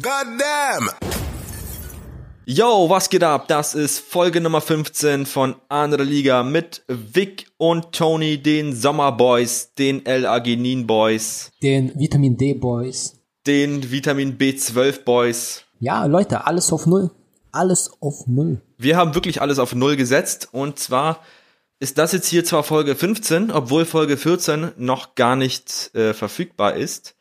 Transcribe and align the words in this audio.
Goddamn! 0.00 0.88
Yo, 2.46 2.88
was 2.88 3.10
geht 3.10 3.22
ab? 3.22 3.46
Das 3.48 3.74
ist 3.74 3.98
Folge 4.00 4.40
Nummer 4.40 4.62
15 4.62 5.26
von 5.26 5.54
Andere 5.68 6.02
Liga 6.02 6.42
mit 6.42 6.82
Vic 6.88 7.46
und 7.58 7.92
Tony, 7.92 8.38
den 8.42 8.74
Sommerboys, 8.74 9.74
den 9.74 10.06
L-Arginin 10.06 10.86
Boys, 10.86 11.52
Den 11.62 11.92
Vitamin 11.98 12.38
D 12.38 12.54
Boys. 12.54 13.18
den 13.46 13.90
Vitamin 13.90 14.38
B12 14.38 15.04
Boys. 15.04 15.64
Ja, 15.78 16.06
Leute, 16.06 16.46
alles 16.46 16.72
auf 16.72 16.86
Null. 16.86 17.10
Alles 17.52 17.90
auf 18.00 18.26
Null. 18.26 18.62
Wir 18.78 18.96
haben 18.96 19.14
wirklich 19.14 19.42
alles 19.42 19.58
auf 19.58 19.74
Null 19.74 19.96
gesetzt 19.96 20.48
und 20.52 20.78
zwar 20.78 21.20
ist 21.80 21.98
das 21.98 22.12
jetzt 22.12 22.28
hier 22.28 22.44
zwar 22.46 22.62
Folge 22.62 22.94
15, 22.96 23.50
obwohl 23.50 23.84
Folge 23.84 24.16
14 24.16 24.72
noch 24.78 25.16
gar 25.16 25.36
nicht 25.36 25.94
äh, 25.94 26.14
verfügbar 26.14 26.76
ist, 26.76 27.14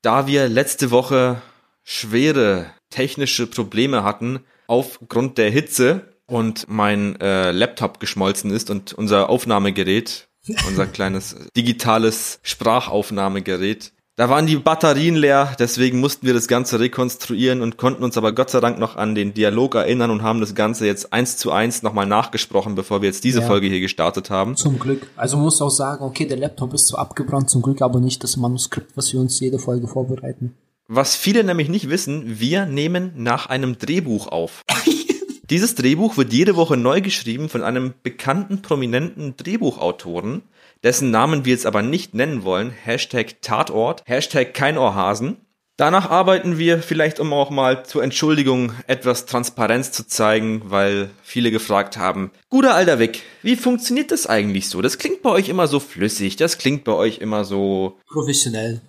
da 0.00 0.26
wir 0.26 0.48
letzte 0.48 0.90
Woche 0.90 1.42
schwere 1.84 2.66
technische 2.90 3.46
Probleme 3.46 4.02
hatten 4.02 4.40
aufgrund 4.66 5.38
der 5.38 5.50
Hitze 5.50 6.02
und 6.26 6.66
mein 6.68 7.20
äh, 7.20 7.50
Laptop 7.52 8.00
geschmolzen 8.00 8.50
ist 8.50 8.70
und 8.70 8.92
unser 8.94 9.28
Aufnahmegerät, 9.28 10.28
unser 10.66 10.86
kleines 10.86 11.36
digitales 11.56 12.40
Sprachaufnahmegerät, 12.42 13.92
da 14.16 14.30
waren 14.30 14.46
die 14.46 14.54
Batterien 14.54 15.16
leer, 15.16 15.56
deswegen 15.58 15.98
mussten 15.98 16.24
wir 16.24 16.34
das 16.34 16.46
Ganze 16.46 16.78
rekonstruieren 16.78 17.62
und 17.62 17.78
konnten 17.78 18.04
uns 18.04 18.16
aber 18.16 18.32
Gott 18.32 18.48
sei 18.48 18.60
Dank 18.60 18.78
noch 18.78 18.94
an 18.94 19.16
den 19.16 19.34
Dialog 19.34 19.74
erinnern 19.74 20.12
und 20.12 20.22
haben 20.22 20.38
das 20.38 20.54
Ganze 20.54 20.86
jetzt 20.86 21.12
eins 21.12 21.36
zu 21.36 21.50
eins 21.50 21.82
nochmal 21.82 22.06
nachgesprochen, 22.06 22.76
bevor 22.76 23.02
wir 23.02 23.08
jetzt 23.08 23.24
diese 23.24 23.40
Ja. 23.40 23.46
Folge 23.46 23.66
hier 23.66 23.80
gestartet 23.80 24.30
haben. 24.30 24.56
Zum 24.56 24.78
Glück. 24.78 25.08
Also 25.16 25.36
man 25.36 25.46
muss 25.46 25.60
auch 25.60 25.70
sagen, 25.70 26.04
okay, 26.04 26.26
der 26.26 26.36
Laptop 26.36 26.72
ist 26.74 26.86
zwar 26.86 27.00
abgebrannt, 27.00 27.50
zum 27.50 27.60
Glück 27.60 27.82
aber 27.82 27.98
nicht 27.98 28.22
das 28.22 28.36
Manuskript, 28.36 28.96
was 28.96 29.12
wir 29.12 29.18
uns 29.18 29.40
jede 29.40 29.58
Folge 29.58 29.88
vorbereiten. 29.88 30.54
Was 30.88 31.16
viele 31.16 31.44
nämlich 31.44 31.68
nicht 31.70 31.88
wissen, 31.88 32.38
wir 32.40 32.66
nehmen 32.66 33.12
nach 33.16 33.46
einem 33.46 33.78
Drehbuch 33.78 34.28
auf. 34.28 34.62
Dieses 35.50 35.74
Drehbuch 35.74 36.16
wird 36.16 36.32
jede 36.32 36.56
Woche 36.56 36.76
neu 36.76 37.00
geschrieben 37.00 37.48
von 37.48 37.62
einem 37.62 37.94
bekannten, 38.02 38.60
prominenten 38.60 39.36
Drehbuchautoren, 39.36 40.42
dessen 40.82 41.10
Namen 41.10 41.44
wir 41.44 41.52
jetzt 41.52 41.66
aber 41.66 41.82
nicht 41.82 42.14
nennen 42.14 42.44
wollen. 42.44 42.70
Hashtag 42.70 43.40
Tatort, 43.40 44.02
Hashtag 44.06 44.52
Keinohrhasen. 44.52 45.38
Danach 45.76 46.08
arbeiten 46.08 46.56
wir 46.56 46.82
vielleicht, 46.82 47.18
um 47.18 47.32
auch 47.32 47.50
mal 47.50 47.84
zur 47.84 48.04
Entschuldigung 48.04 48.72
etwas 48.86 49.26
Transparenz 49.26 49.90
zu 49.90 50.06
zeigen, 50.06 50.62
weil 50.66 51.10
viele 51.24 51.50
gefragt 51.50 51.96
haben, 51.96 52.30
guter 52.48 52.74
alter 52.74 53.00
Vic, 53.00 53.22
wie 53.42 53.56
funktioniert 53.56 54.12
das 54.12 54.26
eigentlich 54.26 54.68
so? 54.68 54.82
Das 54.82 54.98
klingt 54.98 55.22
bei 55.22 55.30
euch 55.30 55.48
immer 55.48 55.66
so 55.66 55.80
flüssig, 55.80 56.36
das 56.36 56.58
klingt 56.58 56.84
bei 56.84 56.92
euch 56.92 57.18
immer 57.18 57.44
so, 57.44 57.98
Professionell. 58.06 58.82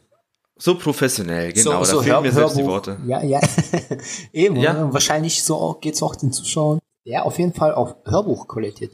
So 0.58 0.76
professionell, 0.76 1.52
genau, 1.52 1.84
da 1.84 2.02
fehlen 2.02 2.22
mir 2.22 2.32
selbst 2.32 2.58
die 2.58 2.66
Worte. 2.66 2.98
Ja, 3.06 3.22
ja. 3.24 3.42
Eben. 4.34 4.56
Ja. 4.56 4.74
ne? 4.74 4.94
Wahrscheinlich 4.94 5.44
so 5.44 5.78
geht's 5.82 6.02
auch 6.02 6.16
den 6.16 6.32
Zuschauern. 6.32 6.80
Ja, 7.04 7.24
auf 7.24 7.38
jeden 7.38 7.54
Fall 7.54 7.74
auf 7.74 7.96
Hörbuchqualität. 8.06 8.92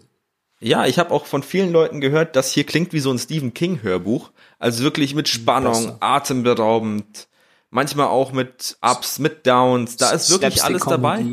Ja, 0.60 0.86
ich 0.86 1.00
habe 1.00 1.12
auch 1.12 1.26
von 1.26 1.44
vielen 1.44 1.72
Leuten 1.72 2.02
gehört, 2.02 2.36
das 2.36 2.52
hier 2.52 2.66
klingt 2.66 2.94
wie 2.94 3.00
so 3.00 3.12
ein 3.12 3.18
Stephen 3.18 3.54
King 3.54 3.82
Hörbuch. 3.82 4.32
Also 4.60 4.84
wirklich 4.84 5.16
mit 5.16 5.28
Spannung, 5.28 5.74
Besser. 5.74 5.98
atemberaubend, 6.02 7.28
manchmal 7.70 8.08
auch 8.08 8.32
mit 8.32 8.78
Ups, 8.82 9.18
mit 9.18 9.48
Downs. 9.48 9.98
Da 9.98 10.12
ist 10.12 10.30
wirklich 10.30 10.64
alles 10.64 10.84
dabei. 10.84 11.26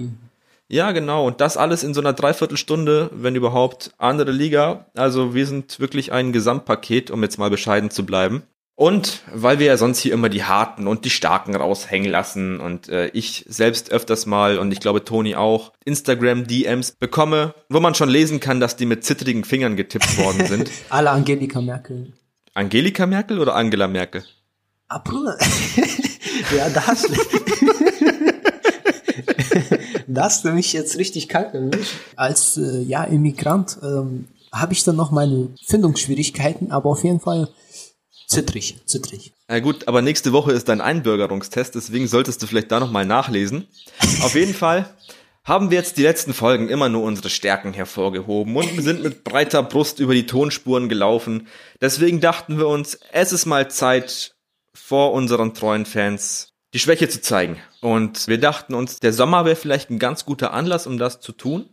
Ja, 0.68 0.92
genau. 0.92 1.26
Und 1.26 1.40
das 1.40 1.56
alles 1.56 1.82
in 1.82 1.94
so 1.94 2.00
einer 2.00 2.12
Dreiviertelstunde, 2.12 3.10
wenn 3.12 3.34
überhaupt, 3.34 3.92
andere 3.98 4.32
Liga. 4.32 4.86
Also 4.94 5.34
wir 5.34 5.46
sind 5.46 5.80
wirklich 5.80 6.12
ein 6.12 6.32
Gesamtpaket, 6.32 7.10
um 7.10 7.22
jetzt 7.22 7.38
mal 7.38 7.50
bescheiden 7.50 7.90
zu 7.90 8.04
bleiben. 8.04 8.42
Und 8.78 9.22
weil 9.34 9.58
wir 9.58 9.66
ja 9.66 9.76
sonst 9.76 9.98
hier 9.98 10.12
immer 10.12 10.28
die 10.28 10.44
Harten 10.44 10.86
und 10.86 11.04
die 11.04 11.10
Starken 11.10 11.56
raushängen 11.56 12.08
lassen 12.08 12.60
und 12.60 12.88
äh, 12.88 13.08
ich 13.08 13.44
selbst 13.48 13.90
öfters 13.90 14.24
mal 14.24 14.56
und 14.56 14.70
ich 14.70 14.78
glaube 14.78 15.04
Toni 15.04 15.34
auch 15.34 15.72
Instagram-DMs 15.84 16.92
bekomme, 16.92 17.56
wo 17.68 17.80
man 17.80 17.96
schon 17.96 18.08
lesen 18.08 18.38
kann, 18.38 18.60
dass 18.60 18.76
die 18.76 18.86
mit 18.86 19.02
zittrigen 19.02 19.42
Fingern 19.42 19.74
getippt 19.74 20.16
worden 20.16 20.46
sind. 20.46 20.70
Alle 20.90 21.10
Angelika 21.10 21.60
Merkel. 21.60 22.12
Angelika 22.54 23.04
Merkel 23.06 23.40
oder 23.40 23.56
Angela 23.56 23.88
Merkel? 23.88 24.22
Bruder. 25.02 25.36
ja, 26.56 26.70
da 26.70 26.86
hast 26.86 27.08
du. 27.08 27.14
da 30.06 30.22
hast 30.22 30.44
du 30.44 30.52
mich 30.52 30.72
jetzt 30.72 30.98
richtig 30.98 31.28
kalt 31.28 31.52
erwischt. 31.52 31.94
Als 32.14 32.56
äh, 32.56 32.82
ja, 32.82 33.02
Immigrant 33.02 33.76
ähm, 33.82 34.28
habe 34.52 34.72
ich 34.72 34.84
dann 34.84 34.94
noch 34.94 35.10
meine 35.10 35.48
Findungsschwierigkeiten, 35.66 36.70
aber 36.70 36.90
auf 36.90 37.02
jeden 37.02 37.18
Fall 37.18 37.48
zittrig, 38.28 38.76
zittrig. 38.86 39.32
Na 39.48 39.58
gut, 39.58 39.88
aber 39.88 40.02
nächste 40.02 40.32
Woche 40.32 40.52
ist 40.52 40.68
dein 40.68 40.80
Einbürgerungstest, 40.80 41.74
deswegen 41.74 42.06
solltest 42.06 42.42
du 42.42 42.46
vielleicht 42.46 42.70
da 42.70 42.78
nochmal 42.78 43.06
nachlesen. 43.06 43.66
Auf 44.22 44.34
jeden 44.34 44.54
Fall 44.62 44.94
haben 45.44 45.70
wir 45.70 45.78
jetzt 45.78 45.96
die 45.96 46.02
letzten 46.02 46.34
Folgen 46.34 46.68
immer 46.68 46.90
nur 46.90 47.02
unsere 47.02 47.30
Stärken 47.30 47.72
hervorgehoben 47.72 48.54
und 48.54 48.76
wir 48.76 48.82
sind 48.82 49.02
mit 49.02 49.24
breiter 49.24 49.62
Brust 49.62 49.98
über 49.98 50.14
die 50.14 50.26
Tonspuren 50.26 50.88
gelaufen. 50.88 51.48
Deswegen 51.80 52.20
dachten 52.20 52.58
wir 52.58 52.68
uns, 52.68 52.98
es 53.12 53.32
ist 53.32 53.46
mal 53.46 53.70
Zeit, 53.70 54.34
vor 54.74 55.12
unseren 55.12 55.54
treuen 55.54 55.86
Fans 55.86 56.52
die 56.74 56.78
Schwäche 56.78 57.08
zu 57.08 57.20
zeigen. 57.20 57.58
Und 57.80 58.28
wir 58.28 58.38
dachten 58.38 58.74
uns, 58.74 59.00
der 59.00 59.12
Sommer 59.12 59.44
wäre 59.44 59.56
vielleicht 59.56 59.90
ein 59.90 59.98
ganz 59.98 60.24
guter 60.24 60.52
Anlass, 60.52 60.86
um 60.86 60.98
das 60.98 61.20
zu 61.20 61.32
tun. 61.32 61.68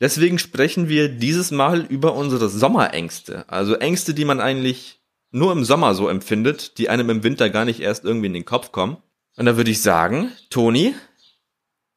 Deswegen 0.00 0.38
sprechen 0.38 0.88
wir 0.88 1.08
dieses 1.08 1.50
Mal 1.52 1.84
über 1.84 2.14
unsere 2.14 2.48
Sommerängste. 2.48 3.48
Also 3.48 3.74
Ängste, 3.74 4.14
die 4.14 4.24
man 4.24 4.40
eigentlich 4.40 5.01
nur 5.32 5.52
im 5.52 5.64
Sommer 5.64 5.94
so 5.94 6.08
empfindet, 6.08 6.78
die 6.78 6.88
einem 6.88 7.10
im 7.10 7.22
Winter 7.24 7.50
gar 7.50 7.64
nicht 7.64 7.80
erst 7.80 8.04
irgendwie 8.04 8.26
in 8.26 8.34
den 8.34 8.44
Kopf 8.44 8.70
kommen. 8.70 8.98
Und 9.36 9.46
da 9.46 9.56
würde 9.56 9.70
ich 9.70 9.82
sagen, 9.82 10.30
Toni, 10.50 10.94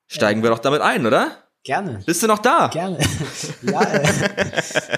steigen 0.07 0.41
wir 0.41 0.50
doch 0.50 0.59
damit 0.59 0.81
ein, 0.81 1.06
oder? 1.06 1.31
Gerne. 1.66 2.03
Bist 2.06 2.22
du 2.22 2.28
noch 2.28 2.40
da? 2.40 2.68
Gerne. 2.68 3.00
ja, 3.63 3.81
äh, 3.81 4.07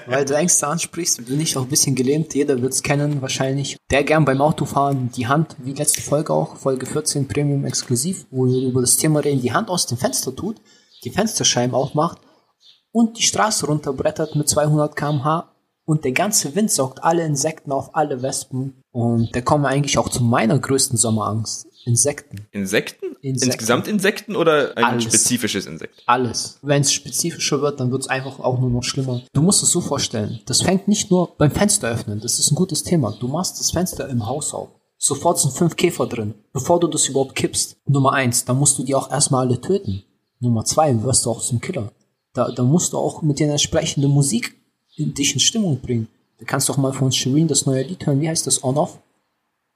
weil 0.06 0.26
du 0.26 0.34
Ängste 0.34 0.66
ansprichst, 0.66 1.24
bin 1.24 1.40
ich 1.40 1.56
auch 1.56 1.62
ein 1.62 1.68
bisschen 1.68 1.94
gelähmt. 1.94 2.34
Jeder 2.34 2.60
wird's 2.60 2.82
kennen 2.82 3.22
wahrscheinlich. 3.22 3.78
Der 3.90 4.04
gern 4.04 4.26
beim 4.26 4.42
Autofahren 4.42 5.10
die 5.10 5.26
Hand, 5.26 5.56
wie 5.58 5.72
letzte 5.72 6.02
Folge 6.02 6.34
auch, 6.34 6.58
Folge 6.58 6.84
14 6.84 7.26
Premium 7.26 7.64
exklusiv, 7.64 8.26
wo 8.30 8.46
wir 8.46 8.68
über 8.68 8.82
das 8.82 8.98
Thema 8.98 9.20
reden, 9.20 9.40
die 9.40 9.54
Hand 9.54 9.70
aus 9.70 9.86
dem 9.86 9.96
Fenster 9.96 10.36
tut, 10.36 10.60
die 11.04 11.10
Fensterscheiben 11.10 11.74
aufmacht 11.74 12.18
und 12.92 13.16
die 13.16 13.22
Straße 13.22 13.64
runterbrettert 13.64 14.36
mit 14.36 14.50
200 14.50 14.94
km/h 14.94 15.50
und 15.88 16.04
der 16.04 16.12
ganze 16.12 16.54
Wind 16.54 16.70
saugt 16.70 17.02
alle 17.02 17.24
Insekten 17.24 17.72
auf, 17.72 17.96
alle 17.96 18.20
Wespen. 18.20 18.74
Und 18.92 19.34
da 19.34 19.40
kommen 19.40 19.64
wir 19.64 19.70
eigentlich 19.70 19.96
auch 19.96 20.10
zu 20.10 20.22
meiner 20.22 20.58
größten 20.58 20.98
Sommerangst. 20.98 21.66
Insekten. 21.86 22.46
Insekten? 22.50 23.06
Insekten. 23.22 23.46
Insgesamt 23.46 23.88
Insekten 23.88 24.36
oder 24.36 24.76
ein 24.76 24.84
Alles. 24.84 25.04
spezifisches 25.04 25.64
Insekt? 25.64 26.02
Alles. 26.04 26.58
Wenn 26.60 26.82
es 26.82 26.92
spezifischer 26.92 27.62
wird, 27.62 27.80
dann 27.80 27.90
wird 27.90 28.02
es 28.02 28.08
einfach 28.08 28.38
auch 28.38 28.60
nur 28.60 28.68
noch 28.68 28.82
schlimmer. 28.82 29.22
Du 29.32 29.40
musst 29.40 29.62
es 29.62 29.70
so 29.70 29.80
vorstellen. 29.80 30.40
Das 30.44 30.60
fängt 30.60 30.88
nicht 30.88 31.10
nur 31.10 31.34
beim 31.38 31.50
Fenster 31.50 31.88
öffnen. 31.88 32.20
Das 32.20 32.38
ist 32.38 32.50
ein 32.50 32.54
gutes 32.54 32.82
Thema. 32.82 33.16
Du 33.18 33.26
machst 33.26 33.58
das 33.58 33.70
Fenster 33.70 34.10
im 34.10 34.26
Haus 34.26 34.52
auf. 34.52 34.68
Sofort 34.98 35.38
sind 35.38 35.54
fünf 35.54 35.74
Käfer 35.76 36.06
drin. 36.06 36.34
Bevor 36.52 36.80
du 36.80 36.88
das 36.88 37.08
überhaupt 37.08 37.34
kippst. 37.34 37.78
Nummer 37.86 38.12
eins, 38.12 38.44
dann 38.44 38.58
musst 38.58 38.78
du 38.78 38.82
die 38.82 38.94
auch 38.94 39.10
erstmal 39.10 39.46
alle 39.46 39.58
töten. 39.58 40.02
Nummer 40.38 40.66
zwei, 40.66 41.02
wirst 41.02 41.24
du 41.24 41.30
auch 41.30 41.40
zum 41.40 41.62
Killer. 41.62 41.92
Da, 42.34 42.52
da 42.52 42.62
musst 42.62 42.92
du 42.92 42.98
auch 42.98 43.22
mit 43.22 43.40
der 43.40 43.50
entsprechenden 43.50 44.10
Musik 44.10 44.57
dich 45.06 45.34
in 45.34 45.40
Stimmung 45.40 45.80
bringen. 45.80 46.08
Du 46.38 46.44
kannst 46.44 46.68
doch 46.68 46.76
mal 46.76 46.92
von 46.92 47.12
Shireen 47.12 47.48
das 47.48 47.66
neue 47.66 47.82
Lied 47.82 48.06
hören. 48.06 48.20
Wie 48.20 48.28
heißt 48.28 48.46
das? 48.46 48.62
On-Off? 48.62 49.00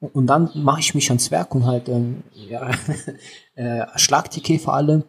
Und 0.01 0.27
dann 0.27 0.51
mache 0.55 0.81
ich 0.81 0.95
mich 0.95 1.09
ans 1.11 1.31
Werk 1.31 1.55
und 1.55 1.65
halt, 1.65 1.89
ähm, 1.89 2.25
ja, 2.35 2.71
äh, 3.55 3.87
schlag 3.97 4.31
die 4.31 4.41
Käfer 4.41 4.73
alle. 4.73 5.05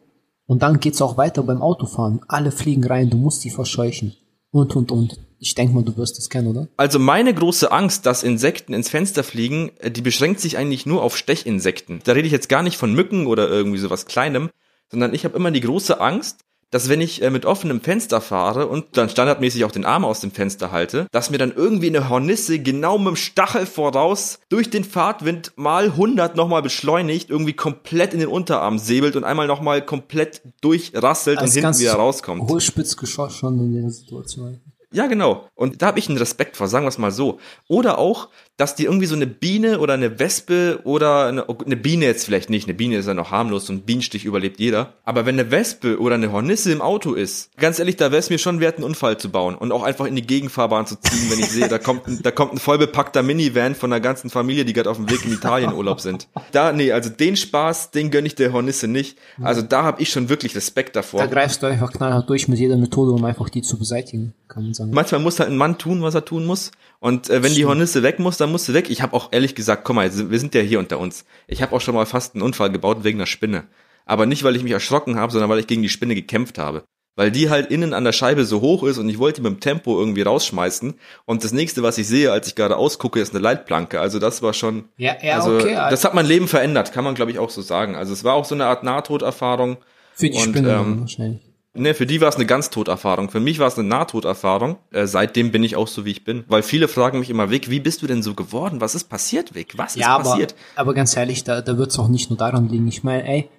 Und 0.45 0.61
dann 0.61 0.79
geht's 0.79 1.01
auch 1.01 1.17
weiter 1.17 1.41
beim 1.43 1.61
Autofahren. 1.61 2.21
Alle 2.27 2.51
fliegen 2.51 2.85
rein, 2.85 3.09
du 3.09 3.17
musst 3.17 3.43
die 3.43 3.49
verscheuchen. 3.49 4.15
Und, 4.51 4.75
und, 4.75 4.91
und. 4.91 5.19
Ich 5.39 5.55
denke 5.55 5.73
mal, 5.73 5.83
du 5.83 5.97
wirst 5.97 6.19
es 6.19 6.29
kennen, 6.29 6.47
oder? 6.47 6.67
Also 6.77 6.99
meine 6.99 7.33
große 7.33 7.71
Angst, 7.71 8.05
dass 8.05 8.23
Insekten 8.23 8.73
ins 8.73 8.89
Fenster 8.89 9.23
fliegen, 9.23 9.71
äh, 9.79 9.89
die 9.89 10.01
beschränkt 10.01 10.39
sich 10.39 10.57
eigentlich 10.57 10.85
nur 10.85 11.01
auf 11.01 11.17
Stechinsekten. 11.17 12.01
Da 12.03 12.11
rede 12.11 12.27
ich 12.27 12.31
jetzt 12.31 12.49
gar 12.49 12.63
nicht 12.63 12.77
von 12.77 12.93
Mücken 12.93 13.25
oder 13.25 13.49
irgendwie 13.49 13.79
sowas 13.79 14.05
Kleinem, 14.05 14.51
sondern 14.89 15.13
ich 15.13 15.25
habe 15.25 15.35
immer 15.35 15.51
die 15.51 15.61
große 15.61 15.99
Angst, 15.99 16.41
dass 16.73 16.89
wenn 16.89 17.01
ich 17.01 17.21
äh, 17.21 17.29
mit 17.29 17.45
offenem 17.45 17.81
Fenster 17.81 18.19
fahre 18.19 18.67
und 18.67 18.97
dann 18.97 19.07
standardmäßig 19.07 19.63
auch 19.63 19.71
den 19.71 19.85
Arm 19.85 20.03
aus 20.03 20.21
dem 20.21 20.31
Fenster 20.31 20.71
halte, 20.71 21.05
dass 21.11 21.29
mir 21.29 21.37
dann 21.37 21.53
irgendwie 21.55 21.87
eine 21.87 22.09
Hornisse 22.09 22.57
genau 22.57 22.97
mit 22.97 23.09
dem 23.09 23.15
Stachel 23.15 23.67
voraus 23.67 24.39
durch 24.49 24.71
den 24.71 24.83
Fahrtwind 24.83 25.51
mal 25.55 25.85
100 25.85 26.35
nochmal 26.35 26.63
beschleunigt, 26.63 27.29
irgendwie 27.29 27.53
komplett 27.53 28.13
in 28.13 28.19
den 28.19 28.27
Unterarm 28.27 28.79
säbelt 28.79 29.15
und 29.15 29.23
einmal 29.23 29.45
nochmal 29.45 29.85
komplett 29.85 30.41
durchrasselt 30.61 31.39
und 31.39 31.51
hinten 31.51 31.77
wieder 31.77 31.93
rauskommt. 31.93 32.49
Hohlspitzgeschoss 32.49 33.35
schon 33.35 33.59
in 33.59 33.79
der 33.79 33.91
Situation. 33.91 34.59
Ja, 34.93 35.07
genau. 35.07 35.47
Und 35.55 35.81
da 35.81 35.87
habe 35.87 35.99
ich 35.99 36.07
einen 36.07 36.19
Respekt 36.19 36.55
vor, 36.55 36.67
sagen 36.67 36.85
wir 36.85 36.89
es 36.89 36.99
mal 36.99 37.11
so. 37.11 37.39
Oder 37.67 37.97
auch, 37.97 38.29
dass 38.57 38.75
die 38.75 38.85
irgendwie 38.85 39.07
so 39.07 39.15
eine 39.15 39.25
Biene 39.25 39.79
oder 39.79 39.95
eine 39.95 40.19
Wespe 40.19 40.79
oder 40.83 41.25
eine, 41.25 41.47
eine 41.49 41.75
Biene 41.75 42.05
jetzt 42.05 42.25
vielleicht 42.25 42.51
nicht, 42.51 42.67
eine 42.67 42.75
Biene 42.75 42.97
ist 42.97 43.07
ja 43.07 43.15
noch 43.15 43.31
harmlos, 43.31 43.65
so 43.65 43.73
ein 43.73 43.81
Bienenstich 43.81 44.25
überlebt 44.25 44.59
jeder. 44.59 44.93
Aber 45.03 45.25
wenn 45.25 45.39
eine 45.39 45.49
Wespe 45.49 45.99
oder 45.99 46.15
eine 46.15 46.31
Hornisse 46.31 46.71
im 46.71 46.81
Auto 46.81 47.13
ist, 47.13 47.55
ganz 47.57 47.79
ehrlich, 47.79 47.95
da 47.95 48.11
wäre 48.11 48.19
es 48.19 48.29
mir 48.29 48.37
schon 48.37 48.59
wert, 48.59 48.75
einen 48.75 48.83
Unfall 48.83 49.17
zu 49.17 49.29
bauen 49.29 49.55
und 49.55 49.71
auch 49.71 49.81
einfach 49.81 50.05
in 50.05 50.15
die 50.15 50.27
Gegenfahrbahn 50.27 50.85
zu 50.85 50.97
ziehen, 50.97 51.31
wenn 51.31 51.39
ich 51.39 51.49
sehe, 51.49 51.67
da 51.67 51.79
kommt, 51.79 52.07
ein, 52.07 52.19
da 52.21 52.29
kommt 52.29 52.53
ein 52.53 52.59
vollbepackter 52.59 53.23
Minivan 53.23 53.73
von 53.73 53.91
einer 53.91 53.99
ganzen 53.99 54.29
Familie, 54.29 54.65
die 54.65 54.73
gerade 54.73 54.89
auf 54.91 54.97
dem 54.97 55.09
Weg 55.09 55.25
in 55.25 55.33
Italien 55.33 55.73
Urlaub 55.73 55.99
sind. 55.99 56.27
Da, 56.51 56.71
nee, 56.71 56.91
also 56.91 57.09
den 57.09 57.35
Spaß, 57.35 57.89
den 57.89 58.11
gönn 58.11 58.25
ich 58.25 58.35
der 58.35 58.53
Hornisse 58.53 58.87
nicht. 58.87 59.17
Also 59.41 59.63
da 59.63 59.83
habe 59.83 60.01
ich 60.01 60.09
schon 60.09 60.29
wirklich 60.29 60.55
Respekt 60.55 60.95
davor. 60.95 61.21
Da 61.21 61.25
greifst 61.25 61.63
du 61.63 61.67
einfach 61.67 61.91
knallhart 61.91 62.29
durch 62.29 62.47
mit 62.47 62.59
jeder 62.59 62.77
Methode, 62.77 63.11
um 63.11 63.25
einfach 63.25 63.49
die 63.49 63.63
zu 63.63 63.79
beseitigen, 63.79 64.33
kann 64.47 64.63
man 64.63 64.73
sagen. 64.75 64.91
Manchmal 64.93 65.21
muss 65.21 65.39
halt 65.39 65.49
ein 65.49 65.57
Mann 65.57 65.79
tun, 65.79 66.03
was 66.03 66.13
er 66.13 66.23
tun 66.23 66.45
muss. 66.45 66.71
Und 67.03 67.29
äh, 67.29 67.43
wenn 67.43 67.53
die 67.53 67.65
Hornisse 67.65 68.01
weg 68.01 68.19
muss, 68.19 68.37
dann 68.37 68.49
muss 68.49 68.63
sie 68.63 68.73
weg. 68.73 68.89
Ich 68.89 69.01
habe 69.01 69.13
auch 69.13 69.27
ehrlich 69.33 69.55
gesagt, 69.55 69.83
komm 69.83 69.97
mal, 69.97 70.09
wir 70.09 70.39
sind 70.39 70.55
ja 70.55 70.61
hier 70.61 70.79
unter 70.79 70.99
uns. 70.99 71.25
Ich 71.47 71.61
habe 71.61 71.75
auch 71.75 71.81
schon 71.81 71.95
mal 71.95 72.05
fast 72.05 72.33
einen 72.33 72.43
Unfall 72.43 72.71
gebaut 72.71 73.03
wegen 73.03 73.17
einer 73.17 73.25
Spinne. 73.25 73.65
Aber 74.05 74.25
nicht, 74.25 74.45
weil 74.45 74.55
ich 74.55 74.63
mich 74.63 74.71
erschrocken 74.71 75.17
habe, 75.17 75.29
sondern 75.29 75.49
weil 75.49 75.59
ich 75.59 75.67
gegen 75.67 75.81
die 75.81 75.89
Spinne 75.89 76.15
gekämpft 76.15 76.57
habe. 76.57 76.85
Weil 77.17 77.29
die 77.29 77.49
halt 77.49 77.71
innen 77.71 77.93
an 77.93 78.05
der 78.05 78.13
Scheibe 78.13 78.45
so 78.45 78.61
hoch 78.61 78.83
ist 78.83 78.99
und 78.99 79.09
ich 79.09 79.19
wollte 79.19 79.41
die 79.41 79.49
mit 79.49 79.51
dem 79.51 79.59
Tempo 79.59 79.99
irgendwie 79.99 80.21
rausschmeißen. 80.21 80.93
Und 81.25 81.43
das 81.43 81.51
nächste, 81.51 81.83
was 81.83 81.97
ich 81.97 82.07
sehe, 82.07 82.31
als 82.31 82.47
ich 82.47 82.55
gerade 82.55 82.77
ausgucke, 82.77 83.19
ist 83.19 83.33
eine 83.33 83.43
Leitplanke. 83.43 83.99
Also 83.99 84.19
das 84.19 84.41
war 84.41 84.53
schon. 84.53 84.85
Ja, 84.95 85.17
ja, 85.21 85.35
also, 85.35 85.57
okay. 85.57 85.73
Das 85.73 86.05
hat 86.05 86.13
mein 86.13 86.25
Leben 86.25 86.47
verändert, 86.47 86.93
kann 86.93 87.03
man 87.03 87.15
glaube 87.15 87.31
ich 87.31 87.37
auch 87.37 87.49
so 87.49 87.61
sagen. 87.61 87.97
Also 87.97 88.13
es 88.13 88.23
war 88.23 88.35
auch 88.35 88.45
so 88.45 88.55
eine 88.55 88.67
Art 88.67 88.85
Nahtoderfahrung. 88.85 89.75
Für 90.13 90.29
die 90.29 90.37
und, 90.37 90.43
Spinne 90.51 90.71
ähm, 90.71 91.01
wahrscheinlich. 91.01 91.52
Ne, 91.75 91.95
für 91.95 92.05
die 92.05 92.21
war 92.21 92.29
es 92.29 92.35
eine 92.35 92.45
Ganztoderfahrung. 92.45 93.31
Für 93.31 93.39
mich 93.39 93.57
war 93.57 93.67
es 93.67 93.79
eine 93.79 93.87
Nahtoderfahrung. 93.87 94.77
Äh, 94.91 95.07
seitdem 95.07 95.51
bin 95.51 95.63
ich 95.63 95.75
auch 95.75 95.87
so, 95.87 96.05
wie 96.05 96.11
ich 96.11 96.23
bin. 96.23 96.43
Weil 96.47 96.61
viele 96.61 96.87
fragen 96.87 97.17
mich 97.19 97.31
immer, 97.31 97.49
Vic, 97.49 97.69
wie 97.69 97.79
bist 97.79 98.03
du 98.03 98.07
denn 98.07 98.21
so 98.21 98.35
geworden? 98.35 98.79
Was 98.79 98.93
ist 98.93 99.05
passiert, 99.05 99.55
Vic? 99.55 99.75
Was 99.75 99.95
ist 99.95 100.01
Ja, 100.01 100.09
aber, 100.15 100.23
passiert? 100.23 100.53
aber 100.75 100.93
ganz 100.93 101.17
ehrlich, 101.17 101.43
da, 101.43 101.61
da 101.61 101.77
wird's 101.77 101.97
auch 101.97 102.09
nicht 102.09 102.29
nur 102.29 102.37
daran 102.37 102.69
liegen. 102.69 102.87
Ich 102.87 103.03
meine, 103.03 103.27
ey, 103.27 103.49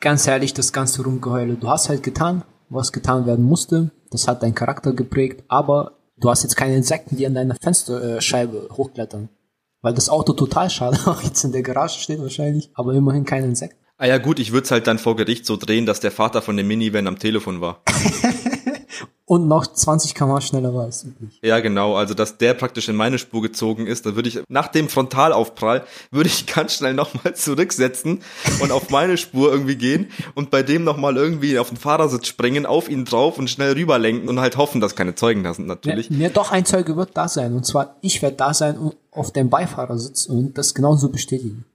ganz 0.00 0.26
ehrlich, 0.26 0.54
das 0.54 0.72
ganze 0.72 1.02
Rumgeheule, 1.02 1.54
du 1.54 1.68
hast 1.68 1.90
halt 1.90 2.02
getan, 2.02 2.44
was 2.70 2.92
getan 2.92 3.26
werden 3.26 3.44
musste. 3.44 3.90
Das 4.10 4.26
hat 4.26 4.42
deinen 4.42 4.54
Charakter 4.54 4.94
geprägt, 4.94 5.44
aber 5.48 5.98
du 6.16 6.30
hast 6.30 6.42
jetzt 6.42 6.56
keine 6.56 6.76
Insekten, 6.76 7.16
die 7.16 7.26
an 7.26 7.34
deiner 7.34 7.56
Fensterscheibe 7.60 8.70
hochklettern. 8.72 9.28
Weil 9.82 9.94
das 9.94 10.08
Auto 10.08 10.32
total 10.32 10.70
schade 10.70 10.98
auch 11.06 11.20
jetzt 11.20 11.44
in 11.44 11.52
der 11.52 11.62
Garage 11.62 12.00
steht 12.00 12.20
wahrscheinlich, 12.20 12.70
aber 12.72 12.94
immerhin 12.94 13.26
keine 13.26 13.46
Insekten. 13.46 13.79
Ah 14.02 14.06
ja 14.06 14.16
gut, 14.16 14.38
ich 14.38 14.50
würde 14.50 14.64
es 14.64 14.70
halt 14.70 14.86
dann 14.86 14.98
vor 14.98 15.14
Gericht 15.14 15.44
so 15.44 15.58
drehen, 15.58 15.84
dass 15.84 16.00
der 16.00 16.10
Vater 16.10 16.40
von 16.40 16.56
dem 16.56 16.66
Minivan 16.66 17.06
am 17.06 17.18
Telefon 17.18 17.60
war. 17.60 17.82
Und 19.26 19.46
noch 19.46 19.66
20 19.66 20.14
km 20.14 20.40
schneller 20.40 20.74
war 20.74 20.84
als 20.84 21.04
üblich. 21.04 21.38
Ja, 21.42 21.60
genau. 21.60 21.96
Also, 21.96 22.14
dass 22.14 22.38
der 22.38 22.54
praktisch 22.54 22.88
in 22.88 22.96
meine 22.96 23.18
Spur 23.18 23.42
gezogen 23.42 23.86
ist, 23.86 24.06
dann 24.06 24.16
würde 24.16 24.30
ich 24.30 24.40
nach 24.48 24.68
dem 24.68 24.88
Frontalaufprall 24.88 25.84
würde 26.10 26.28
ich 26.28 26.46
ganz 26.46 26.76
schnell 26.76 26.94
nochmal 26.94 27.36
zurücksetzen 27.36 28.22
und 28.62 28.72
auf 28.72 28.88
meine 28.88 29.18
Spur 29.18 29.52
irgendwie 29.52 29.76
gehen 29.76 30.08
und 30.34 30.50
bei 30.50 30.62
dem 30.62 30.82
nochmal 30.82 31.18
irgendwie 31.18 31.58
auf 31.58 31.68
den 31.68 31.76
Fahrersitz 31.76 32.26
springen, 32.26 32.64
auf 32.64 32.88
ihn 32.88 33.04
drauf 33.04 33.36
und 33.38 33.50
schnell 33.50 33.74
rüberlenken 33.74 34.30
und 34.30 34.40
halt 34.40 34.56
hoffen, 34.56 34.80
dass 34.80 34.96
keine 34.96 35.14
Zeugen 35.14 35.44
da 35.44 35.52
sind, 35.52 35.66
natürlich. 35.66 36.08
Ja, 36.08 36.16
mir 36.16 36.30
doch 36.30 36.52
ein 36.52 36.64
Zeuge 36.64 36.96
wird 36.96 37.10
da 37.14 37.28
sein. 37.28 37.54
Und 37.54 37.66
zwar, 37.66 37.96
ich 38.00 38.22
werde 38.22 38.36
da 38.36 38.54
sein 38.54 38.78
und 38.78 38.96
auf 39.10 39.30
dem 39.30 39.50
Beifahrersitz 39.50 40.24
und 40.24 40.56
das 40.56 40.74
genauso 40.74 41.10
bestätigen. 41.10 41.66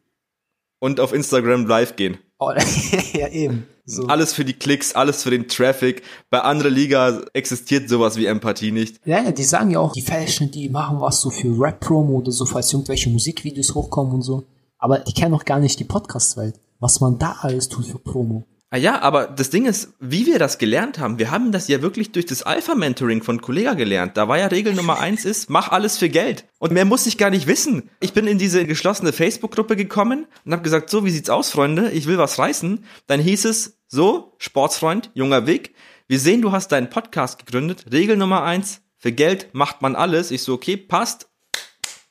Und 0.79 0.99
auf 0.99 1.13
Instagram 1.13 1.65
live 1.65 1.95
gehen. 1.95 2.17
Oh, 2.39 2.51
ja, 3.13 3.27
eben. 3.29 3.67
So. 3.85 4.07
Alles 4.07 4.33
für 4.33 4.43
die 4.43 4.53
Klicks, 4.53 4.93
alles 4.93 5.23
für 5.23 5.29
den 5.29 5.47
Traffic. 5.47 6.01
Bei 6.29 6.41
anderer 6.41 6.69
Liga 6.69 7.21
existiert 7.33 7.87
sowas 7.87 8.17
wie 8.17 8.25
Empathie 8.25 8.71
nicht. 8.71 8.99
Ja, 9.05 9.21
ja, 9.23 9.31
die 9.31 9.43
sagen 9.43 9.71
ja 9.71 9.79
auch, 9.79 9.93
die 9.93 10.01
Fashion, 10.01 10.49
die 10.49 10.69
machen 10.69 10.99
was 10.99 11.21
so 11.21 11.29
für 11.29 11.55
Rap-Promo 11.59 12.17
oder 12.17 12.31
so, 12.31 12.45
falls 12.45 12.73
irgendwelche 12.73 13.09
Musikvideos 13.09 13.75
hochkommen 13.75 14.13
und 14.13 14.21
so. 14.23 14.43
Aber 14.79 14.99
die 14.99 15.13
kennen 15.13 15.31
noch 15.31 15.45
gar 15.45 15.59
nicht 15.59 15.79
die 15.79 15.83
Podcast-Welt. 15.83 16.55
Was 16.79 16.99
man 16.99 17.17
da 17.19 17.37
alles 17.41 17.69
tut 17.69 17.85
für 17.85 17.99
Promo. 17.99 18.45
Ah 18.75 18.77
ja, 18.77 19.01
aber 19.01 19.27
das 19.27 19.51
Ding 19.51 19.67
ist, 19.67 19.93
wie 20.01 20.25
wir 20.25 20.37
das 20.37 20.57
gelernt 20.57 20.99
haben, 20.99 21.17
wir 21.17 21.31
haben 21.31 21.53
das 21.53 21.69
ja 21.69 21.81
wirklich 21.81 22.11
durch 22.11 22.25
das 22.25 22.43
Alpha-Mentoring 22.43 23.23
von 23.23 23.39
Kollega 23.39 23.73
gelernt. 23.73 24.17
Da 24.17 24.27
war 24.27 24.37
ja 24.37 24.47
Regel 24.47 24.73
Nummer 24.73 24.99
eins 24.99 25.23
ist, 25.23 25.49
mach 25.49 25.69
alles 25.69 25.97
für 25.97 26.09
Geld. 26.09 26.43
Und 26.59 26.73
mehr 26.73 26.83
muss 26.83 27.05
ich 27.05 27.17
gar 27.17 27.29
nicht 27.29 27.47
wissen. 27.47 27.89
Ich 28.01 28.11
bin 28.11 28.27
in 28.27 28.37
diese 28.37 28.65
geschlossene 28.65 29.13
Facebook-Gruppe 29.13 29.77
gekommen 29.77 30.27
und 30.43 30.51
habe 30.51 30.61
gesagt, 30.61 30.89
so, 30.89 31.05
wie 31.05 31.09
sieht's 31.11 31.29
aus, 31.29 31.51
Freunde? 31.51 31.89
Ich 31.91 32.05
will 32.05 32.17
was 32.17 32.37
reißen. 32.37 32.83
Dann 33.07 33.21
hieß 33.21 33.45
es, 33.45 33.77
so, 33.87 34.33
Sportsfreund, 34.39 35.09
junger 35.13 35.47
Weg, 35.47 35.73
wir 36.09 36.19
sehen, 36.19 36.41
du 36.41 36.51
hast 36.51 36.73
deinen 36.73 36.89
Podcast 36.89 37.39
gegründet. 37.39 37.85
Regel 37.93 38.17
Nummer 38.17 38.43
eins, 38.43 38.81
für 38.97 39.13
Geld 39.13 39.47
macht 39.53 39.81
man 39.81 39.95
alles. 39.95 40.31
Ich 40.31 40.43
so, 40.43 40.53
okay, 40.53 40.75
passt. 40.75 41.29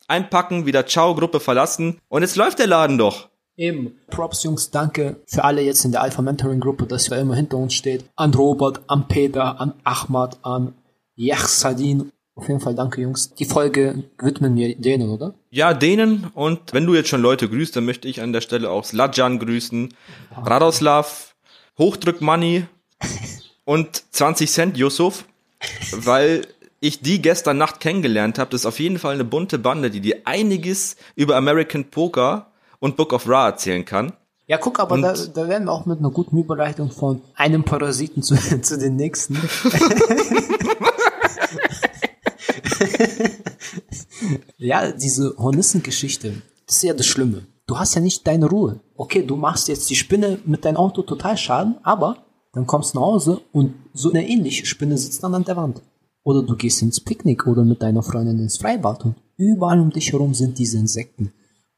Einpacken, 0.09 0.65
wieder 0.65 0.87
Ciao, 0.87 1.15
Gruppe 1.15 1.41
verlassen. 1.41 1.99
Und 2.09 2.23
jetzt 2.23 2.37
läuft 2.37 2.59
der 2.59 2.69
Laden 2.69 2.97
doch. 2.97 3.29
Eben. 3.57 3.95
Props, 4.09 4.43
Jungs, 4.43 4.71
danke 4.71 5.17
für 5.27 5.45
alle 5.45 5.63
jetzt 5.63 5.85
in 5.85 5.93
der 5.93 6.03
Alpha 6.03 6.23
Mentoring 6.23 6.61
Gruppe, 6.61 6.87
dass 6.87 7.09
ihr 7.09 7.19
immer 7.19 7.37
hinter 7.37 7.57
uns 7.57 7.75
steht. 7.75 8.05
An 8.17 8.35
Robert, 8.35 8.81
an 8.89 9.07
Peter, 9.07 9.61
an 9.61 9.75
Ahmad, 9.85 10.39
an 10.43 10.75
Yachsadin. 11.15 12.11
Auf 12.35 12.49
jeden 12.49 12.61
Fall 12.61 12.75
danke, 12.75 13.01
Jungs. 13.01 13.33
Die 13.35 13.45
Folge 13.45 14.03
widmen 14.19 14.57
wir 14.57 14.75
denen, 14.75 15.09
oder? 15.11 15.35
Ja, 15.51 15.73
denen. 15.73 16.27
Und 16.35 16.73
wenn 16.73 16.85
du 16.85 16.95
jetzt 16.95 17.09
schon 17.09 17.23
Leute 17.23 17.49
grüßt, 17.49 17.77
dann 17.77 17.85
möchte 17.85 18.09
ich 18.09 18.21
an 18.21 18.33
der 18.33 18.41
Stelle 18.41 18.71
auch 18.71 18.85
Sladjan 18.85 19.39
grüßen, 19.39 19.95
Radoslav, 20.37 21.37
Hochdrück 21.79 22.21
Money 22.21 22.67
und 23.65 24.03
20 24.11 24.51
Cent 24.51 24.77
Yusuf, 24.77 25.27
weil 25.93 26.43
ich 26.81 27.01
die 27.01 27.23
gestern 27.23 27.57
Nacht 27.57 27.79
kennengelernt 27.79 28.41
habe. 28.41 28.51
Das 28.51 28.63
ist 28.63 28.67
auf 28.67 28.81
jeden 28.81 28.99
Fall 28.99 29.15
eine 29.15 29.25
bunte 29.25 29.61
Bande, 29.61 29.91
die 29.91 30.01
dir 30.01 30.23
einiges 30.25 30.97
über 31.15 31.37
American 31.37 31.85
Poker 31.85 32.51
und 32.81 32.97
Book 32.97 33.13
of 33.13 33.29
Ra 33.29 33.49
erzählen 33.49 33.85
kann. 33.85 34.13
Ja, 34.47 34.59
guck, 34.59 34.79
aber 34.79 34.95
Und- 34.97 35.03
da, 35.03 35.15
da 35.15 35.49
werden 35.49 35.65
wir 35.65 35.73
auch 35.73 35.87
mit 35.87 35.99
einer 35.99 36.11
guten 36.11 36.37
Überleitung 36.39 36.91
von 36.91 37.23
einem 37.35 37.65
Parasiten 37.65 38.23
zu, 38.23 38.35
zu 38.63 38.79
den 38.79 38.97
nächsten. 38.97 39.37
ja, 44.59 44.93
diese 44.93 45.35
Hornissengeschichte, 45.39 46.43
das 46.67 46.77
ist 46.77 46.83
ja 46.83 46.95
das 46.95 47.07
Schlimme. 47.07 47.47
Du 47.67 47.79
hast 47.79 47.95
ja 47.95 48.01
nicht 48.01 48.27
deine 48.27 48.47
Ruhe. 48.47 48.81
Okay, 48.97 49.25
du 49.25 49.37
machst 49.37 49.69
jetzt 49.69 49.89
die 49.89 49.97
Spinne 49.97 50.39
mit 50.45 50.65
deinem 50.65 50.77
Auto 50.77 51.03
total 51.03 51.37
Schaden, 51.37 51.77
aber 51.83 52.19
dann 52.53 52.67
kommst 52.67 52.95
du 52.95 52.99
nach 52.99 53.07
Hause 53.07 53.41
und 53.53 53.75
so 53.95 54.11
eine 54.11 54.29
ähnliche 54.29 54.67
Spinne 54.67 54.99
sitzt 54.99 55.23
dann 55.23 55.35
an 55.35 55.45
der 55.45 55.57
Wand. 55.57 55.81
Oder 56.23 56.43
du 56.43 56.57
gehst 56.57 56.83
ins 56.83 57.01
Picknick 57.01 57.47
oder 57.47 57.65
mit 57.65 57.83
deiner 57.83 58.03
Freundin 58.03 58.39
ins 58.39 58.59
Freibad 58.59 59.05
und 59.05 59.17
überall 59.37 59.81
um 59.81 59.91
dich 59.91 60.13
herum 60.13 60.35
sind 60.35 60.59
diese 60.59 60.79
Insekten. 60.79 61.33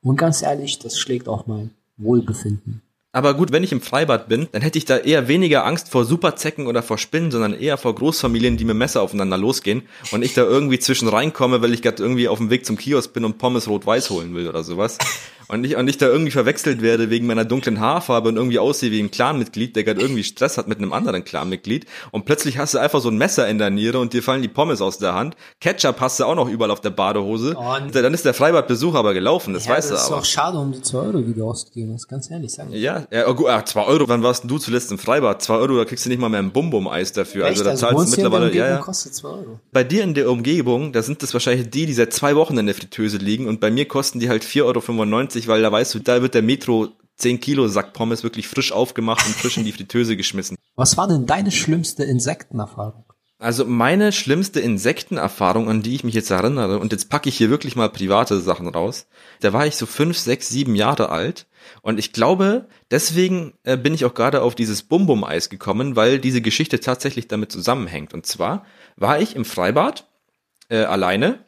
Und 0.07 0.17
ganz 0.19 0.41
ehrlich, 0.43 0.79
das 0.79 1.01
schlägt 1.01 1.27
auch 1.27 1.49
mein 1.49 1.73
Wohlbefinden. 1.97 2.81
Aber 3.11 3.35
gut, 3.35 3.51
wenn 3.51 3.65
ich 3.65 3.73
im 3.73 3.81
Freibad 3.81 4.29
bin, 4.29 4.47
dann 4.53 4.63
hätte 4.63 4.79
ich 4.79 4.85
da 4.85 4.99
eher 4.99 5.27
weniger 5.27 5.67
Angst 5.67 5.89
vor 5.89 6.05
Superzecken 6.05 6.69
oder 6.69 6.85
vor 6.85 6.97
Spinnen, 6.97 7.33
sondern 7.33 7.55
eher 7.55 7.77
vor 7.77 7.93
Großfamilien, 7.93 8.57
die 8.57 8.65
mit 8.65 8.77
Messer 8.77 9.03
aufeinander 9.03 9.37
losgehen 9.37 9.83
und 10.13 10.23
ich 10.23 10.33
da 10.33 10.43
irgendwie 10.43 10.79
zwischen 10.79 11.09
reinkomme, 11.09 11.61
weil 11.61 11.75
ich 11.75 11.83
gerade 11.83 12.01
irgendwie 12.01 12.29
auf 12.29 12.39
dem 12.39 12.51
Weg 12.51 12.65
zum 12.67 12.77
Kiosk 12.77 13.15
bin 13.15 13.25
und 13.25 13.39
Pommes 13.39 13.67
rot-weiß 13.67 14.11
holen 14.11 14.33
will 14.33 14.49
oder 14.49 14.63
sowas. 14.63 14.99
Und 15.49 15.65
ich, 15.65 15.77
und 15.77 15.87
ich 15.89 15.97
da 15.99 16.07
irgendwie 16.07 16.33
verwechselt 16.33 16.83
werde 16.83 17.09
wegen 17.11 17.27
meiner 17.27 17.45
dunklen 17.45 17.79
Haarfarbe 17.81 18.29
und 18.29 18.37
irgendwie 18.37 18.59
aussehe 18.59 18.91
wie 18.91 19.01
ein 19.01 19.11
Clanmitglied, 19.11 19.77
der 19.77 19.85
gerade 19.85 20.01
irgendwie 20.01 20.25
Stress 20.25 20.59
hat 20.59 20.67
mit 20.67 20.79
einem 20.79 20.93
anderen 20.93 21.25
Clanmitglied. 21.25 21.87
Und 22.11 22.25
plötzlich 22.25 22.59
hast 22.59 22.75
du 22.75 22.79
einfach 22.79 23.01
so 23.01 23.09
ein 23.11 23.17
Messer 23.17 23.47
in 23.49 23.59
der 23.59 23.71
Niere 23.71 23.99
und 24.01 24.13
dir 24.13 24.23
fallen 24.23 24.43
die 24.43 24.49
Pommes 24.49 24.81
aus 24.81 24.99
der 24.99 25.15
Hand. 25.15 25.37
Ketchup 25.61 26.01
hast 26.01 26.19
du 26.19 26.25
auch 26.25 26.35
noch 26.35 26.49
überall 26.49 26.71
auf 26.71 26.81
der 26.81 26.91
Badehose. 26.91 27.57
Und- 27.57 27.95
dann 27.95 28.13
ist 28.13 28.25
der 28.25 28.35
Freibadbesuch 28.35 28.95
aber 28.95 29.15
gelaufen, 29.15 29.55
das 29.55 29.67
Ja, 29.67 29.73
weißt 29.73 29.91
das 29.93 30.01
du 30.01 30.05
ist 30.07 30.11
aber. 30.13 30.21
auch 30.21 30.25
schade 30.25 30.59
um 30.59 30.73
die 30.73 30.83
2 30.83 30.99
Euro, 30.99 31.19
die 31.21 31.33
du 31.35 31.49
ausgegeben 31.49 31.93
hast, 31.95 32.09
ganz 32.09 32.31
ehrlich 32.31 32.53
sagen. 32.53 32.71
Ja, 32.73 33.07
ja 33.11 33.29
oh, 33.29 33.35
gut, 33.35 33.47
ah, 33.49 33.65
zwei 33.65 33.85
Euro. 33.85 34.09
Wann 34.09 34.23
warst 34.23 34.43
denn 34.43 34.49
du 34.49 34.59
zuletzt 34.59 34.91
im 34.91 34.99
Freibad? 34.99 35.43
Zwei 35.43 35.55
Euro, 35.57 35.77
da 35.77 35.85
kriegst 35.85 36.05
du 36.05 36.09
nicht 36.09 36.19
mal 36.21 36.29
mehr 36.29 36.41
ein 36.41 36.51
Bum-Bum-Eis 36.51 37.13
dafür. 37.13 37.47
Also 37.47 37.63
da 37.63 37.75
zahlst 37.77 38.07
du 38.07 38.11
mittlerweile, 38.11 38.53
ja, 38.55 38.69
ja. 38.69 38.77
kostet 38.79 39.15
2 39.15 39.29
Euro. 39.29 39.61
Bei 39.73 39.85
dir 39.85 40.03
in 40.03 40.15
der 40.15 40.29
Umgebung, 40.31 40.93
da 40.93 41.03
sind 41.03 41.23
das 41.23 41.33
wahrscheinlich 41.33 41.71
die, 41.71 41.87
die 41.87 41.93
seit 41.93 42.13
zwei 42.13 42.35
Wochen 42.35 42.59
in 42.59 42.67
der 42.67 42.75
Fritteuse 42.75 43.19
liegen 43.19 43.47
und 43.47 43.61
bei 43.61 43.71
mir 43.71 43.87
kosten 43.87 44.19
die 44.21 44.29
halt 44.29 44.45
4,95 44.45 44.65
Euro, 44.65 45.36
weil 45.49 45.63
da 45.63 45.71
weißt 45.71 45.95
du, 45.95 45.99
da 45.99 46.23
wird 46.23 46.35
der 46.35 46.43
Metro 46.43 46.89
10 47.17 47.41
Kilo 47.41 47.69
Sack 47.69 47.93
Pommes 47.93 48.23
wirklich 48.23 48.49
frisch 48.49 48.73
aufgemacht 48.73 49.27
und 49.27 49.35
frisch 49.35 49.57
in 49.57 49.65
die 49.65 49.73
Fritteuse 49.73 50.17
geschmissen. 50.17 50.57
Was 50.77 50.97
war 50.97 51.09
denn 51.09 51.27
deine 51.27 51.51
schlimmste 51.51 52.05
Insektenerfahrung? 52.05 53.05
Also 53.39 53.67
meine 53.67 54.13
schlimmste 54.13 54.61
Insektenerfahrung, 54.61 55.69
an 55.69 55.83
die 55.83 55.95
ich 55.95 56.05
mich 56.05 56.15
jetzt 56.15 56.31
erinnere, 56.31 56.79
und 56.79 56.93
jetzt 56.93 57.11
packe 57.11 57.29
ich 57.29 57.37
hier 57.37 57.51
wirklich 57.51 57.77
mal 57.77 57.91
private 57.91 58.41
Sachen 58.41 58.67
raus, 58.67 59.07
da 59.41 59.53
war 59.53 59.67
ich 59.67 59.77
so 59.77 59.85
fünf, 59.85 60.17
sechs, 60.17 60.49
sieben 60.49 60.75
Jahre 60.75 61.11
alt 61.11 61.47
und 61.83 61.99
ich 61.99 62.13
glaube, 62.13 62.67
deswegen 62.91 63.55
äh, 63.65 63.77
bin 63.77 63.95
ich 63.95 64.05
auch 64.05 64.15
gerade 64.15 64.43
auf 64.43 64.55
dieses 64.55 64.83
Bum-Bum-Eis 64.83 65.51
gekommen, 65.51 65.97
weil 65.97 66.19
diese 66.19 66.41
Geschichte 66.41 66.81
tatsächlich 66.81 67.29
damit 67.29 67.53
zusammenhängt. 67.53 68.15
Und 68.15 68.27
zwar 68.27 68.65
war 68.97 69.21
ich 69.21 69.37
im 69.37 69.45
Freibad 69.45 70.09
äh, 70.69 70.79
alleine. 70.79 71.45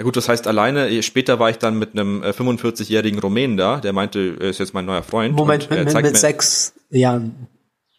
Ja 0.00 0.04
gut, 0.04 0.16
das 0.16 0.30
heißt 0.30 0.46
alleine. 0.46 1.02
Später 1.02 1.38
war 1.38 1.50
ich 1.50 1.58
dann 1.58 1.78
mit 1.78 1.92
einem 1.92 2.22
äh, 2.22 2.30
45-jährigen 2.30 3.18
Rumänen 3.18 3.58
da, 3.58 3.80
der 3.80 3.92
meinte, 3.92 4.34
er 4.40 4.48
ist 4.48 4.58
jetzt 4.58 4.72
mein 4.72 4.86
neuer 4.86 5.02
Freund. 5.02 5.36
Moment, 5.36 5.70
äh, 5.70 5.84
mit, 5.84 5.92
mit, 5.92 6.16
sechs 6.16 6.72
Jahren. 6.88 7.48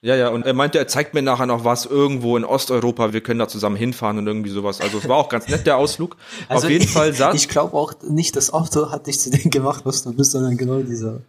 Ja, 0.02 0.16
ja, 0.16 0.30
und 0.30 0.48
er 0.48 0.56
meinte, 0.56 0.80
er 0.80 0.88
zeigt 0.88 1.14
mir 1.14 1.22
nachher 1.22 1.46
noch 1.46 1.64
was 1.64 1.86
irgendwo 1.86 2.38
in 2.38 2.44
Osteuropa, 2.44 3.14
wir 3.14 3.22
können 3.22 3.38
da 3.38 3.48
zusammen 3.48 3.76
hinfahren 3.76 4.18
und 4.18 4.26
irgendwie 4.26 4.50
sowas. 4.50 4.82
Also 4.82 4.98
es 4.98 5.08
war 5.08 5.18
auch 5.18 5.30
ganz 5.30 5.48
nett, 5.48 5.68
der 5.68 5.78
Ausflug. 5.78 6.18
Also 6.50 6.66
Auf 6.66 6.72
jeden 6.72 6.88
Fall 6.88 7.14
saß. 7.14 7.36
Ich 7.36 7.48
glaube 7.48 7.76
auch 7.76 7.94
nicht, 8.10 8.36
das 8.36 8.52
Auto 8.52 8.90
hat 8.90 9.06
dich 9.06 9.20
zu 9.20 9.30
dem 9.30 9.52
gemacht, 9.52 9.86
was 9.86 10.02
du 10.02 10.12
bist, 10.12 10.32
sondern 10.32 10.58
genau 10.58 10.82
dieser 10.82 11.22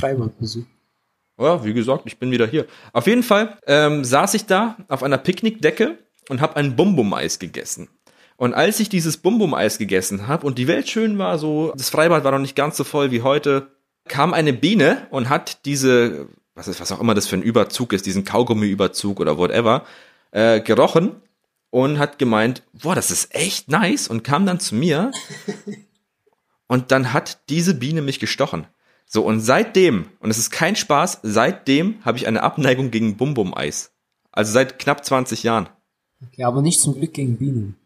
Freibadbesuch. 0.00 0.64
Ja, 1.38 1.64
wie 1.64 1.74
gesagt, 1.74 2.02
ich 2.06 2.18
bin 2.18 2.32
wieder 2.32 2.48
hier. 2.48 2.66
Auf 2.92 3.06
jeden 3.06 3.22
Fall 3.22 3.56
ähm, 3.68 4.04
saß 4.04 4.34
ich 4.34 4.46
da 4.46 4.78
auf 4.88 5.04
einer 5.04 5.18
Picknickdecke 5.18 5.96
und 6.28 6.40
habe 6.40 6.56
ein 6.56 6.74
Bum-Bum-Eis 6.74 7.38
gegessen. 7.38 7.88
Und 8.38 8.54
als 8.54 8.80
ich 8.80 8.88
dieses 8.88 9.18
Bum-Bum-Eis 9.18 9.76
gegessen 9.76 10.26
habe 10.26 10.46
und 10.46 10.56
die 10.56 10.68
Welt 10.68 10.88
schön 10.88 11.18
war, 11.18 11.38
so 11.38 11.74
das 11.76 11.90
Freibad 11.90 12.24
war 12.24 12.32
noch 12.32 12.38
nicht 12.38 12.56
ganz 12.56 12.78
so 12.78 12.84
voll 12.84 13.10
wie 13.10 13.20
heute, 13.20 13.72
kam 14.06 14.32
eine 14.32 14.54
Biene 14.54 15.06
und 15.10 15.28
hat 15.28 15.66
diese 15.66 16.28
was 16.58 16.68
ist, 16.68 16.80
was 16.80 16.92
auch 16.92 17.00
immer 17.00 17.14
das 17.14 17.28
für 17.28 17.36
ein 17.36 17.42
Überzug 17.42 17.92
ist, 17.92 18.04
diesen 18.04 18.24
Kaugummi-Überzug 18.24 19.20
oder 19.20 19.38
whatever, 19.38 19.84
äh, 20.32 20.60
gerochen 20.60 21.16
und 21.70 21.98
hat 21.98 22.18
gemeint, 22.18 22.62
boah, 22.72 22.94
das 22.94 23.10
ist 23.10 23.34
echt 23.34 23.70
nice 23.70 24.08
und 24.08 24.24
kam 24.24 24.44
dann 24.44 24.60
zu 24.60 24.74
mir 24.74 25.12
und 26.66 26.90
dann 26.90 27.12
hat 27.12 27.48
diese 27.48 27.74
Biene 27.74 28.02
mich 28.02 28.18
gestochen. 28.18 28.66
So, 29.06 29.24
und 29.24 29.40
seitdem, 29.40 30.06
und 30.20 30.30
es 30.30 30.36
ist 30.36 30.50
kein 30.50 30.76
Spaß, 30.76 31.20
seitdem 31.22 32.04
habe 32.04 32.18
ich 32.18 32.26
eine 32.26 32.42
Abneigung 32.42 32.90
gegen 32.90 33.16
Bum-Bum-Eis. 33.16 33.92
Also 34.32 34.52
seit 34.52 34.78
knapp 34.78 35.04
20 35.04 35.44
Jahren. 35.44 35.68
Okay, 36.26 36.44
aber 36.44 36.60
nicht 36.60 36.80
zum 36.80 36.94
Glück 36.94 37.14
gegen 37.14 37.38
Bienen. 37.38 37.76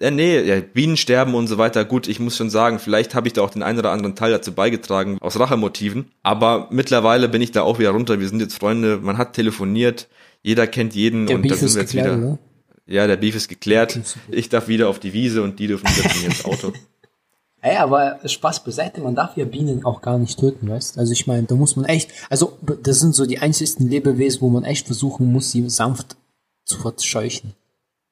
Ja, 0.00 0.12
nee, 0.12 0.40
ja, 0.40 0.60
Bienen 0.60 0.96
sterben 0.96 1.34
und 1.34 1.48
so 1.48 1.58
weiter. 1.58 1.84
Gut, 1.84 2.06
ich 2.06 2.20
muss 2.20 2.36
schon 2.36 2.50
sagen, 2.50 2.78
vielleicht 2.78 3.16
habe 3.16 3.26
ich 3.26 3.32
da 3.32 3.42
auch 3.42 3.50
den 3.50 3.64
einen 3.64 3.80
oder 3.80 3.90
anderen 3.90 4.14
Teil 4.14 4.30
dazu 4.30 4.52
beigetragen, 4.52 5.18
aus 5.20 5.38
Rachemotiven. 5.38 6.12
Aber 6.22 6.68
mittlerweile 6.70 7.28
bin 7.28 7.42
ich 7.42 7.50
da 7.50 7.62
auch 7.62 7.80
wieder 7.80 7.90
runter. 7.90 8.20
Wir 8.20 8.28
sind 8.28 8.40
jetzt 8.40 8.54
Freunde, 8.58 8.98
man 8.98 9.18
hat 9.18 9.32
telefoniert, 9.32 10.08
jeder 10.42 10.68
kennt 10.68 10.94
jeden 10.94 11.26
Der 11.26 11.36
und 11.36 11.42
Beef 11.42 11.52
da 11.52 11.56
sind 11.58 11.66
ist 11.66 11.74
wir 11.74 11.82
jetzt 11.82 11.92
geklärt, 11.92 12.18
wieder. 12.18 12.28
oder? 12.28 12.38
Ja, 12.86 13.06
der 13.08 13.16
Beef 13.16 13.34
ist 13.34 13.48
geklärt. 13.48 13.98
Ich 14.30 14.48
darf 14.48 14.68
wieder 14.68 14.88
auf 14.88 15.00
die 15.00 15.12
Wiese 15.12 15.42
und 15.42 15.58
die 15.58 15.66
dürfen 15.66 15.88
wieder 15.88 16.08
zu 16.08 16.18
mir 16.20 16.26
ins 16.26 16.44
Auto. 16.44 16.72
Ey, 17.60 17.76
aber 17.76 18.20
Spaß 18.24 18.62
beiseite, 18.62 19.00
man 19.00 19.16
darf 19.16 19.36
ja 19.36 19.44
Bienen 19.44 19.84
auch 19.84 20.00
gar 20.00 20.16
nicht 20.16 20.38
töten, 20.38 20.68
weißt? 20.68 20.96
Also 20.96 21.12
ich 21.12 21.26
meine, 21.26 21.42
da 21.42 21.56
muss 21.56 21.74
man 21.74 21.86
echt, 21.86 22.12
also 22.30 22.56
das 22.84 23.00
sind 23.00 23.16
so 23.16 23.26
die 23.26 23.40
einzigsten 23.40 23.88
Lebewesen, 23.88 24.42
wo 24.42 24.48
man 24.48 24.62
echt 24.62 24.86
versuchen 24.86 25.32
muss, 25.32 25.50
sie 25.50 25.68
sanft 25.68 26.16
zu 26.64 26.78
verscheuchen. 26.78 27.54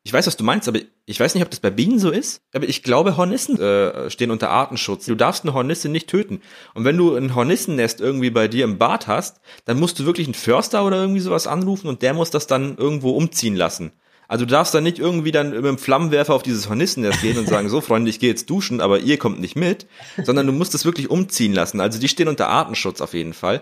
Ich 0.07 0.13
weiß, 0.13 0.29
was 0.29 0.37
du 0.37 0.45
meinst, 0.45 0.69
aber 0.69 0.79
ich 1.05 1.19
weiß 1.19 1.35
nicht, 1.35 1.43
ob 1.43 1.51
das 1.51 1.59
bei 1.59 1.71
Bienen 1.71 1.99
so 1.99 2.13
ist. 2.13 2.41
Aber 2.55 2.69
ich 2.69 2.85
glaube, 2.85 3.17
Hornissen 3.17 3.59
äh, 3.59 4.09
stehen 4.09 4.31
unter 4.31 4.51
Artenschutz. 4.51 5.05
Du 5.07 5.17
darfst 5.17 5.43
eine 5.43 5.53
Hornisse 5.53 5.89
nicht 5.89 6.07
töten. 6.07 6.43
Und 6.75 6.85
wenn 6.85 6.97
du 6.97 7.17
ein 7.17 7.35
Hornissennest 7.35 8.01
irgendwie 8.01 8.31
bei 8.31 8.47
dir 8.47 8.63
im 8.63 8.79
Bad 8.79 9.09
hast, 9.09 9.41
dann 9.65 9.81
musst 9.81 9.99
du 9.99 10.07
wirklich 10.07 10.29
einen 10.29 10.35
Förster 10.35 10.87
oder 10.87 10.99
irgendwie 10.99 11.19
sowas 11.19 11.49
anrufen 11.49 11.89
und 11.89 12.03
der 12.03 12.15
muss 12.15 12.31
das 12.31 12.47
dann 12.47 12.77
irgendwo 12.77 13.17
umziehen 13.17 13.57
lassen. 13.57 13.91
Also 14.29 14.45
du 14.45 14.53
darfst 14.53 14.73
dann 14.75 14.85
nicht 14.85 15.01
irgendwie 15.01 15.33
dann 15.33 15.51
mit 15.51 15.65
dem 15.65 15.77
Flammenwerfer 15.77 16.35
auf 16.35 16.45
dieses 16.45 16.69
Hornissennest 16.69 17.21
gehen 17.21 17.37
und 17.37 17.49
sagen, 17.49 17.69
so 17.69 17.81
Freunde, 17.81 18.09
ich 18.09 18.21
gehe 18.21 18.31
jetzt 18.31 18.49
duschen, 18.49 18.81
aber 18.81 19.01
ihr 19.01 19.19
kommt 19.19 19.41
nicht 19.41 19.57
mit, 19.57 19.89
sondern 20.23 20.47
du 20.47 20.53
musst 20.53 20.77
es 20.77 20.85
wirklich 20.85 21.11
umziehen 21.11 21.53
lassen. 21.53 21.81
Also 21.81 21.99
die 21.99 22.09
stehen 22.09 22.29
unter 22.29 22.47
Artenschutz 22.47 23.01
auf 23.01 23.13
jeden 23.13 23.35
Fall. 23.35 23.61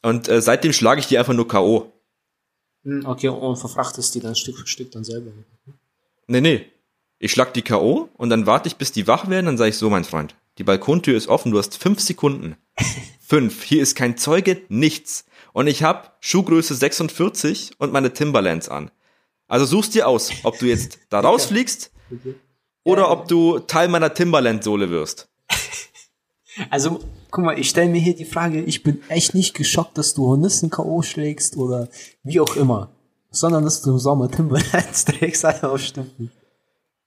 Und 0.00 0.26
äh, 0.26 0.40
seitdem 0.40 0.72
schlage 0.72 1.00
ich 1.00 1.06
die 1.06 1.18
einfach 1.18 1.34
nur 1.34 1.46
K.O. 1.46 1.92
Hm, 2.86 3.04
Okay, 3.04 3.28
und 3.28 3.56
verfrachtest 3.56 4.14
die 4.14 4.20
dann 4.20 4.36
Stück 4.36 4.56
für 4.56 4.66
Stück 4.66 4.92
dann 4.92 5.04
selber. 5.04 5.32
Nee, 6.28 6.40
nee. 6.40 6.66
Ich 7.18 7.32
schlag 7.32 7.52
die 7.54 7.62
K.O. 7.62 8.08
und 8.16 8.30
dann 8.30 8.46
warte 8.46 8.68
ich, 8.68 8.76
bis 8.76 8.92
die 8.92 9.06
wach 9.06 9.28
werden, 9.28 9.46
dann 9.46 9.58
sage 9.58 9.70
ich 9.70 9.78
so, 9.78 9.90
mein 9.90 10.04
Freund, 10.04 10.34
die 10.58 10.64
Balkontür 10.64 11.16
ist 11.16 11.28
offen, 11.28 11.50
du 11.50 11.58
hast 11.58 11.76
fünf 11.78 12.00
Sekunden. 12.00 12.56
fünf. 13.20 13.62
Hier 13.64 13.82
ist 13.82 13.96
kein 13.96 14.16
Zeuge, 14.16 14.62
nichts. 14.68 15.24
Und 15.52 15.66
ich 15.66 15.82
hab 15.82 16.16
Schuhgröße 16.20 16.74
46 16.74 17.72
und 17.78 17.92
meine 17.92 18.12
Timberlands 18.12 18.68
an. 18.68 18.90
Also 19.48 19.64
suchst 19.64 19.94
dir 19.94 20.06
aus, 20.06 20.30
ob 20.42 20.58
du 20.58 20.66
jetzt 20.66 20.98
da 21.08 21.20
rausfliegst 21.20 21.90
oder 22.84 23.10
ob 23.10 23.26
du 23.28 23.58
Teil 23.60 23.88
meiner 23.88 24.14
Timberland-Sohle 24.14 24.90
wirst. 24.90 25.28
Also, 26.70 27.00
guck 27.30 27.44
mal, 27.44 27.58
ich 27.58 27.68
stelle 27.68 27.90
mir 27.90 28.00
hier 28.00 28.14
die 28.16 28.24
Frage, 28.24 28.62
ich 28.62 28.82
bin 28.82 29.00
echt 29.08 29.34
nicht 29.34 29.54
geschockt, 29.54 29.96
dass 29.98 30.14
du 30.14 30.26
Hornissen 30.26 30.70
K.O. 30.70 31.02
schlägst 31.02 31.56
oder 31.56 31.88
wie 32.22 32.40
auch 32.40 32.56
immer. 32.56 32.90
Sondern 33.30 33.64
dass 33.64 33.82
du 33.82 33.90
im 33.90 33.98
Sommer 33.98 34.30
Timberlands 34.30 35.04
trägst, 35.06 35.44
Alter, 35.44 35.72
auf 35.72 35.80
Stimmen. 35.80 36.30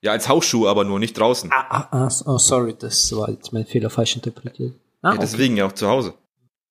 Ja, 0.02 0.12
als 0.12 0.28
Hausschuh 0.28 0.66
aber 0.66 0.84
nur, 0.84 0.98
nicht 0.98 1.18
draußen. 1.18 1.50
Ah, 1.52 1.88
ah, 1.90 2.06
ah, 2.06 2.10
oh, 2.26 2.38
sorry, 2.38 2.74
das 2.78 3.12
war 3.16 3.28
jetzt 3.30 3.52
mein 3.52 3.66
Fehler 3.66 3.90
falsch 3.90 4.16
interpretiert. 4.16 4.74
Ah, 5.02 5.08
Ja, 5.08 5.14
okay. 5.14 5.20
deswegen 5.22 5.56
ja 5.56 5.66
auch 5.66 5.72
zu 5.72 5.88
Hause. 5.88 6.14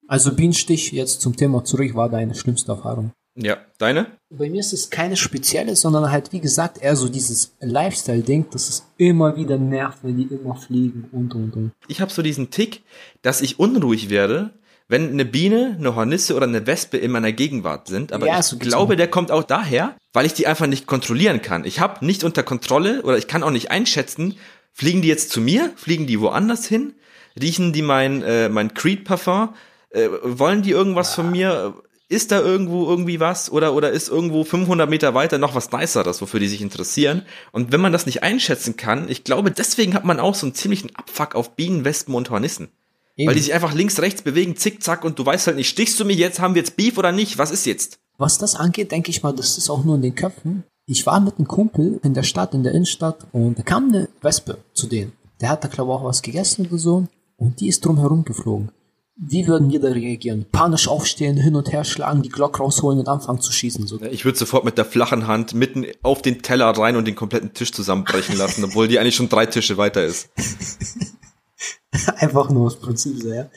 Also 0.08 0.34
Bienenstich, 0.34 0.92
jetzt 0.92 1.22
zum 1.22 1.36
Thema 1.36 1.64
zurück, 1.64 1.94
war 1.94 2.10
deine 2.10 2.34
schlimmste 2.34 2.72
Erfahrung. 2.72 3.12
Ja, 3.42 3.58
deine? 3.78 4.08
Bei 4.30 4.50
mir 4.50 4.60
ist 4.60 4.74
es 4.74 4.90
keine 4.90 5.16
spezielle, 5.16 5.76
sondern 5.76 6.12
halt, 6.12 6.34
wie 6.34 6.42
gesagt, 6.42 6.82
eher 6.82 6.98
so 6.98 7.08
dieses 7.08 7.56
Lifestyle-Ding, 7.62 8.50
dass 8.52 8.68
es 8.68 8.86
immer 8.98 9.38
wieder 9.38 9.58
nervt, 9.58 10.00
wenn 10.02 10.18
die 10.18 10.24
immer 10.24 10.56
fliegen 10.56 11.08
und 11.14 11.34
und 11.34 11.56
und. 11.56 11.72
Ich 11.88 12.02
habe 12.02 12.12
so 12.12 12.22
diesen 12.22 12.52
Tick, 12.52 12.84
dass 13.22 13.42
ich 13.42 13.58
unruhig 13.58 14.10
werde, 14.10 14.52
wenn 14.90 15.10
eine 15.10 15.24
Biene, 15.24 15.78
eine 15.80 15.96
Hornisse 15.96 16.36
oder 16.36 16.48
eine 16.48 16.68
Wespe 16.68 16.98
in 16.98 17.12
meiner 17.12 17.32
Gegenwart 17.32 17.88
sind. 17.88 18.12
Aber 18.12 18.28
Ja, 18.28 18.40
ich 18.40 18.46
so 18.46 18.58
glaube, 18.58 18.98
der 18.98 19.08
kommt 19.08 19.32
auch 19.32 19.44
daher, 19.44 19.96
weil 20.12 20.26
ich 20.26 20.34
die 20.34 20.48
einfach 20.48 20.68
nicht 20.68 20.86
kontrollieren 20.86 21.42
kann. 21.42 21.64
Ich 21.64 21.80
habe 21.80 22.06
nicht 22.06 22.26
unter 22.26 22.44
Kontrolle 22.44 23.04
oder 23.04 23.18
ich 23.18 23.28
kann 23.28 23.44
auch 23.44 23.52
nicht 23.52 23.72
einschätzen, 23.72 24.36
fliegen 24.74 25.02
die 25.02 25.08
jetzt 25.08 25.30
zu 25.30 25.40
mir, 25.40 25.72
fliegen 25.76 26.08
die 26.08 26.20
woanders 26.20 26.66
hin, 26.66 26.94
riechen 27.40 27.72
die 27.72 27.84
mein, 27.84 28.22
äh, 28.24 28.50
mein 28.50 28.74
Creed-Parfum, 28.74 29.54
äh, 29.92 30.10
wollen 30.24 30.62
die 30.62 30.72
irgendwas 30.72 31.16
von 31.16 31.32
mir? 31.32 31.76
Ist 32.12 32.32
da 32.32 32.40
irgendwo 32.40 32.88
irgendwie 32.88 33.20
was 33.20 33.52
oder 33.52 33.76
oder 33.76 33.92
ist 33.92 34.10
irgendwo 34.10 34.44
500 34.44 34.90
Meter 34.90 35.14
weiter 35.14 35.38
noch 35.38 35.54
was 35.54 35.72
Niceres, 35.72 36.22
wofür 36.22 36.40
die 36.40 36.48
sich 36.48 36.62
interessieren? 36.62 37.22
Und 37.52 37.72
wenn 37.72 37.82
man 37.82 37.94
das 37.94 38.08
nicht 38.08 38.24
einschätzen 38.24 38.78
kann, 38.78 39.10
ich 39.10 39.24
glaube, 39.24 39.52
deswegen 39.52 39.94
hat 39.94 40.06
man 40.06 40.20
auch 40.20 40.34
so 40.34 40.48
einen 40.48 40.56
ziemlichen 40.56 40.96
Abfuck 40.96 41.36
auf 41.36 41.56
Bienen, 41.56 41.86
Wespen 41.86 42.16
und 42.16 42.32
Hornissen. 42.32 42.70
Weil 43.16 43.36
die 43.36 43.42
sich 43.42 43.54
einfach 43.54 43.74
links, 43.74 44.00
rechts 44.00 44.22
bewegen, 44.22 44.56
zickzack, 44.56 45.04
und 45.04 45.20
du 45.20 45.26
weißt 45.26 45.48
halt 45.48 45.58
nicht, 45.58 45.70
stichst 45.70 46.00
du 46.00 46.06
mich 46.06 46.18
jetzt, 46.18 46.40
haben 46.40 46.56
wir 46.56 46.62
jetzt 46.62 46.78
Beef 46.78 46.98
oder 46.98 47.12
nicht? 47.12 47.38
Was 47.38 47.52
ist 47.52 47.66
jetzt? 47.66 48.00
Was 48.18 48.38
das 48.38 48.56
angeht, 48.56 48.92
denke 48.92 49.12
ich 49.12 49.24
mal, 49.24 49.34
das 49.34 49.58
ist 49.58 49.70
auch 49.70 49.84
nur 49.84 49.96
in 49.96 50.02
den 50.02 50.16
Köpfen. 50.16 50.64
Ich 50.86 51.06
war 51.06 51.20
mit 51.20 51.38
einem 51.38 51.48
Kumpel 51.48 52.00
in 52.04 52.14
der 52.14 52.24
Stadt, 52.24 52.54
in 52.54 52.64
der 52.64 52.74
Innenstadt, 52.74 53.28
und 53.34 53.60
da 53.60 53.64
kam 53.64 53.90
eine 53.90 54.10
Wespe 54.22 54.58
zu 54.74 54.88
denen. 54.88 55.12
Der 55.42 55.50
hat 55.50 55.64
da, 55.64 55.68
glaube 55.68 55.92
ich, 55.92 55.98
auch 55.98 56.04
was 56.06 56.22
gegessen 56.22 56.68
oder 56.68 56.78
so, 56.78 57.08
und 57.38 57.60
die 57.60 57.68
ist 57.68 57.86
drum 57.86 58.00
herum 58.00 58.24
geflogen. 58.24 58.72
Wie 59.22 59.48
würden 59.48 59.70
wir 59.70 59.82
da 59.82 59.90
reagieren? 59.90 60.46
Panisch 60.50 60.88
aufstehen, 60.88 61.36
hin 61.36 61.56
und 61.56 61.72
her 61.74 61.84
schlagen, 61.84 62.22
die 62.22 62.30
Glock 62.30 62.60
rausholen 62.60 63.00
und 63.00 63.10
anfangen 63.10 63.42
zu 63.42 63.52
schießen. 63.52 63.86
So. 63.86 64.02
Ich 64.04 64.24
würde 64.24 64.38
sofort 64.38 64.64
mit 64.64 64.78
der 64.78 64.86
flachen 64.86 65.28
Hand 65.28 65.54
mitten 65.54 65.86
auf 66.04 66.22
den 66.22 66.42
Teller 66.42 66.68
rein 66.68 66.96
und 66.96 67.06
den 67.06 67.16
kompletten 67.16 67.54
Tisch 67.54 67.74
zusammenbrechen 67.74 68.38
lassen, 68.38 68.64
obwohl 68.64 68.88
die 68.88 68.98
eigentlich 68.98 69.16
schon 69.16 69.28
drei 69.28 69.46
Tische 69.46 69.78
weiter 69.78 70.06
ist. 70.06 70.30
Einfach 72.16 72.50
nur 72.50 72.68
aus 72.68 72.80
Prinzip 72.80 73.22
so, 73.22 73.34
ja. 73.34 73.50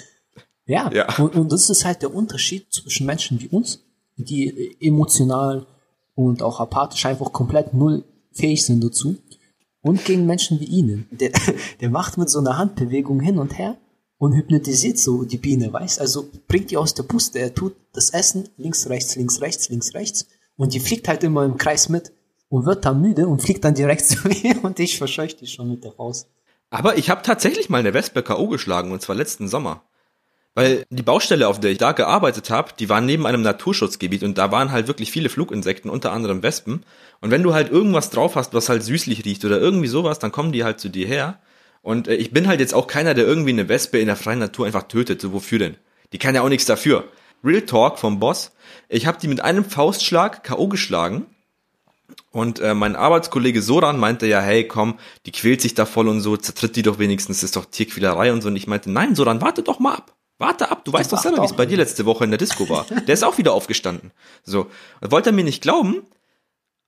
Ja, 0.67 0.91
Ja. 0.93 1.17
Und, 1.19 1.37
und 1.37 1.53
das 1.53 1.71
ist 1.71 1.85
halt 1.85 2.03
der 2.03 2.13
Unterschied 2.13 2.73
zwischen 2.73 3.07
Menschen 3.07 3.41
wie 3.41 3.49
uns, 3.49 3.85
die 4.17 4.77
emotional 4.81 5.67
und 6.15 6.43
auch 6.43 6.59
apathisch 6.61 7.07
einfach 7.07 7.33
komplett 7.33 7.73
null 7.73 8.05
fähig 8.33 8.65
sind 8.65 8.83
dazu, 8.83 9.17
und 9.83 10.05
gegen 10.05 10.27
Menschen 10.27 10.61
wie 10.61 10.65
ihnen. 10.65 11.09
Der, 11.11 11.31
der 11.81 11.91
macht 11.91 12.17
mit 12.17 12.31
so 12.31 12.39
einer 12.39 12.57
Handbewegung 12.57 13.21
hin 13.21 13.39
und 13.39 13.59
her 13.59 13.77
und 14.23 14.35
hypnotisiert 14.35 14.99
so 14.99 15.25
die 15.25 15.37
Biene, 15.37 15.73
weißt? 15.73 16.01
Also 16.01 16.31
bringt 16.47 16.71
die 16.71 16.77
aus 16.77 16.95
der 16.95 17.03
Puste. 17.03 17.41
Er 17.41 17.53
tut 17.53 17.75
das 17.93 18.11
Essen 18.11 18.49
links, 18.57 18.89
rechts, 18.89 19.17
links, 19.17 19.41
rechts, 19.41 19.69
links, 19.69 19.95
rechts 19.95 20.29
und 20.55 20.75
die 20.75 20.79
fliegt 20.79 21.09
halt 21.09 21.25
immer 21.25 21.45
im 21.45 21.57
Kreis 21.57 21.89
mit 21.89 22.13
und 22.49 22.65
wird 22.65 22.85
dann 22.85 23.01
müde 23.01 23.27
und 23.27 23.43
fliegt 23.43 23.65
dann 23.65 23.75
direkt 23.75 24.05
zu 24.07 24.29
mir 24.29 24.63
und 24.63 24.79
ich 24.79 24.97
verscheuche 24.97 25.35
die 25.35 25.49
schon 25.49 25.69
mit 25.69 25.83
der 25.83 25.91
Faust. 25.91 26.29
Aber 26.71 26.97
ich 26.99 27.11
habe 27.11 27.23
tatsächlich 27.23 27.69
mal 27.69 27.79
eine 27.79 27.95
Wespe 27.95 28.23
K.O. 28.23 28.47
geschlagen, 28.47 28.93
und 28.93 29.03
zwar 29.03 29.17
letzten 29.17 29.49
Sommer. 29.49 29.83
Weil 30.55 30.85
die 30.91 31.03
Baustelle, 31.03 31.49
auf 31.49 31.59
der 31.59 31.73
ich 31.73 31.79
da 31.79 31.91
gearbeitet 31.91 32.49
habe, 32.49 32.75
die 32.79 32.89
war 32.89 33.01
neben 33.01 33.27
einem 33.27 33.43
Naturschutzgebiet 33.43 34.23
und 34.23 34.39
da 34.39 34.53
waren 34.53 34.71
halt 34.71 34.87
wirklich 34.87 35.11
viele 35.11 35.31
Fluginsekten, 35.31 35.91
unter 35.91 36.13
anderem 36.13 36.45
Wespen. 36.45 36.85
Und 37.21 37.33
wenn 37.33 37.43
du 37.43 37.55
halt 37.55 37.73
irgendwas 37.73 38.11
drauf 38.11 38.37
hast, 38.37 38.55
was 38.55 38.69
halt 38.69 38.85
süßlich 38.85 39.25
riecht 39.25 39.45
oder 39.45 39.59
irgendwie 39.59 39.89
sowas, 39.89 40.21
dann 40.21 40.31
kommen 40.31 40.53
die 40.53 40.63
halt 40.63 40.79
zu 40.79 40.91
dir 40.91 41.09
her. 41.09 41.41
Und 41.83 42.09
äh, 42.09 42.15
ich 42.15 42.31
bin 42.31 42.47
halt 42.47 42.61
jetzt 42.61 42.75
auch 42.75 42.87
keiner, 42.87 43.15
der 43.15 43.27
irgendwie 43.27 43.51
eine 43.51 43.69
Wespe 43.69 43.99
in 43.99 44.07
der 44.07 44.17
freien 44.17 44.39
Natur 44.39 44.67
einfach 44.67 44.85
tötet. 44.85 45.21
So 45.21 45.33
wofür 45.33 45.59
denn? 45.59 45.77
Die 46.13 46.19
kann 46.19 46.35
ja 46.35 46.43
auch 46.43 46.49
nichts 46.49 46.67
dafür. 46.67 47.09
Real 47.45 47.63
Talk 47.63 47.99
vom 47.99 48.21
Boss. 48.21 48.53
Ich 48.89 49.07
habe 49.07 49.19
die 49.21 49.29
mit 49.29 49.41
einem 49.41 49.65
Faustschlag 49.65 50.45
K.O. 50.45 50.69
geschlagen. 50.69 51.27
Und 52.31 52.61
äh, 52.61 52.75
mein 52.75 52.97
Arbeitskollege 52.97 53.61
Soran 53.61 53.99
meinte 53.99 54.27
ja, 54.27 54.41
hey, 54.41 54.67
komm, 54.67 54.99
die 55.27 55.33
quält 55.33 55.61
sich 55.61 55.75
da 55.75 55.85
voll 55.85 56.09
und 56.09 56.21
so, 56.21 56.37
zertritt 56.37 56.77
die 56.77 56.83
doch 56.83 56.99
wenigstens, 56.99 57.39
das 57.39 57.45
ist 57.45 57.57
doch 57.57 57.67
Tierquälerei 57.67 58.33
und 58.33 58.41
so. 58.41 58.49
Und 58.49 58.57
ich 58.57 58.67
meinte, 58.67 58.91
nein, 58.91 59.15
Soran, 59.15 59.41
warte 59.43 59.63
doch 59.63 59.79
mal 59.81 59.95
ab. 59.95 60.15
Warte 60.39 60.71
ab, 60.71 60.85
du 60.85 60.93
weißt 60.93 61.13
doch 61.13 61.21
selber, 61.21 61.43
wie 61.43 61.47
es 61.47 61.53
bei 61.53 61.67
dir 61.67 61.77
letzte 61.77 62.07
Woche 62.07 62.25
in 62.25 62.31
der 62.31 62.39
Disco 62.39 62.69
war. 62.69 62.87
Der 63.07 63.15
ist 63.15 63.23
auch 63.23 63.39
wieder 63.39 63.53
aufgestanden. 63.53 64.13
So. 64.45 64.71
Und 65.01 65.11
wollte 65.11 65.31
er 65.31 65.33
mir 65.35 65.45
nicht 65.45 65.63
glauben. 65.63 66.07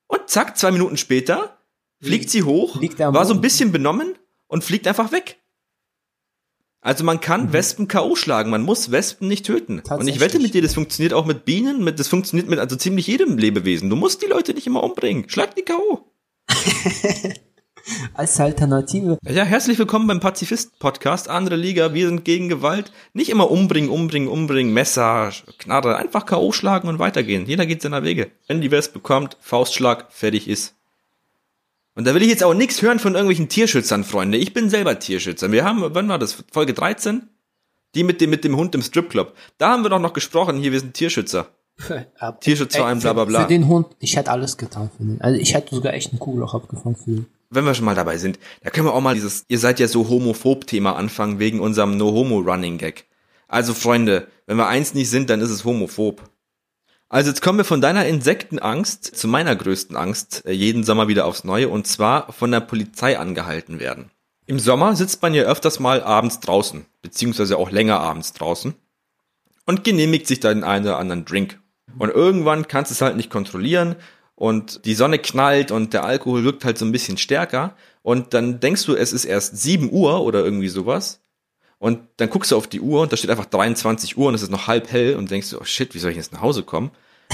Und 0.06 0.28
zack, 0.28 0.56
zwei 0.56 0.70
Minuten 0.70 0.96
später 0.96 1.58
fliegt 2.02 2.30
sie 2.30 2.42
hoch, 2.42 2.80
war 2.98 3.24
so 3.24 3.34
ein 3.34 3.40
bisschen 3.40 3.70
benommen 3.70 4.14
und 4.54 4.62
fliegt 4.62 4.86
einfach 4.86 5.10
weg. 5.10 5.40
Also 6.80 7.02
man 7.02 7.20
kann 7.20 7.52
Wespen 7.52 7.88
K.O. 7.88 8.14
schlagen, 8.14 8.50
man 8.50 8.62
muss 8.62 8.92
Wespen 8.92 9.26
nicht 9.26 9.46
töten. 9.46 9.80
Und 9.80 10.06
ich 10.06 10.20
wette 10.20 10.38
mit 10.38 10.54
dir, 10.54 10.62
das 10.62 10.74
funktioniert 10.74 11.12
auch 11.12 11.26
mit 11.26 11.44
Bienen, 11.44 11.82
mit, 11.82 11.98
das 11.98 12.06
funktioniert 12.06 12.48
mit 12.48 12.60
also 12.60 12.76
ziemlich 12.76 13.08
jedem 13.08 13.36
Lebewesen. 13.36 13.90
Du 13.90 13.96
musst 13.96 14.22
die 14.22 14.26
Leute 14.26 14.54
nicht 14.54 14.68
immer 14.68 14.84
umbringen. 14.84 15.28
Schlag 15.28 15.56
die 15.56 15.62
K.O. 15.62 16.08
Als 18.14 18.38
Alternative. 18.38 19.18
Ja, 19.28 19.42
herzlich 19.42 19.76
willkommen 19.76 20.06
beim 20.06 20.20
Pazifist-Podcast, 20.20 21.28
andere 21.28 21.56
Liga, 21.56 21.92
wir 21.92 22.06
sind 22.06 22.24
gegen 22.24 22.48
Gewalt. 22.48 22.92
Nicht 23.12 23.30
immer 23.30 23.50
umbringen, 23.50 23.90
umbringen, 23.90 24.28
umbringen, 24.28 24.72
Messer, 24.72 25.32
Knarre, 25.58 25.96
einfach 25.96 26.26
K.O. 26.26 26.52
schlagen 26.52 26.86
und 26.86 27.00
weitergehen. 27.00 27.46
Jeder 27.46 27.66
geht 27.66 27.82
seiner 27.82 28.04
Wege. 28.04 28.30
Wenn 28.46 28.60
die 28.60 28.70
Wespe 28.70 29.00
kommt, 29.00 29.36
Faustschlag, 29.40 30.12
fertig 30.12 30.46
ist. 30.46 30.76
Und 31.96 32.06
da 32.06 32.14
will 32.14 32.22
ich 32.22 32.28
jetzt 32.28 32.42
auch 32.42 32.54
nichts 32.54 32.82
hören 32.82 32.98
von 32.98 33.14
irgendwelchen 33.14 33.48
Tierschützern, 33.48 34.02
Freunde. 34.04 34.36
Ich 34.38 34.52
bin 34.52 34.68
selber 34.68 34.98
Tierschützer. 34.98 35.52
Wir 35.52 35.64
haben, 35.64 35.82
wann 35.94 36.08
war 36.08 36.18
das? 36.18 36.44
Folge 36.52 36.74
13? 36.74 37.28
Die 37.94 38.02
mit 38.02 38.20
dem, 38.20 38.30
mit 38.30 38.42
dem 38.44 38.56
Hund 38.56 38.74
im 38.74 38.82
Stripclub. 38.82 39.32
Da 39.58 39.68
haben 39.70 39.84
wir 39.84 39.90
doch 39.90 40.00
noch 40.00 40.12
gesprochen, 40.12 40.58
hier, 40.58 40.72
wir 40.72 40.80
sind 40.80 40.94
Tierschützer. 40.94 41.46
Ab- 42.18 42.40
Tierschutzverein, 42.40 42.98
bla, 42.98 43.12
bla, 43.12 43.24
bla. 43.24 43.42
Für 43.42 43.48
den 43.48 43.68
Hund, 43.68 43.86
ich 44.00 44.16
hätte 44.16 44.30
alles 44.32 44.56
getan 44.56 44.90
für 44.96 45.04
den. 45.04 45.20
Also 45.20 45.38
ich 45.40 45.54
hätte 45.54 45.74
sogar 45.74 45.94
echt 45.94 46.10
einen 46.10 46.18
Kugelloch 46.18 46.54
abgefangen 46.54 46.96
für 46.96 47.10
ihn. 47.10 47.26
wenn 47.50 47.64
wir 47.64 47.74
schon 47.74 47.84
mal 47.84 47.94
dabei 47.94 48.18
sind, 48.18 48.40
da 48.62 48.70
können 48.70 48.88
wir 48.88 48.94
auch 48.94 49.00
mal 49.00 49.14
dieses, 49.14 49.44
ihr 49.46 49.60
seid 49.60 49.78
ja 49.78 49.86
so 49.86 50.08
homophob-Thema 50.08 50.96
anfangen 50.96 51.38
wegen 51.38 51.60
unserem 51.60 51.96
No-Homo-Running-Gag. 51.96 53.04
Also 53.46 53.74
Freunde, 53.74 54.26
wenn 54.46 54.56
wir 54.56 54.66
eins 54.66 54.94
nicht 54.94 55.10
sind, 55.10 55.30
dann 55.30 55.40
ist 55.40 55.50
es 55.50 55.64
homophob. 55.64 56.22
Also 57.14 57.30
jetzt 57.30 57.42
kommen 57.42 57.58
wir 57.58 57.64
von 57.64 57.80
deiner 57.80 58.06
Insektenangst 58.06 59.04
zu 59.04 59.28
meiner 59.28 59.54
größten 59.54 59.96
Angst, 59.96 60.44
äh, 60.46 60.50
jeden 60.50 60.82
Sommer 60.82 61.06
wieder 61.06 61.26
aufs 61.26 61.44
Neue, 61.44 61.68
und 61.68 61.86
zwar 61.86 62.32
von 62.32 62.50
der 62.50 62.58
Polizei 62.58 63.16
angehalten 63.16 63.78
werden. 63.78 64.10
Im 64.46 64.58
Sommer 64.58 64.96
sitzt 64.96 65.22
man 65.22 65.32
ja 65.32 65.44
öfters 65.44 65.78
mal 65.78 66.02
abends 66.02 66.40
draußen, 66.40 66.86
beziehungsweise 67.02 67.56
auch 67.56 67.70
länger 67.70 68.00
abends 68.00 68.32
draußen 68.32 68.74
und 69.64 69.84
genehmigt 69.84 70.26
sich 70.26 70.40
da 70.40 70.52
den 70.52 70.64
einen 70.64 70.86
oder 70.86 70.98
anderen 70.98 71.24
Drink. 71.24 71.60
Und 72.00 72.10
irgendwann 72.10 72.66
kannst 72.66 72.90
du 72.90 72.94
es 72.94 73.00
halt 73.00 73.14
nicht 73.14 73.30
kontrollieren 73.30 73.94
und 74.34 74.84
die 74.84 74.96
Sonne 74.96 75.20
knallt 75.20 75.70
und 75.70 75.92
der 75.92 76.02
Alkohol 76.02 76.42
wirkt 76.42 76.64
halt 76.64 76.78
so 76.78 76.84
ein 76.84 76.90
bisschen 76.90 77.16
stärker 77.16 77.76
und 78.02 78.34
dann 78.34 78.58
denkst 78.58 78.86
du, 78.86 78.96
es 78.96 79.12
ist 79.12 79.24
erst 79.24 79.56
7 79.56 79.92
Uhr 79.92 80.20
oder 80.24 80.44
irgendwie 80.44 80.66
sowas 80.66 81.20
und 81.84 82.00
dann 82.16 82.30
guckst 82.30 82.50
du 82.50 82.56
auf 82.56 82.66
die 82.66 82.80
Uhr 82.80 83.02
und 83.02 83.12
da 83.12 83.16
steht 83.18 83.28
einfach 83.28 83.44
23 83.44 84.16
Uhr 84.16 84.28
und 84.28 84.34
es 84.34 84.40
ist 84.40 84.50
noch 84.50 84.68
halb 84.68 84.90
hell 84.90 85.16
und 85.16 85.30
denkst 85.30 85.50
du, 85.50 85.60
oh 85.60 85.64
shit, 85.64 85.94
wie 85.94 85.98
soll 85.98 86.12
ich 86.12 86.16
jetzt 86.16 86.32
nach 86.32 86.40
Hause 86.40 86.62
kommen? 86.62 86.90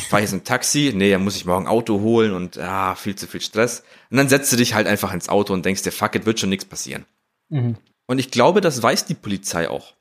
Fahr 0.08 0.18
ich 0.18 0.24
jetzt 0.24 0.32
ein 0.32 0.42
Taxi? 0.42 0.90
Nee, 0.92 1.12
dann 1.12 1.22
muss 1.22 1.36
ich 1.36 1.44
morgen 1.44 1.66
ein 1.66 1.70
Auto 1.70 2.00
holen 2.00 2.32
und 2.32 2.58
ah, 2.58 2.96
viel 2.96 3.14
zu 3.14 3.28
viel 3.28 3.40
Stress. 3.40 3.84
Und 4.10 4.16
dann 4.16 4.28
setzt 4.28 4.50
du 4.50 4.56
dich 4.56 4.74
halt 4.74 4.88
einfach 4.88 5.14
ins 5.14 5.28
Auto 5.28 5.52
und 5.52 5.64
denkst 5.64 5.82
dir, 5.82 5.92
fuck 5.92 6.16
it, 6.16 6.26
wird 6.26 6.40
schon 6.40 6.48
nichts 6.48 6.64
passieren. 6.64 7.04
Mhm. 7.48 7.76
Und 8.08 8.18
ich 8.18 8.32
glaube, 8.32 8.60
das 8.60 8.82
weiß 8.82 9.04
die 9.04 9.14
Polizei 9.14 9.70
auch. 9.70 9.94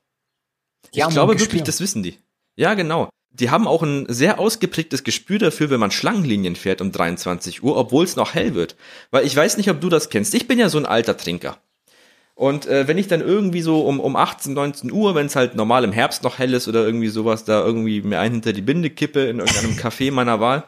Die 0.94 0.98
ich 0.98 1.08
glaube 1.10 1.38
wirklich, 1.38 1.62
das 1.62 1.80
wissen 1.80 2.02
die. 2.02 2.18
Ja, 2.56 2.74
genau. 2.74 3.08
Die 3.30 3.50
haben 3.50 3.68
auch 3.68 3.84
ein 3.84 4.06
sehr 4.08 4.40
ausgeprägtes 4.40 5.04
Gespür 5.04 5.38
dafür, 5.38 5.70
wenn 5.70 5.78
man 5.78 5.92
Schlangenlinien 5.92 6.56
fährt 6.56 6.80
um 6.80 6.90
23 6.90 7.62
Uhr, 7.62 7.76
obwohl 7.76 8.04
es 8.04 8.16
noch 8.16 8.34
hell 8.34 8.56
wird. 8.56 8.74
Weil 9.12 9.24
ich 9.24 9.36
weiß 9.36 9.58
nicht, 9.58 9.70
ob 9.70 9.80
du 9.80 9.88
das 9.88 10.10
kennst. 10.10 10.34
Ich 10.34 10.48
bin 10.48 10.58
ja 10.58 10.68
so 10.68 10.78
ein 10.78 10.86
alter 10.86 11.16
Trinker. 11.16 11.60
Und 12.40 12.64
äh, 12.64 12.88
wenn 12.88 12.96
ich 12.96 13.06
dann 13.06 13.20
irgendwie 13.20 13.60
so 13.60 13.82
um, 13.82 14.00
um 14.00 14.16
18, 14.16 14.54
19 14.54 14.90
Uhr, 14.90 15.14
wenn 15.14 15.26
es 15.26 15.36
halt 15.36 15.56
normal 15.56 15.84
im 15.84 15.92
Herbst 15.92 16.22
noch 16.22 16.38
hell 16.38 16.54
ist 16.54 16.68
oder 16.68 16.86
irgendwie 16.86 17.08
sowas, 17.08 17.44
da 17.44 17.62
irgendwie 17.62 18.00
mir 18.00 18.18
einen 18.18 18.36
hinter 18.36 18.54
die 18.54 18.62
Binde 18.62 18.88
kippe 18.88 19.26
in 19.26 19.40
irgendeinem 19.40 19.72
Café 19.76 20.10
meiner 20.10 20.40
Wahl 20.40 20.64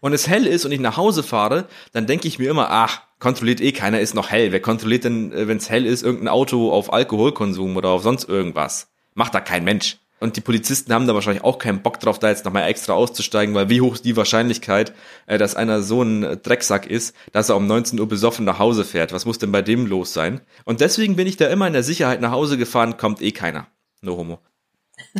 und 0.00 0.12
es 0.12 0.28
hell 0.28 0.46
ist 0.46 0.66
und 0.66 0.72
ich 0.72 0.80
nach 0.80 0.98
Hause 0.98 1.22
fahre, 1.22 1.68
dann 1.92 2.06
denke 2.06 2.28
ich 2.28 2.38
mir 2.38 2.50
immer, 2.50 2.70
ach, 2.70 3.00
kontrolliert 3.18 3.62
eh 3.62 3.72
keiner, 3.72 4.00
ist 4.00 4.14
noch 4.14 4.28
hell. 4.28 4.52
Wer 4.52 4.60
kontrolliert 4.60 5.04
denn, 5.04 5.32
wenn 5.34 5.56
es 5.56 5.70
hell 5.70 5.86
ist, 5.86 6.02
irgendein 6.02 6.28
Auto 6.28 6.70
auf 6.70 6.92
Alkoholkonsum 6.92 7.74
oder 7.74 7.88
auf 7.88 8.02
sonst 8.02 8.28
irgendwas? 8.28 8.90
Macht 9.14 9.34
da 9.34 9.40
kein 9.40 9.64
Mensch. 9.64 9.96
Und 10.20 10.36
die 10.36 10.40
Polizisten 10.40 10.92
haben 10.92 11.06
da 11.06 11.14
wahrscheinlich 11.14 11.44
auch 11.44 11.58
keinen 11.58 11.82
Bock 11.82 12.00
drauf, 12.00 12.18
da 12.18 12.28
jetzt 12.28 12.44
nochmal 12.44 12.68
extra 12.68 12.92
auszusteigen, 12.92 13.54
weil 13.54 13.68
wie 13.68 13.80
hoch 13.80 13.94
ist 13.94 14.04
die 14.04 14.16
Wahrscheinlichkeit, 14.16 14.92
äh, 15.26 15.38
dass 15.38 15.54
einer 15.54 15.82
so 15.82 16.02
ein 16.02 16.22
äh, 16.22 16.36
Drecksack 16.36 16.86
ist, 16.86 17.14
dass 17.32 17.48
er 17.48 17.56
um 17.56 17.66
19 17.66 18.00
Uhr 18.00 18.08
besoffen 18.08 18.44
nach 18.44 18.58
Hause 18.58 18.84
fährt? 18.84 19.12
Was 19.12 19.26
muss 19.26 19.38
denn 19.38 19.52
bei 19.52 19.62
dem 19.62 19.86
los 19.86 20.12
sein? 20.12 20.40
Und 20.64 20.80
deswegen 20.80 21.16
bin 21.16 21.26
ich 21.26 21.36
da 21.36 21.46
immer 21.48 21.66
in 21.66 21.72
der 21.72 21.82
Sicherheit 21.82 22.20
nach 22.20 22.32
Hause 22.32 22.58
gefahren, 22.58 22.96
kommt 22.96 23.22
eh 23.22 23.32
keiner. 23.32 23.68
No 24.00 24.16
homo. 24.16 24.38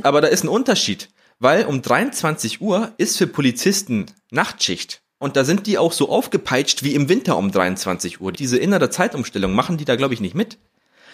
Aber 0.02 0.20
da 0.20 0.28
ist 0.28 0.44
ein 0.44 0.48
Unterschied, 0.48 1.08
weil 1.38 1.66
um 1.66 1.82
23 1.82 2.60
Uhr 2.60 2.92
ist 2.96 3.16
für 3.16 3.26
Polizisten 3.26 4.06
Nachtschicht. 4.30 5.02
Und 5.18 5.36
da 5.36 5.44
sind 5.44 5.66
die 5.66 5.78
auch 5.78 5.92
so 5.92 6.08
aufgepeitscht 6.08 6.84
wie 6.84 6.94
im 6.94 7.08
Winter 7.08 7.36
um 7.36 7.50
23 7.50 8.20
Uhr. 8.20 8.32
Diese 8.32 8.56
innere 8.58 8.90
Zeitumstellung 8.90 9.52
machen 9.52 9.76
die 9.76 9.84
da, 9.84 9.96
glaube 9.96 10.14
ich, 10.14 10.20
nicht 10.20 10.34
mit. 10.34 10.58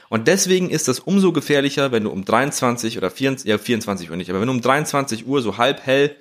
Und 0.08 0.28
deswegen 0.28 0.70
ist 0.70 0.88
das 0.88 1.00
umso 1.00 1.32
gefährlicher, 1.32 1.92
wenn 1.92 2.04
du 2.04 2.11
um 2.11 2.25
23 2.25 2.99
oder 2.99 3.11
24, 3.11 3.49
ja, 3.49 3.58
24 3.58 4.11
Uhr 4.11 4.16
nicht, 4.16 4.30
aber 4.30 4.40
wenn 4.40 4.49
du 4.49 4.54
um 4.54 4.61
23 4.61 5.26
Uhr 5.26 5.42
so 5.42 5.58
halb 5.58 5.84
hell 5.87 6.14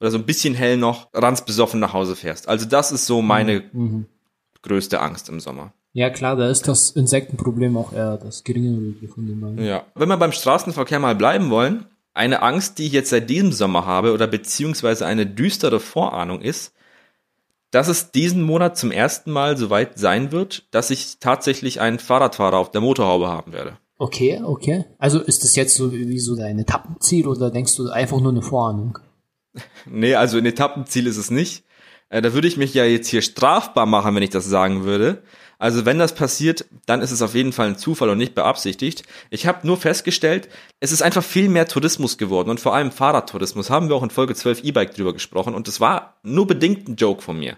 oder 0.00 0.10
so 0.10 0.18
ein 0.18 0.24
bisschen 0.24 0.54
hell 0.54 0.76
noch 0.76 1.08
ranzbesoffen 1.14 1.80
nach 1.80 1.92
Hause 1.92 2.16
fährst. 2.16 2.48
Also 2.48 2.66
das 2.66 2.92
ist 2.92 3.06
so 3.06 3.22
meine 3.22 3.62
Mhm. 3.72 4.06
größte 4.62 5.00
Angst 5.00 5.28
im 5.28 5.40
Sommer. 5.40 5.72
Ja 5.92 6.10
klar, 6.10 6.34
da 6.36 6.48
ist 6.50 6.66
das 6.66 6.90
Insektenproblem 6.90 7.76
auch 7.76 7.92
eher 7.92 8.16
das 8.16 8.42
geringere 8.42 8.94
von 9.08 9.26
den 9.26 9.40
beiden. 9.40 9.64
Ja. 9.64 9.84
Wenn 9.94 10.08
wir 10.08 10.16
beim 10.16 10.32
Straßenverkehr 10.32 10.98
mal 10.98 11.14
bleiben 11.14 11.50
wollen, 11.50 11.86
eine 12.14 12.42
Angst, 12.42 12.78
die 12.78 12.86
ich 12.86 12.92
jetzt 12.92 13.10
seit 13.10 13.30
diesem 13.30 13.52
Sommer 13.52 13.86
habe 13.86 14.12
oder 14.12 14.26
beziehungsweise 14.26 15.06
eine 15.06 15.26
düstere 15.26 15.80
Vorahnung 15.80 16.40
ist, 16.40 16.72
dass 17.74 17.88
es 17.88 18.12
diesen 18.12 18.42
Monat 18.42 18.78
zum 18.78 18.92
ersten 18.92 19.32
Mal 19.32 19.56
soweit 19.56 19.98
sein 19.98 20.30
wird, 20.30 20.64
dass 20.70 20.90
ich 20.90 21.18
tatsächlich 21.18 21.80
einen 21.80 21.98
Fahrradfahrer 21.98 22.56
auf 22.56 22.70
der 22.70 22.80
Motorhaube 22.80 23.26
haben 23.26 23.52
werde. 23.52 23.78
Okay, 23.98 24.40
okay. 24.44 24.84
Also 24.98 25.20
ist 25.20 25.42
das 25.42 25.56
jetzt 25.56 25.74
so 25.74 25.92
wie 25.92 26.18
so 26.20 26.36
dein 26.36 26.58
Etappenziel 26.58 27.26
oder 27.26 27.50
denkst 27.50 27.76
du 27.76 27.90
einfach 27.90 28.20
nur 28.20 28.30
eine 28.30 28.42
Vorahnung? 28.42 28.98
Nee, 29.86 30.14
also 30.14 30.38
ein 30.38 30.46
Etappenziel 30.46 31.06
ist 31.06 31.16
es 31.16 31.30
nicht. 31.30 31.64
Äh, 32.08 32.22
Da 32.22 32.32
würde 32.32 32.48
ich 32.48 32.56
mich 32.56 32.74
ja 32.74 32.84
jetzt 32.84 33.08
hier 33.08 33.22
strafbar 33.22 33.86
machen, 33.86 34.14
wenn 34.14 34.22
ich 34.22 34.30
das 34.30 34.46
sagen 34.46 34.84
würde. 34.84 35.22
Also 35.58 35.84
wenn 35.84 35.98
das 35.98 36.14
passiert, 36.14 36.66
dann 36.86 37.00
ist 37.00 37.10
es 37.10 37.22
auf 37.22 37.34
jeden 37.34 37.52
Fall 37.52 37.68
ein 37.68 37.78
Zufall 37.78 38.10
und 38.10 38.18
nicht 38.18 38.34
beabsichtigt. 38.34 39.04
Ich 39.30 39.46
habe 39.46 39.66
nur 39.66 39.76
festgestellt, 39.76 40.48
es 40.80 40.92
ist 40.92 41.02
einfach 41.02 41.22
viel 41.22 41.48
mehr 41.48 41.66
Tourismus 41.66 42.18
geworden 42.18 42.50
und 42.50 42.60
vor 42.60 42.74
allem 42.74 42.90
Fahrradtourismus. 42.90 43.70
Haben 43.70 43.88
wir 43.88 43.96
auch 43.96 44.02
in 44.02 44.10
Folge 44.10 44.34
12 44.34 44.64
E-Bike 44.64 44.94
drüber 44.94 45.12
gesprochen 45.12 45.54
und 45.54 45.68
das 45.68 45.80
war 45.80 46.18
nur 46.22 46.46
bedingt 46.46 46.88
ein 46.88 46.96
Joke 46.96 47.22
von 47.22 47.38
mir. 47.38 47.56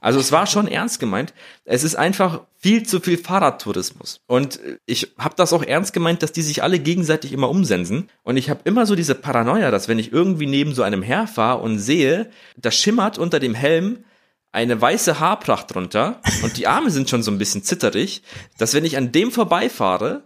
Also 0.00 0.20
es 0.20 0.32
war 0.32 0.46
schon 0.46 0.68
ernst 0.68 1.00
gemeint. 1.00 1.34
Es 1.64 1.84
ist 1.84 1.96
einfach 1.96 2.42
viel 2.56 2.84
zu 2.84 3.00
viel 3.00 3.18
Fahrradtourismus. 3.18 4.20
Und 4.26 4.60
ich 4.86 5.14
habe 5.18 5.34
das 5.36 5.52
auch 5.52 5.62
ernst 5.62 5.92
gemeint, 5.92 6.22
dass 6.22 6.32
die 6.32 6.42
sich 6.42 6.62
alle 6.62 6.78
gegenseitig 6.78 7.32
immer 7.32 7.48
umsensen. 7.50 8.08
Und 8.22 8.36
ich 8.36 8.50
habe 8.50 8.60
immer 8.64 8.86
so 8.86 8.94
diese 8.94 9.14
Paranoia, 9.14 9.70
dass 9.70 9.88
wenn 9.88 9.98
ich 9.98 10.12
irgendwie 10.12 10.46
neben 10.46 10.74
so 10.74 10.82
einem 10.82 11.02
herfahre 11.02 11.60
und 11.60 11.78
sehe, 11.78 12.30
da 12.56 12.70
schimmert 12.70 13.18
unter 13.18 13.40
dem 13.40 13.54
Helm 13.54 14.04
eine 14.50 14.80
weiße 14.80 15.20
Haarpracht 15.20 15.74
drunter 15.74 16.20
und 16.42 16.56
die 16.56 16.66
Arme 16.66 16.90
sind 16.90 17.10
schon 17.10 17.22
so 17.22 17.30
ein 17.30 17.38
bisschen 17.38 17.62
zitterig, 17.62 18.22
dass 18.56 18.72
wenn 18.72 18.84
ich 18.86 18.96
an 18.96 19.12
dem 19.12 19.30
vorbeifahre, 19.30 20.22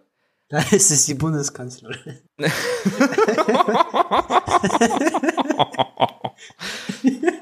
Da 0.49 0.61
ist 0.71 0.91
es 0.91 1.07
die 1.07 1.15
Bundeskanzlerin. 1.15 2.21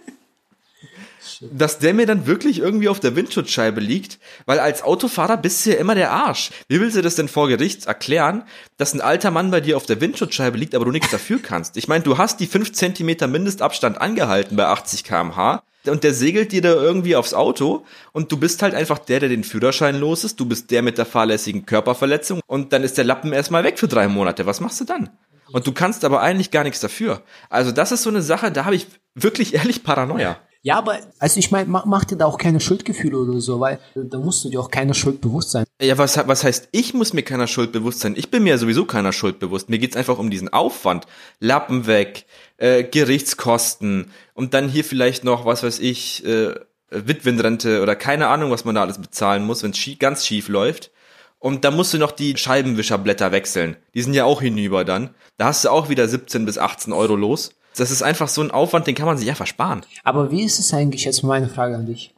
dass 1.41 1.79
der 1.79 1.95
mir 1.95 2.07
dann 2.07 2.27
wirklich 2.27 2.59
irgendwie 2.59 2.89
auf 2.89 3.01
der 3.01 3.17
Windschutzscheibe 3.17 3.81
liegt, 3.81 4.19
weil 4.47 4.59
als 4.59 4.83
Autofahrer 4.83 5.37
bist 5.37 5.65
du 5.65 5.71
ja 5.71 5.77
immer 5.77 5.95
der 5.95 6.11
Arsch. 6.11 6.51
Wie 6.69 6.81
willst 6.81 6.97
du 6.97 7.03
das 7.03 7.15
denn 7.15 7.29
vor 7.29 7.49
Gericht 7.49 7.87
erklären, 7.87 8.45
dass 8.77 8.93
ein 8.93 9.01
alter 9.01 9.31
Mann 9.31 9.51
bei 9.51 9.61
dir 9.61 9.77
auf 9.77 9.87
der 9.87 10.01
Windschutzscheibe 10.01 10.59
liegt, 10.59 10.75
aber 10.75 10.85
du 10.85 10.91
nichts 10.91 11.11
dafür 11.11 11.41
kannst? 11.41 11.77
Ich 11.77 11.89
meine, 11.89 12.05
du 12.05 12.19
hast 12.19 12.41
die 12.41 12.47
5 12.47 12.73
Zentimeter 12.73 13.27
Mindestabstand 13.27 14.01
angehalten 14.01 14.57
bei 14.57 14.67
80 14.67 15.05
kmh 15.05 15.63
und 15.87 16.05
der 16.05 16.13
segelt 16.13 16.53
dir 16.53 16.61
da 16.61 16.75
irgendwie 16.75 17.17
aufs 17.17 17.33
Auto 17.33 17.87
und 18.13 18.31
du 18.31 18.37
bist 18.37 18.63
halt 18.63 18.75
einfach 18.75 18.99
der, 18.99 19.21
der 19.21 19.31
den 19.31 19.45
Führerschein 19.45 19.99
los 19.99 20.25
ist, 20.25 20.39
du 20.39 20.45
bist 20.45 20.71
der 20.71 20.83
mit 20.83 20.99
der 20.99 21.07
fahrlässigen 21.07 21.65
Körperverletzung 21.65 22.41
und 22.47 22.73
dann 22.73 22.85
ist 22.85 22.99
der 22.99 23.05
Lappen 23.05 23.33
erstmal 23.33 23.65
weg 23.65 23.79
für 23.79 23.89
drei 23.89 24.09
Monate. 24.09 24.45
Was 24.45 24.61
machst 24.61 24.81
du 24.81 24.85
dann? 24.85 25.09
Und 25.53 25.67
du 25.67 25.73
kannst 25.73 26.05
aber 26.05 26.21
eigentlich 26.21 26.51
gar 26.51 26.65
nichts 26.65 26.81
dafür. 26.81 27.23
Also 27.49 27.73
das 27.73 27.93
ist 27.93 28.03
so 28.03 28.11
eine 28.11 28.23
Sache, 28.23 28.53
da 28.53 28.67
habe 28.67 28.77
ich 28.77 28.87
wirklich 29.15 29.55
ehrlich 29.55 29.83
Paranoia. 29.83 30.39
Ja, 30.63 30.77
aber, 30.77 30.99
also 31.19 31.39
ich 31.39 31.51
meine, 31.51 31.71
mach, 31.71 31.87
mach 31.87 32.05
dir 32.05 32.17
da 32.17 32.27
auch 32.27 32.37
keine 32.37 32.61
Schuldgefühle 32.61 33.17
oder 33.17 33.41
so, 33.41 33.61
weil 33.61 33.77
äh, 33.95 34.01
da 34.05 34.19
musst 34.19 34.45
du 34.45 34.51
dir 34.51 34.61
auch 34.61 34.71
keine 34.71 34.93
Schuld 34.93 35.23
bewusst 35.23 35.53
sein. 35.53 35.65
Ja, 35.81 35.97
was, 35.97 36.19
was 36.29 36.45
heißt, 36.45 36.69
ich 36.73 36.93
muss 36.93 37.15
mir 37.15 37.23
keiner 37.23 37.47
Schuld 37.47 37.73
bewusst 37.73 38.01
sein? 38.01 38.15
Ich 38.17 38.31
bin 38.31 38.43
mir 38.43 38.51
ja 38.51 38.59
sowieso 38.59 38.85
keiner 38.85 39.13
Schuld 39.13 39.39
bewusst. 39.39 39.71
Mir 39.71 39.79
geht's 39.79 39.97
einfach 39.97 40.19
um 40.19 40.29
diesen 40.31 40.53
Aufwand. 40.53 41.07
Lappen 41.39 41.87
weg, 41.87 42.27
äh, 42.59 42.85
Gerichtskosten 42.85 44.11
und 44.35 44.53
dann 44.53 44.69
hier 44.69 44.85
vielleicht 44.85 45.25
noch, 45.25 45.47
was 45.47 45.63
weiß 45.63 45.79
ich, 45.79 46.25
äh, 46.27 46.55
Witwenrente 46.91 47.81
oder 47.83 47.97
keine 47.97 48.27
Ahnung, 48.27 48.51
was 48.51 48.65
man 48.65 48.75
da 48.75 48.83
alles 48.83 49.01
bezahlen 49.01 49.45
muss, 49.45 49.63
wenn 49.63 49.71
es 49.71 49.79
schie 49.79 49.97
ganz 49.97 50.27
schief 50.27 50.49
läuft. 50.49 50.91
Und 51.39 51.65
da 51.65 51.71
musst 51.71 51.95
du 51.95 51.99
noch 51.99 52.13
die 52.13 52.37
Scheibenwischerblätter 52.37 53.33
wechseln. 53.33 53.77
Die 53.95 54.03
sind 54.03 54.13
ja 54.13 54.27
auch 54.27 54.43
hinüber 54.43 54.85
dann. 54.85 55.15
Da 55.39 55.47
hast 55.47 55.65
du 55.65 55.71
auch 55.71 55.89
wieder 55.89 56.07
17 56.07 56.45
bis 56.45 56.59
18 56.59 56.93
Euro 56.93 57.17
los. 57.17 57.53
Das 57.77 57.91
ist 57.91 58.03
einfach 58.03 58.29
so 58.29 58.43
ein 58.43 58.51
Aufwand, 58.51 58.87
den 58.87 58.95
kann 58.95 59.07
man 59.07 59.17
sich 59.17 59.27
ja 59.27 59.35
versparen. 59.35 59.83
Aber 60.05 60.31
wie 60.31 60.43
ist 60.43 60.59
es 60.59 60.75
eigentlich, 60.75 61.05
jetzt 61.05 61.23
meine 61.23 61.49
Frage 61.49 61.77
an 61.77 61.87
dich, 61.87 62.15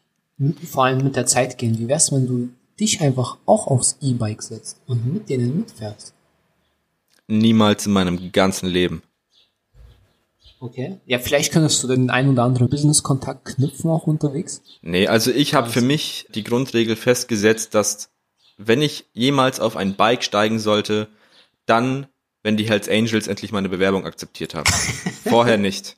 vor 0.71 0.85
allem 0.85 1.05
mit 1.05 1.17
der 1.17 1.27
Zeit 1.27 1.59
gehen, 1.59 1.79
wie 1.79 1.89
wär's, 1.89 2.13
wenn 2.13 2.27
du 2.27 2.49
dich 2.81 3.01
einfach 3.01 3.39
auch 3.47 3.67
aufs 3.67 3.99
E-Bike 4.01 4.43
setzt 4.43 4.81
und 4.87 5.13
mit 5.13 5.29
denen 5.29 5.57
mitfährst? 5.57 6.15
Niemals 7.29 7.87
in 7.87 7.93
meinem 7.93 8.33
ganzen 8.33 8.69
Leben. 8.69 9.03
Okay. 10.63 11.01
Ja, 11.07 11.19
vielleicht 11.19 11.53
könntest 11.53 11.83
du 11.83 11.89
den 11.89 12.09
einen 12.09 12.31
oder 12.31 12.45
anderen 12.45 12.69
Business-Kontakt 12.69 13.47
knüpfen 13.47 13.91
auch 13.91 14.07
unterwegs. 14.07 14.63
Nee, 14.81 15.09
also 15.09 15.33
ich 15.33 15.55
habe 15.55 15.69
für 15.69 15.81
mich 15.81 16.27
die 16.35 16.45
Grundregel 16.45 16.95
festgesetzt, 16.95 17.75
dass 17.75 18.11
wenn 18.59 18.81
ich 18.81 19.07
jemals 19.13 19.59
auf 19.59 19.77
ein 19.77 19.97
Bike 19.97 20.23
steigen 20.23 20.61
sollte, 20.61 21.09
dann, 21.67 22.07
wenn 22.43 22.57
die 22.57 22.69
Hells 22.69 22.89
Angels 22.89 23.27
endlich 23.27 23.53
meine 23.53 23.69
Bewerbung 23.69 24.05
akzeptiert 24.05 24.55
haben. 24.55 24.71
Vorher 25.29 25.59
nicht. 25.59 25.97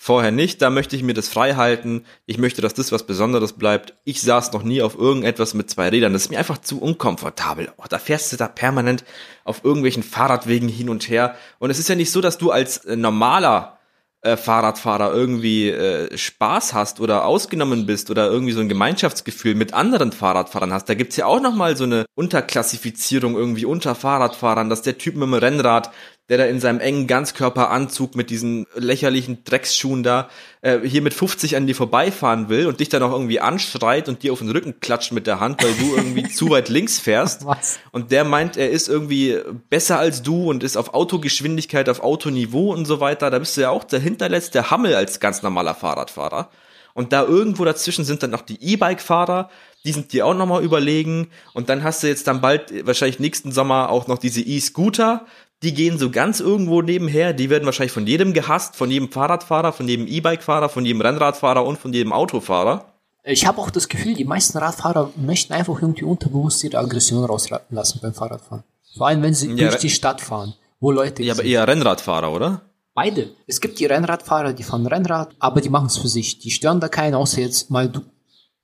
Vorher 0.00 0.30
nicht, 0.30 0.62
da 0.62 0.70
möchte 0.70 0.94
ich 0.94 1.02
mir 1.02 1.12
das 1.12 1.28
frei 1.28 1.54
halten. 1.56 2.04
Ich 2.24 2.38
möchte, 2.38 2.62
dass 2.62 2.72
das 2.72 2.92
was 2.92 3.04
Besonderes 3.04 3.54
bleibt. 3.54 3.94
Ich 4.04 4.22
saß 4.22 4.52
noch 4.52 4.62
nie 4.62 4.80
auf 4.80 4.96
irgendetwas 4.96 5.54
mit 5.54 5.68
zwei 5.68 5.88
Rädern. 5.88 6.12
Das 6.12 6.22
ist 6.22 6.30
mir 6.30 6.38
einfach 6.38 6.58
zu 6.58 6.80
unkomfortabel. 6.80 7.72
Oh, 7.78 7.84
da 7.88 7.98
fährst 7.98 8.32
du 8.32 8.36
da 8.36 8.46
permanent 8.46 9.04
auf 9.42 9.64
irgendwelchen 9.64 10.04
Fahrradwegen 10.04 10.68
hin 10.68 10.88
und 10.88 11.08
her. 11.08 11.34
Und 11.58 11.70
es 11.70 11.80
ist 11.80 11.88
ja 11.88 11.96
nicht 11.96 12.12
so, 12.12 12.20
dass 12.20 12.38
du 12.38 12.52
als 12.52 12.78
äh, 12.84 12.94
normaler 12.94 13.77
äh, 14.22 14.36
Fahrradfahrer 14.36 15.12
irgendwie 15.12 15.68
äh, 15.68 16.16
Spaß 16.16 16.74
hast 16.74 17.00
oder 17.00 17.24
ausgenommen 17.24 17.86
bist 17.86 18.10
oder 18.10 18.28
irgendwie 18.28 18.52
so 18.52 18.60
ein 18.60 18.68
Gemeinschaftsgefühl 18.68 19.54
mit 19.54 19.74
anderen 19.74 20.12
Fahrradfahrern 20.12 20.72
hast. 20.72 20.88
Da 20.88 20.94
gibt's 20.94 21.16
ja 21.16 21.26
auch 21.26 21.40
nochmal 21.40 21.76
so 21.76 21.84
eine 21.84 22.04
Unterklassifizierung 22.16 23.36
irgendwie 23.36 23.64
unter 23.64 23.94
Fahrradfahrern, 23.94 24.70
dass 24.70 24.82
der 24.82 24.98
Typ 24.98 25.14
mit 25.14 25.24
dem 25.24 25.34
Rennrad 25.34 25.92
der 26.28 26.38
da 26.38 26.44
in 26.44 26.60
seinem 26.60 26.80
engen 26.80 27.06
Ganzkörperanzug 27.06 28.14
mit 28.14 28.28
diesen 28.28 28.66
lächerlichen 28.74 29.44
Drecksschuhen 29.44 30.02
da 30.02 30.28
äh, 30.60 30.80
hier 30.80 31.00
mit 31.00 31.14
50 31.14 31.56
an 31.56 31.66
dir 31.66 31.74
vorbeifahren 31.74 32.48
will 32.48 32.66
und 32.66 32.80
dich 32.80 32.90
dann 32.90 33.02
auch 33.02 33.12
irgendwie 33.12 33.40
anschreit 33.40 34.08
und 34.08 34.22
dir 34.22 34.32
auf 34.32 34.40
den 34.40 34.50
Rücken 34.50 34.80
klatscht 34.80 35.12
mit 35.12 35.26
der 35.26 35.40
Hand, 35.40 35.62
weil 35.62 35.72
du 35.74 35.96
irgendwie 35.96 36.28
zu 36.28 36.50
weit 36.50 36.68
links 36.68 36.98
fährst. 36.98 37.46
Was? 37.46 37.78
Und 37.92 38.10
der 38.12 38.24
meint, 38.24 38.56
er 38.56 38.70
ist 38.70 38.88
irgendwie 38.88 39.38
besser 39.70 39.98
als 39.98 40.22
du 40.22 40.50
und 40.50 40.62
ist 40.62 40.76
auf 40.76 40.92
Autogeschwindigkeit, 40.92 41.88
auf 41.88 42.00
Autoniveau 42.00 42.72
und 42.74 42.84
so 42.84 43.00
weiter. 43.00 43.30
Da 43.30 43.38
bist 43.38 43.56
du 43.56 43.62
ja 43.62 43.70
auch 43.70 43.84
der 43.84 44.00
hinterletzte 44.00 44.70
Hammel 44.70 44.94
als 44.94 45.20
ganz 45.20 45.42
normaler 45.42 45.74
Fahrradfahrer. 45.74 46.50
Und 46.92 47.12
da 47.12 47.22
irgendwo 47.22 47.64
dazwischen 47.64 48.04
sind 48.04 48.24
dann 48.24 48.30
noch 48.30 48.42
die 48.42 48.60
E-Bike-Fahrer, 48.60 49.50
die 49.84 49.92
sind 49.92 50.12
dir 50.12 50.26
auch 50.26 50.34
nochmal 50.34 50.64
überlegen. 50.64 51.28
Und 51.54 51.68
dann 51.68 51.84
hast 51.84 52.02
du 52.02 52.08
jetzt 52.08 52.26
dann 52.26 52.40
bald, 52.40 52.86
wahrscheinlich 52.86 53.20
nächsten 53.20 53.52
Sommer, 53.52 53.90
auch 53.90 54.08
noch 54.08 54.18
diese 54.18 54.40
E-Scooter, 54.40 55.24
die 55.62 55.74
gehen 55.74 55.98
so 55.98 56.10
ganz 56.10 56.40
irgendwo 56.40 56.82
nebenher, 56.82 57.32
die 57.32 57.50
werden 57.50 57.64
wahrscheinlich 57.66 57.92
von 57.92 58.06
jedem 58.06 58.32
gehasst, 58.32 58.76
von 58.76 58.90
jedem 58.90 59.10
Fahrradfahrer, 59.10 59.72
von 59.72 59.88
jedem 59.88 60.06
E-Bike-Fahrer, 60.06 60.68
von 60.68 60.84
jedem 60.84 61.00
Rennradfahrer 61.00 61.64
und 61.64 61.78
von 61.78 61.92
jedem 61.92 62.12
Autofahrer. 62.12 62.92
Ich 63.24 63.46
habe 63.46 63.58
auch 63.58 63.70
das 63.70 63.88
Gefühl, 63.88 64.14
die 64.14 64.24
meisten 64.24 64.56
Radfahrer 64.56 65.12
möchten 65.16 65.52
einfach 65.52 65.82
irgendwie 65.82 66.04
unterbewusst 66.04 66.62
ihre 66.64 66.78
Aggression 66.78 67.24
rauslassen 67.24 67.98
beim 68.00 68.14
Fahrradfahren. 68.14 68.64
Vor 68.96 69.08
allem, 69.08 69.22
wenn 69.22 69.34
sie 69.34 69.48
Ja, 69.50 69.68
durch 69.68 69.80
die 69.80 69.90
Stadt 69.90 70.20
fahren, 70.20 70.54
wo 70.80 70.92
Leute 70.92 71.22
Ja, 71.22 71.34
aber 71.34 71.44
eher 71.44 71.66
Rennradfahrer, 71.66 72.32
oder? 72.32 72.62
Beide. 72.94 73.30
Es 73.46 73.60
gibt 73.60 73.78
die 73.80 73.86
Rennradfahrer, 73.86 74.52
die 74.52 74.62
fahren 74.62 74.86
Rennrad, 74.86 75.34
aber 75.38 75.60
die 75.60 75.68
machen 75.68 75.86
es 75.86 75.98
für 75.98 76.08
sich. 76.08 76.38
Die 76.38 76.50
stören 76.50 76.80
da 76.80 76.88
keinen, 76.88 77.14
außer 77.14 77.40
jetzt 77.40 77.70
mal 77.70 77.88
du 77.88 78.00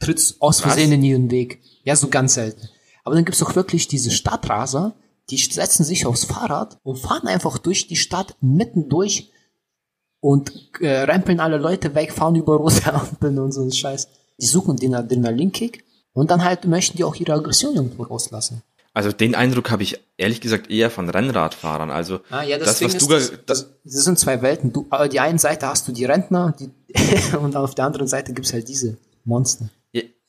trittst 0.01 0.41
aus 0.41 0.61
Versehen 0.61 0.93
in 0.93 1.03
ihren 1.03 1.31
Weg. 1.31 1.61
Ja, 1.85 1.95
so 1.95 2.09
ganz 2.09 2.35
selten. 2.35 2.69
Aber 3.05 3.15
dann 3.15 3.25
gibt's 3.25 3.43
auch 3.43 3.55
wirklich 3.55 3.87
diese 3.87 4.11
Stadtraser, 4.11 4.95
die 5.31 5.39
setzen 5.39 5.85
sich 5.85 6.07
aufs 6.07 6.25
Fahrrad 6.25 6.79
und 6.83 6.99
fahren 6.99 7.27
einfach 7.27 7.59
durch 7.59 7.87
die 7.87 7.97
Stadt 7.97 8.37
mitten 8.41 8.89
durch 8.89 9.31
und 10.21 10.53
äh, 10.81 11.03
rempeln 11.03 11.41
alle 11.41 11.59
Leute 11.59 11.95
weg, 11.95 12.13
fahren 12.13 12.35
über 12.35 12.57
rote 12.57 12.93
Ampeln 12.93 13.39
und 13.39 13.53
so 13.53 13.63
ein 13.63 13.73
Scheiß. 13.73 14.09
Die 14.41 14.47
suchen 14.47 14.77
den 14.77 14.95
Adrenalinkick 14.95 15.85
und 16.13 16.31
dann 16.31 16.45
halt 16.45 16.65
möchten 16.67 16.97
die 16.97 17.05
auch 17.05 17.15
ihre 17.15 17.35
Aggression 17.35 17.75
irgendwo 17.75 18.05
rauslassen. 18.05 18.63
Also 18.95 19.11
den 19.11 19.35
Eindruck 19.35 19.73
habe 19.73 19.83
ich 19.83 20.01
ehrlich 20.17 20.41
gesagt 20.41 20.71
eher 20.71 20.89
von 20.89 21.11
Rennradfahrern. 21.11 21.91
Also 21.91 22.21
Ah, 22.31 22.45
ja, 22.45 22.59
das, 22.59 22.81
was 22.81 22.95
ist, 22.95 23.03
du 23.03 23.09
das, 23.09 23.33
das, 23.45 23.69
das 23.83 24.05
sind 24.05 24.19
zwei 24.21 24.41
Welten. 24.41 24.73
Du, 24.73 24.87
aber 24.91 25.09
die 25.09 25.19
einen 25.19 25.39
Seite 25.39 25.67
hast 25.67 25.89
du 25.89 25.93
die 25.93 26.05
Rentner 26.05 26.55
die, 26.59 26.71
und 27.37 27.57
auf 27.57 27.75
der 27.75 27.87
anderen 27.87 28.07
Seite 28.07 28.33
gibt's 28.33 28.53
halt 28.53 28.69
diese 28.69 28.97
Monster. 29.25 29.69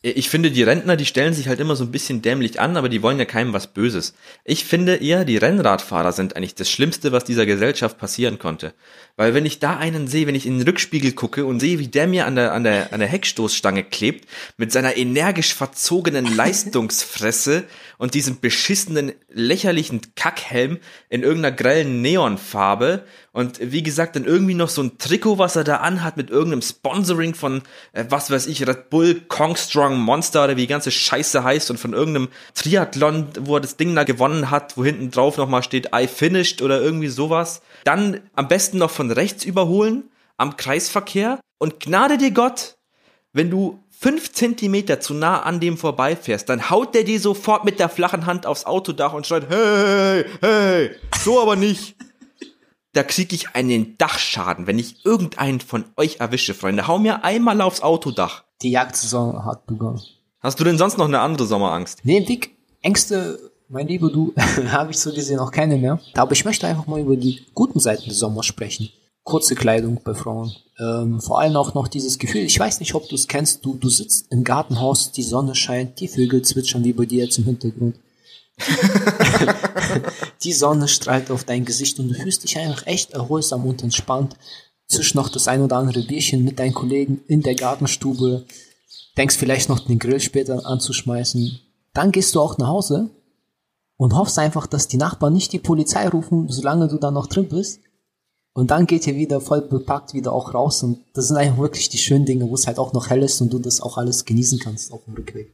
Ich 0.07 0.29
finde, 0.29 0.51
die 0.51 0.61
Rentner, 0.61 0.97
die 0.97 1.05
stellen 1.07 1.33
sich 1.33 1.47
halt 1.47 1.59
immer 1.59 1.75
so 1.75 1.83
ein 1.83 1.89
bisschen 1.89 2.21
dämlich 2.21 2.59
an, 2.59 2.77
aber 2.77 2.89
die 2.89 3.01
wollen 3.01 3.17
ja 3.17 3.25
keinem 3.25 3.53
was 3.53 3.65
Böses. 3.65 4.13
Ich 4.43 4.63
finde 4.63 4.97
eher, 4.97 5.25
die 5.25 5.37
Rennradfahrer 5.37 6.11
sind 6.11 6.35
eigentlich 6.35 6.53
das 6.53 6.69
Schlimmste, 6.69 7.11
was 7.11 7.23
dieser 7.23 7.47
Gesellschaft 7.47 7.97
passieren 7.97 8.37
konnte. 8.37 8.75
Weil 9.15 9.33
wenn 9.33 9.47
ich 9.47 9.57
da 9.57 9.77
einen 9.77 10.07
sehe, 10.07 10.27
wenn 10.27 10.35
ich 10.35 10.45
in 10.45 10.59
den 10.59 10.67
Rückspiegel 10.67 11.13
gucke 11.13 11.47
und 11.47 11.59
sehe, 11.59 11.79
wie 11.79 11.87
der 11.87 12.05
mir 12.05 12.27
an 12.27 12.35
der, 12.35 12.53
an 12.53 12.63
der, 12.63 12.93
an 12.93 12.99
der 12.99 13.09
Heckstoßstange 13.09 13.83
klebt, 13.83 14.29
mit 14.57 14.71
seiner 14.71 14.95
energisch 14.95 15.55
verzogenen 15.55 16.25
Leistungsfresse 16.35 17.63
und 17.97 18.13
diesem 18.13 18.39
beschissenen, 18.39 19.13
lächerlichen 19.31 20.01
Kackhelm 20.15 20.77
in 21.09 21.23
irgendeiner 21.23 21.55
grellen 21.55 22.03
Neonfarbe 22.03 23.05
und 23.35 23.59
wie 23.59 23.83
gesagt, 23.83 24.15
dann 24.15 24.23
irgendwie 24.23 24.53
noch 24.53 24.69
so 24.69 24.81
ein 24.81 24.97
Trikot, 24.97 25.37
was 25.37 25.57
er 25.57 25.65
da 25.65 25.77
anhat 25.77 26.15
mit 26.15 26.29
irgendeinem 26.29 26.61
Sponsoring 26.61 27.35
von, 27.35 27.63
äh, 27.91 28.05
was 28.07 28.31
weiß 28.31 28.47
ich, 28.47 28.65
Red 28.65 28.89
Bull, 28.89 29.23
Kong 29.27 29.57
Strong 29.57 29.97
Monster 29.97 30.45
oder 30.45 30.55
wie 30.55 30.61
die 30.61 30.67
ganze 30.67 30.89
Scheiße 30.89 31.43
heißt 31.43 31.69
und 31.69 31.77
von 31.77 31.91
irgendeinem 31.91 32.29
Triathlon, 32.53 33.27
wo 33.41 33.57
er 33.57 33.59
das 33.59 33.75
Ding 33.75 33.93
da 33.93 34.05
gewonnen 34.05 34.51
hat, 34.51 34.77
wo 34.77 34.85
hinten 34.85 35.11
drauf 35.11 35.35
nochmal 35.35 35.63
steht, 35.63 35.89
I 35.93 36.07
finished 36.07 36.61
oder 36.61 36.79
irgendwie 36.79 37.09
sowas. 37.09 37.61
Dann 37.83 38.21
am 38.37 38.47
besten 38.47 38.77
noch 38.77 38.91
von 38.91 39.11
rechts 39.11 39.43
überholen 39.43 40.05
am 40.37 40.55
Kreisverkehr 40.55 41.41
und 41.57 41.81
gnade 41.81 42.17
dir 42.17 42.31
Gott, 42.31 42.77
wenn 43.33 43.49
du 43.49 43.83
fünf 43.91 44.31
Zentimeter 44.31 45.01
zu 45.01 45.13
nah 45.13 45.41
an 45.41 45.59
dem 45.59 45.77
vorbeifährst, 45.77 46.47
dann 46.47 46.69
haut 46.69 46.95
der 46.95 47.03
dir 47.03 47.19
sofort 47.19 47.65
mit 47.65 47.81
der 47.81 47.89
flachen 47.89 48.27
Hand 48.27 48.45
aufs 48.45 48.65
Autodach 48.65 49.11
und 49.11 49.27
schreit, 49.27 49.49
hey, 49.49 50.23
hey, 50.39 50.91
so 51.21 51.41
aber 51.41 51.57
nicht. 51.57 51.97
Da 52.95 53.03
krieg 53.03 53.33
ich 53.33 53.49
einen 53.53 53.97
Dachschaden, 53.97 54.67
wenn 54.67 54.79
ich 54.79 55.05
irgendeinen 55.05 55.59
von 55.59 55.83
euch 55.97 56.21
erwische, 56.21 56.53
Freunde. 56.53 56.87
Hau 56.87 56.97
mir 56.97 57.25
einmal 57.25 57.59
aufs 57.59 57.81
Autodach. 57.81 58.45
Die 58.61 58.71
Jagdsaison 58.71 59.43
hat 59.43 59.67
begonnen. 59.67 60.01
Hast 60.39 60.61
du 60.61 60.63
denn 60.63 60.77
sonst 60.77 60.97
noch 60.97 61.09
eine 61.09 61.19
andere 61.19 61.45
Sommerangst? 61.45 61.99
Nee, 62.03 62.21
Dick, 62.21 62.55
Ängste, 62.81 63.51
mein 63.67 63.89
Lieber, 63.89 64.09
du, 64.09 64.33
habe 64.71 64.91
ich 64.91 64.99
so 64.99 65.11
gesehen 65.11 65.39
auch 65.39 65.51
keine 65.51 65.75
mehr. 65.75 65.99
Aber 66.15 66.31
ich 66.31 66.45
möchte 66.45 66.67
einfach 66.67 66.87
mal 66.87 67.01
über 67.01 67.17
die 67.17 67.45
guten 67.53 67.81
Seiten 67.81 68.07
des 68.07 68.19
Sommers 68.19 68.45
sprechen. 68.45 68.87
Kurze 69.23 69.55
Kleidung 69.55 69.99
bei 70.01 70.13
Frauen. 70.13 70.55
Ähm, 70.79 71.19
vor 71.19 71.41
allem 71.41 71.57
auch 71.57 71.73
noch 71.73 71.89
dieses 71.89 72.17
Gefühl, 72.17 72.43
ich 72.43 72.57
weiß 72.57 72.79
nicht, 72.79 72.95
ob 72.95 73.09
du 73.09 73.15
es 73.15 73.27
kennst, 73.27 73.65
du, 73.65 73.73
du 73.73 73.89
sitzt 73.89 74.31
im 74.31 74.45
Gartenhaus, 74.45 75.11
die 75.11 75.23
Sonne 75.23 75.53
scheint, 75.53 75.99
die 75.99 76.07
Vögel 76.07 76.43
zwitschern 76.43 76.85
wie 76.85 76.93
bei 76.93 77.05
dir 77.05 77.25
jetzt 77.25 77.39
im 77.39 77.43
Hintergrund. 77.43 77.97
die 80.45 80.53
Sonne 80.53 80.87
strahlt 80.87 81.31
auf 81.31 81.43
dein 81.43 81.65
Gesicht 81.65 81.99
und 81.99 82.09
du 82.09 82.13
fühlst 82.13 82.43
dich 82.43 82.57
einfach 82.57 82.85
echt 82.85 83.11
erholsam 83.11 83.65
und 83.65 83.83
entspannt. 83.83 84.35
Zisch 84.87 85.15
noch 85.15 85.29
das 85.29 85.47
ein 85.47 85.61
oder 85.61 85.77
andere 85.77 86.03
Bierchen 86.03 86.43
mit 86.43 86.59
deinen 86.59 86.73
Kollegen 86.73 87.21
in 87.27 87.41
der 87.41 87.55
Gartenstube, 87.55 88.45
denkst 89.17 89.37
vielleicht 89.37 89.69
noch 89.69 89.79
den 89.79 89.97
Grill 89.97 90.19
später 90.19 90.65
anzuschmeißen. 90.65 91.59
Dann 91.93 92.11
gehst 92.11 92.35
du 92.35 92.41
auch 92.41 92.57
nach 92.59 92.67
Hause 92.67 93.09
und 93.97 94.13
hoffst 94.13 94.37
einfach, 94.37 94.67
dass 94.67 94.87
die 94.87 94.97
Nachbarn 94.97 95.33
nicht 95.33 95.51
die 95.51 95.59
Polizei 95.59 96.07
rufen, 96.07 96.47
solange 96.49 96.87
du 96.87 96.97
da 96.97 97.09
noch 97.09 97.27
drin 97.27 97.49
bist. 97.49 97.79
Und 98.53 98.71
dann 98.71 98.85
geht 98.85 99.07
ihr 99.07 99.15
wieder 99.15 99.41
voll 99.41 99.61
bepackt 99.61 100.13
wieder 100.13 100.31
auch 100.31 100.53
raus 100.53 100.83
und 100.83 100.99
das 101.13 101.27
sind 101.27 101.37
einfach 101.37 101.57
wirklich 101.57 101.89
die 101.89 101.97
schönen 101.97 102.25
Dinge, 102.25 102.49
wo 102.49 102.53
es 102.53 102.67
halt 102.67 102.77
auch 102.77 102.93
noch 102.93 103.09
hell 103.09 103.23
ist 103.23 103.41
und 103.41 103.51
du 103.51 103.59
das 103.59 103.81
auch 103.81 103.97
alles 103.97 104.23
genießen 104.23 104.59
kannst 104.59 104.93
auf 104.93 105.03
dem 105.05 105.15
Rückweg. 105.15 105.53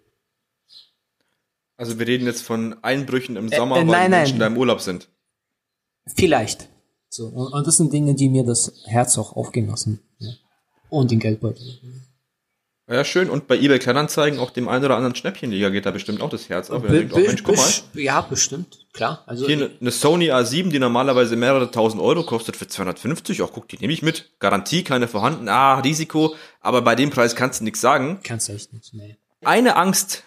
Also 1.82 1.98
wir 1.98 2.06
reden 2.06 2.28
jetzt 2.28 2.44
von 2.44 2.76
Einbrüchen 2.84 3.36
im 3.38 3.50
Sommer, 3.50 3.78
äh, 3.78 3.80
weil 3.80 3.86
nein, 3.88 4.12
die 4.12 4.18
Menschen 4.18 4.32
nein. 4.34 4.40
da 4.40 4.48
im 4.48 4.58
Urlaub 4.58 4.82
sind. 4.82 5.10
Vielleicht. 6.16 6.70
So, 7.10 7.26
und, 7.28 7.52
und 7.54 7.66
das 7.66 7.78
sind 7.78 7.92
Dinge, 7.92 8.14
die 8.14 8.30
mir 8.30 8.46
das 8.46 8.72
Herz 8.86 9.18
auch 9.18 9.36
aufgehen 9.36 9.68
lassen. 9.68 10.00
Ja. 10.20 10.30
Und 10.90 11.10
den 11.10 11.20
Geldbeutel. 11.20 11.80
Ja, 12.88 13.04
schön. 13.04 13.30
Und 13.32 13.48
bei 13.48 13.58
eBay 13.58 13.80
Kleinanzeigen 13.80 14.38
auch 14.40 14.52
dem 14.52 14.68
einen 14.68 14.86
oder 14.86 14.96
anderen 14.96 15.16
Schnäppchenjäger 15.16 15.72
geht 15.72 15.88
da 15.88 15.92
bestimmt 15.92 16.22
auch 16.22 16.30
das 16.30 16.50
Herz 16.50 16.70
auf. 16.70 16.84
Be- 16.84 16.90
denkt, 16.90 17.14
oh 17.14 17.20
Mensch, 17.20 17.42
guck 17.42 17.56
mal. 17.56 17.70
Ja, 17.94 18.22
bestimmt, 18.22 18.86
klar. 18.94 19.24
Also 19.26 19.48
Hier 19.48 19.72
eine, 19.80 19.92
Sony 19.92 20.32
A7, 20.32 20.70
die 20.70 20.78
normalerweise 20.80 21.36
mehrere 21.36 21.72
tausend 21.72 22.00
Euro 22.02 22.24
kostet 22.24 22.58
für 22.58 22.68
250. 22.68 23.42
Ach, 23.42 23.50
guck, 23.52 23.68
die 23.70 23.78
nehme 23.78 23.94
ich 23.94 24.04
mit. 24.04 24.32
Garantie, 24.40 24.84
keine 24.84 25.08
vorhanden. 25.08 25.50
Ah, 25.50 25.80
Risiko. 25.80 26.36
Aber 26.60 26.84
bei 26.84 26.94
dem 26.96 27.10
Preis 27.10 27.36
kannst 27.36 27.62
du 27.62 27.64
nichts 27.64 27.82
sagen. 27.82 28.20
kannst 28.24 28.50
du 28.50 28.54
echt 28.54 28.72
nicht. 28.72 28.94
Nee. 28.94 29.18
Eine 29.44 29.78
Angst, 29.78 30.24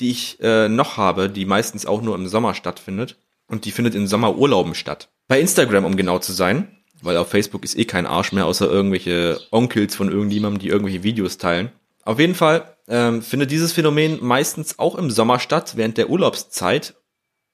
die 0.00 0.10
ich 0.10 0.40
äh, 0.40 0.68
noch 0.68 0.96
habe, 0.96 1.28
die 1.30 1.46
meistens 1.46 1.86
auch 1.86 2.02
nur 2.02 2.14
im 2.14 2.26
Sommer 2.26 2.54
stattfindet. 2.54 3.16
Und 3.46 3.64
die 3.64 3.72
findet 3.72 3.94
in 3.94 4.06
Sommerurlauben 4.06 4.74
statt. 4.74 5.10
Bei 5.28 5.40
Instagram, 5.40 5.84
um 5.84 5.96
genau 5.96 6.18
zu 6.18 6.32
sein. 6.32 6.78
Weil 7.02 7.16
auf 7.18 7.28
Facebook 7.28 7.64
ist 7.64 7.76
eh 7.76 7.84
kein 7.84 8.06
Arsch 8.06 8.32
mehr, 8.32 8.46
außer 8.46 8.70
irgendwelche 8.70 9.38
Onkels 9.50 9.94
von 9.94 10.10
irgendjemandem, 10.10 10.60
die 10.60 10.68
irgendwelche 10.68 11.02
Videos 11.02 11.36
teilen. 11.36 11.70
Auf 12.02 12.18
jeden 12.18 12.34
Fall 12.34 12.76
ähm, 12.88 13.22
findet 13.22 13.50
dieses 13.50 13.72
Phänomen 13.72 14.18
meistens 14.22 14.78
auch 14.78 14.94
im 14.94 15.10
Sommer 15.10 15.38
statt, 15.38 15.76
während 15.76 15.98
der 15.98 16.08
Urlaubszeit. 16.08 16.94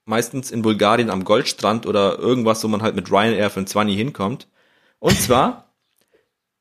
Meistens 0.04 0.50
in 0.50 0.62
Bulgarien 0.62 1.10
am 1.10 1.24
Goldstrand 1.24 1.86
oder 1.86 2.18
irgendwas, 2.18 2.62
wo 2.64 2.68
man 2.68 2.82
halt 2.82 2.96
mit 2.96 3.10
Ryanair 3.10 3.50
für 3.50 3.60
ein 3.60 3.66
20 3.66 3.96
hinkommt. 3.96 4.48
Und 4.98 5.20
zwar 5.20 5.72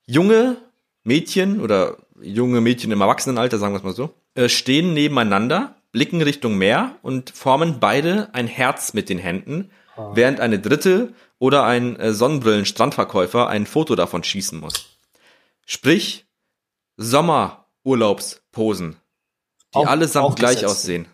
junge 0.06 0.58
Mädchen 1.04 1.62
oder 1.62 1.98
junge 2.22 2.62
Mädchen 2.62 2.92
im 2.92 3.02
Erwachsenenalter, 3.02 3.58
sagen 3.58 3.74
wir 3.74 3.78
es 3.78 3.84
mal 3.84 3.94
so, 3.94 4.14
äh, 4.36 4.50
stehen 4.50 4.94
nebeneinander, 4.94 5.76
blicken 5.92 6.22
Richtung 6.22 6.58
Meer 6.58 6.96
und 7.02 7.32
formen 7.32 7.80
beide 7.80 8.34
ein 8.34 8.48
Herz 8.48 8.94
mit 8.94 9.10
den 9.10 9.18
Händen 9.18 9.72
oh. 9.98 10.12
während 10.14 10.40
eine 10.40 10.60
dritte 10.60 11.14
oder 11.40 11.64
ein 11.64 11.96
äh, 11.96 12.14
Sonnenbrillen-Strandverkäufer 12.14 13.48
ein 13.48 13.66
Foto 13.66 13.96
davon 13.96 14.24
schießen 14.24 14.60
muss. 14.60 15.00
Sprich, 15.66 16.26
Sommerurlaubsposen, 16.98 18.98
die 19.74 19.78
auch, 19.78 19.88
allesamt 19.88 20.36
gleich 20.36 20.66
aussehen. 20.66 21.08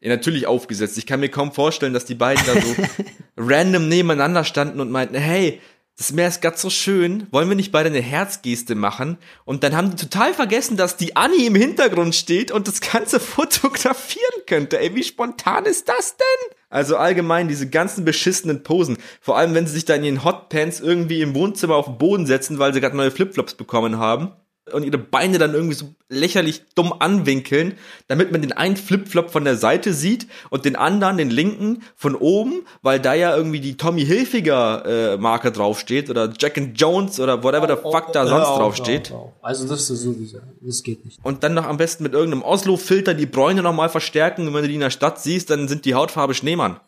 Ja, 0.00 0.08
natürlich 0.08 0.46
aufgesetzt. 0.46 0.98
Ich 0.98 1.06
kann 1.06 1.20
mir 1.20 1.28
kaum 1.28 1.52
vorstellen, 1.52 1.92
dass 1.92 2.04
die 2.04 2.14
beiden 2.14 2.44
da 2.44 2.60
so 2.60 2.74
random 3.36 3.88
nebeneinander 3.88 4.44
standen 4.44 4.80
und 4.80 4.90
meinten, 4.90 5.14
hey, 5.14 5.60
das 6.02 6.12
Meer 6.12 6.26
ist 6.26 6.42
grad 6.42 6.58
so 6.58 6.68
schön, 6.68 7.28
wollen 7.30 7.48
wir 7.48 7.54
nicht 7.54 7.70
beide 7.70 7.88
eine 7.88 8.00
Herzgeste 8.00 8.74
machen? 8.74 9.18
Und 9.44 9.62
dann 9.62 9.76
haben 9.76 9.90
die 9.90 9.96
total 9.96 10.34
vergessen, 10.34 10.76
dass 10.76 10.96
die 10.96 11.14
Annie 11.14 11.46
im 11.46 11.54
Hintergrund 11.54 12.16
steht 12.16 12.50
und 12.50 12.66
das 12.66 12.80
Ganze 12.80 13.20
fotografieren 13.20 14.42
könnte. 14.48 14.80
Ey, 14.80 14.96
wie 14.96 15.04
spontan 15.04 15.64
ist 15.64 15.88
das 15.88 16.16
denn? 16.16 16.56
Also 16.70 16.96
allgemein 16.96 17.46
diese 17.46 17.68
ganzen 17.68 18.04
beschissenen 18.04 18.64
Posen. 18.64 18.98
Vor 19.20 19.38
allem, 19.38 19.54
wenn 19.54 19.68
sie 19.68 19.74
sich 19.74 19.84
da 19.84 19.94
in 19.94 20.02
ihren 20.02 20.24
Hotpants 20.24 20.80
irgendwie 20.80 21.20
im 21.20 21.36
Wohnzimmer 21.36 21.76
auf 21.76 21.86
den 21.86 21.98
Boden 21.98 22.26
setzen, 22.26 22.58
weil 22.58 22.74
sie 22.74 22.80
gerade 22.80 22.96
neue 22.96 23.12
Flipflops 23.12 23.54
bekommen 23.54 23.98
haben 23.98 24.32
und 24.70 24.84
ihre 24.84 24.98
Beine 24.98 25.38
dann 25.38 25.54
irgendwie 25.54 25.74
so 25.74 25.92
lächerlich 26.08 26.62
dumm 26.74 26.94
anwinkeln, 26.96 27.74
damit 28.06 28.30
man 28.30 28.42
den 28.42 28.52
einen 28.52 28.76
Flipflop 28.76 29.30
von 29.30 29.44
der 29.44 29.56
Seite 29.56 29.92
sieht 29.92 30.28
und 30.50 30.64
den 30.64 30.76
anderen, 30.76 31.16
den 31.16 31.30
linken, 31.30 31.82
von 31.96 32.14
oben, 32.14 32.64
weil 32.80 33.00
da 33.00 33.14
ja 33.14 33.36
irgendwie 33.36 33.58
die 33.58 33.76
Tommy 33.76 34.04
Hilfiger 34.04 35.14
äh, 35.14 35.16
Marke 35.16 35.50
draufsteht 35.50 36.10
oder 36.10 36.32
Jack 36.38 36.58
and 36.58 36.80
Jones 36.80 37.18
oder 37.18 37.42
whatever 37.42 37.66
the 37.66 37.80
fuck 37.82 38.08
oh, 38.08 38.12
da 38.12 38.26
sonst 38.26 38.46
draufsteht. 38.46 39.12
Also 39.40 39.66
das 39.66 39.90
ist 39.90 40.02
sowieso, 40.02 40.38
das 40.60 40.82
geht 40.82 41.04
nicht. 41.04 41.18
Und 41.24 41.42
dann 41.42 41.54
noch 41.54 41.66
am 41.66 41.76
besten 41.76 42.04
mit 42.04 42.12
irgendeinem 42.12 42.42
Oslo-Filter 42.42 43.14
die 43.14 43.26
Bräune 43.26 43.62
nochmal 43.62 43.88
verstärken 43.88 44.46
und 44.46 44.54
wenn 44.54 44.62
du 44.62 44.68
die 44.68 44.74
in 44.74 44.80
der 44.80 44.90
Stadt 44.90 45.20
siehst, 45.20 45.50
dann 45.50 45.66
sind 45.66 45.84
die 45.84 45.94
Hautfarbe 45.94 46.34
Schneemann. 46.34 46.78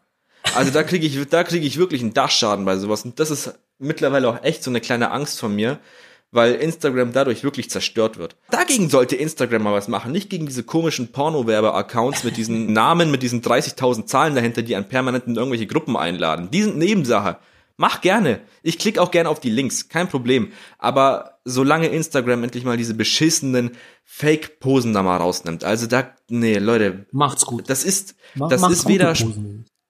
Also 0.55 0.71
da 0.71 0.83
kriege 0.85 1.07
ich, 1.07 1.19
da 1.29 1.43
kriege 1.43 1.67
ich 1.67 1.79
wirklich 1.79 2.03
einen 2.03 2.15
Dachschaden 2.15 2.65
bei 2.65 2.77
sowas 2.77 3.05
und 3.05 3.19
das 3.19 3.31
ist 3.31 3.55
mittlerweile 3.79 4.29
auch 4.29 4.45
echt 4.45 4.63
so 4.63 4.71
eine 4.71 4.81
kleine 4.81 5.11
Angst 5.11 5.41
von 5.41 5.55
mir, 5.55 5.79
weil 6.35 6.55
Instagram 6.55 7.13
dadurch 7.13 7.45
wirklich 7.45 7.71
zerstört 7.71 8.19
wird. 8.19 8.37
Dagegen 8.51 8.91
sollte 8.91 9.15
Instagram 9.15 9.63
mal 9.63 9.73
was 9.73 9.87
machen, 9.87 10.11
nicht 10.11 10.31
gegen 10.31 10.47
diese 10.47 10.65
komischen 10.65 11.13
Porno-Werbe-Accounts 11.13 12.25
mit 12.25 12.37
diesen 12.37 12.73
Namen, 12.73 13.13
mit 13.13 13.23
diesen 13.23 13.41
30.000 13.41 14.07
Zahlen 14.07 14.35
dahinter, 14.35 14.63
die 14.63 14.75
an 14.75 14.89
permanenten 14.89 15.37
irgendwelche 15.37 15.69
Gruppen 15.69 15.97
einladen. 15.97 16.51
Die 16.51 16.63
sind 16.63 16.77
Nebensache. 16.77 17.39
Mach 17.77 18.01
gerne. 18.01 18.41
Ich 18.63 18.79
klicke 18.79 19.01
auch 19.01 19.13
gerne 19.13 19.29
auf 19.29 19.39
die 19.41 19.51
Links, 19.51 19.89
kein 19.89 20.09
Problem. 20.09 20.53
Aber 20.79 21.39
solange 21.45 21.87
Instagram 21.87 22.43
endlich 22.43 22.65
mal 22.65 22.77
diese 22.77 22.95
beschissenen 22.95 23.73
Fake-Posen 24.05 24.93
da 24.93 25.03
mal 25.03 25.17
rausnimmt, 25.17 25.63
also 25.63 25.87
da, 25.87 26.15
nee, 26.29 26.59
Leute. 26.59 27.07
Macht's 27.13 27.47
gut. 27.47 27.71
Das 27.71 27.85
ist, 27.85 28.17
Mach, 28.35 28.49
das 28.49 28.69
ist 28.69 28.89
weder, 28.89 29.15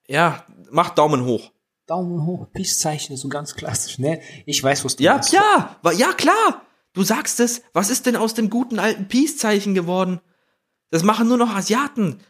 ja, 0.07 0.45
macht 0.69 0.97
Daumen 0.97 1.25
hoch. 1.25 1.51
Daumen 1.87 2.25
hoch, 2.25 2.47
Peace-Zeichen, 2.51 3.15
so 3.15 3.27
ganz 3.29 3.55
klassisch, 3.55 3.99
ne? 3.99 4.19
Ich 4.47 4.63
weiß, 4.63 4.83
was 4.85 4.95
du 4.95 5.03
Ja, 5.03 5.15
machst. 5.17 5.31
ja, 5.33 5.77
ja, 5.95 6.13
klar. 6.13 6.63
Du 6.93 7.03
sagst 7.03 7.39
es. 7.39 7.61
Was 7.73 7.89
ist 7.89 8.05
denn 8.05 8.15
aus 8.15 8.33
den 8.33 8.49
guten 8.49 8.79
alten 8.79 9.07
Peace-Zeichen 9.07 9.75
geworden? 9.75 10.19
Das 10.89 11.03
machen 11.03 11.27
nur 11.27 11.37
noch 11.37 11.53
Asiaten. 11.55 12.21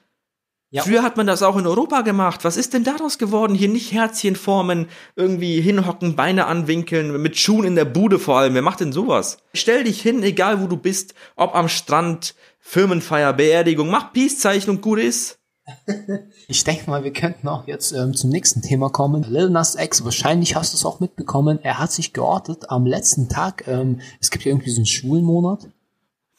Ja. 0.72 0.82
Früher 0.84 1.04
hat 1.04 1.16
man 1.16 1.28
das 1.28 1.42
auch 1.44 1.56
in 1.56 1.68
Europa 1.68 2.02
gemacht. 2.02 2.44
Was 2.44 2.58
ist 2.58 2.74
denn 2.74 2.84
daraus 2.84 3.18
geworden? 3.18 3.56
Hier 3.56 3.70
nicht 3.70 3.94
Herzchen 3.94 4.36
formen, 4.36 4.88
irgendwie 5.16 5.62
hinhocken, 5.62 6.18
Beine 6.18 6.48
anwinkeln, 6.48 7.22
mit 7.22 7.38
Schuhen 7.38 7.64
in 7.64 7.76
der 7.76 7.86
Bude 7.86 8.20
vor 8.20 8.40
allem. 8.40 8.56
Wer 8.56 8.62
macht 8.62 8.82
denn 8.82 8.92
sowas? 8.92 9.38
Stell 9.54 9.86
dich 9.86 10.02
hin, 10.02 10.22
egal 10.24 10.62
wo 10.62 10.68
du 10.68 10.76
bist, 10.76 11.14
ob 11.38 11.56
am 11.56 11.70
Strand, 11.70 12.36
Firmenfeier, 12.60 13.32
Beerdigung, 13.32 13.90
mach 13.90 14.12
Peace-Zeichen 14.12 14.70
und 14.72 14.82
gut 14.82 15.00
ist. 15.00 15.40
Ich 16.48 16.64
denke 16.64 16.90
mal, 16.90 17.04
wir 17.04 17.14
könnten 17.14 17.48
auch 17.48 17.68
jetzt 17.68 17.92
ähm, 17.92 18.14
zum 18.14 18.30
nächsten 18.30 18.62
Thema 18.62 18.90
kommen. 18.90 19.24
Lil 19.24 19.50
Nas 19.50 19.76
X, 19.76 20.04
wahrscheinlich 20.04 20.56
hast 20.56 20.74
du 20.74 20.78
es 20.78 20.86
auch 20.86 21.00
mitbekommen, 21.00 21.60
er 21.62 21.80
hat 21.80 21.92
sich 21.92 22.14
geortet 22.14 22.70
am 22.70 22.86
letzten 22.86 23.30
Tag. 23.30 23.68
Ähm, 23.68 24.00
es 24.20 24.30
gibt 24.30 24.46
ja 24.46 24.52
irgendwie 24.52 24.70
so 24.70 24.78
einen 24.78 24.86
Schwulenmonat. 24.86 25.68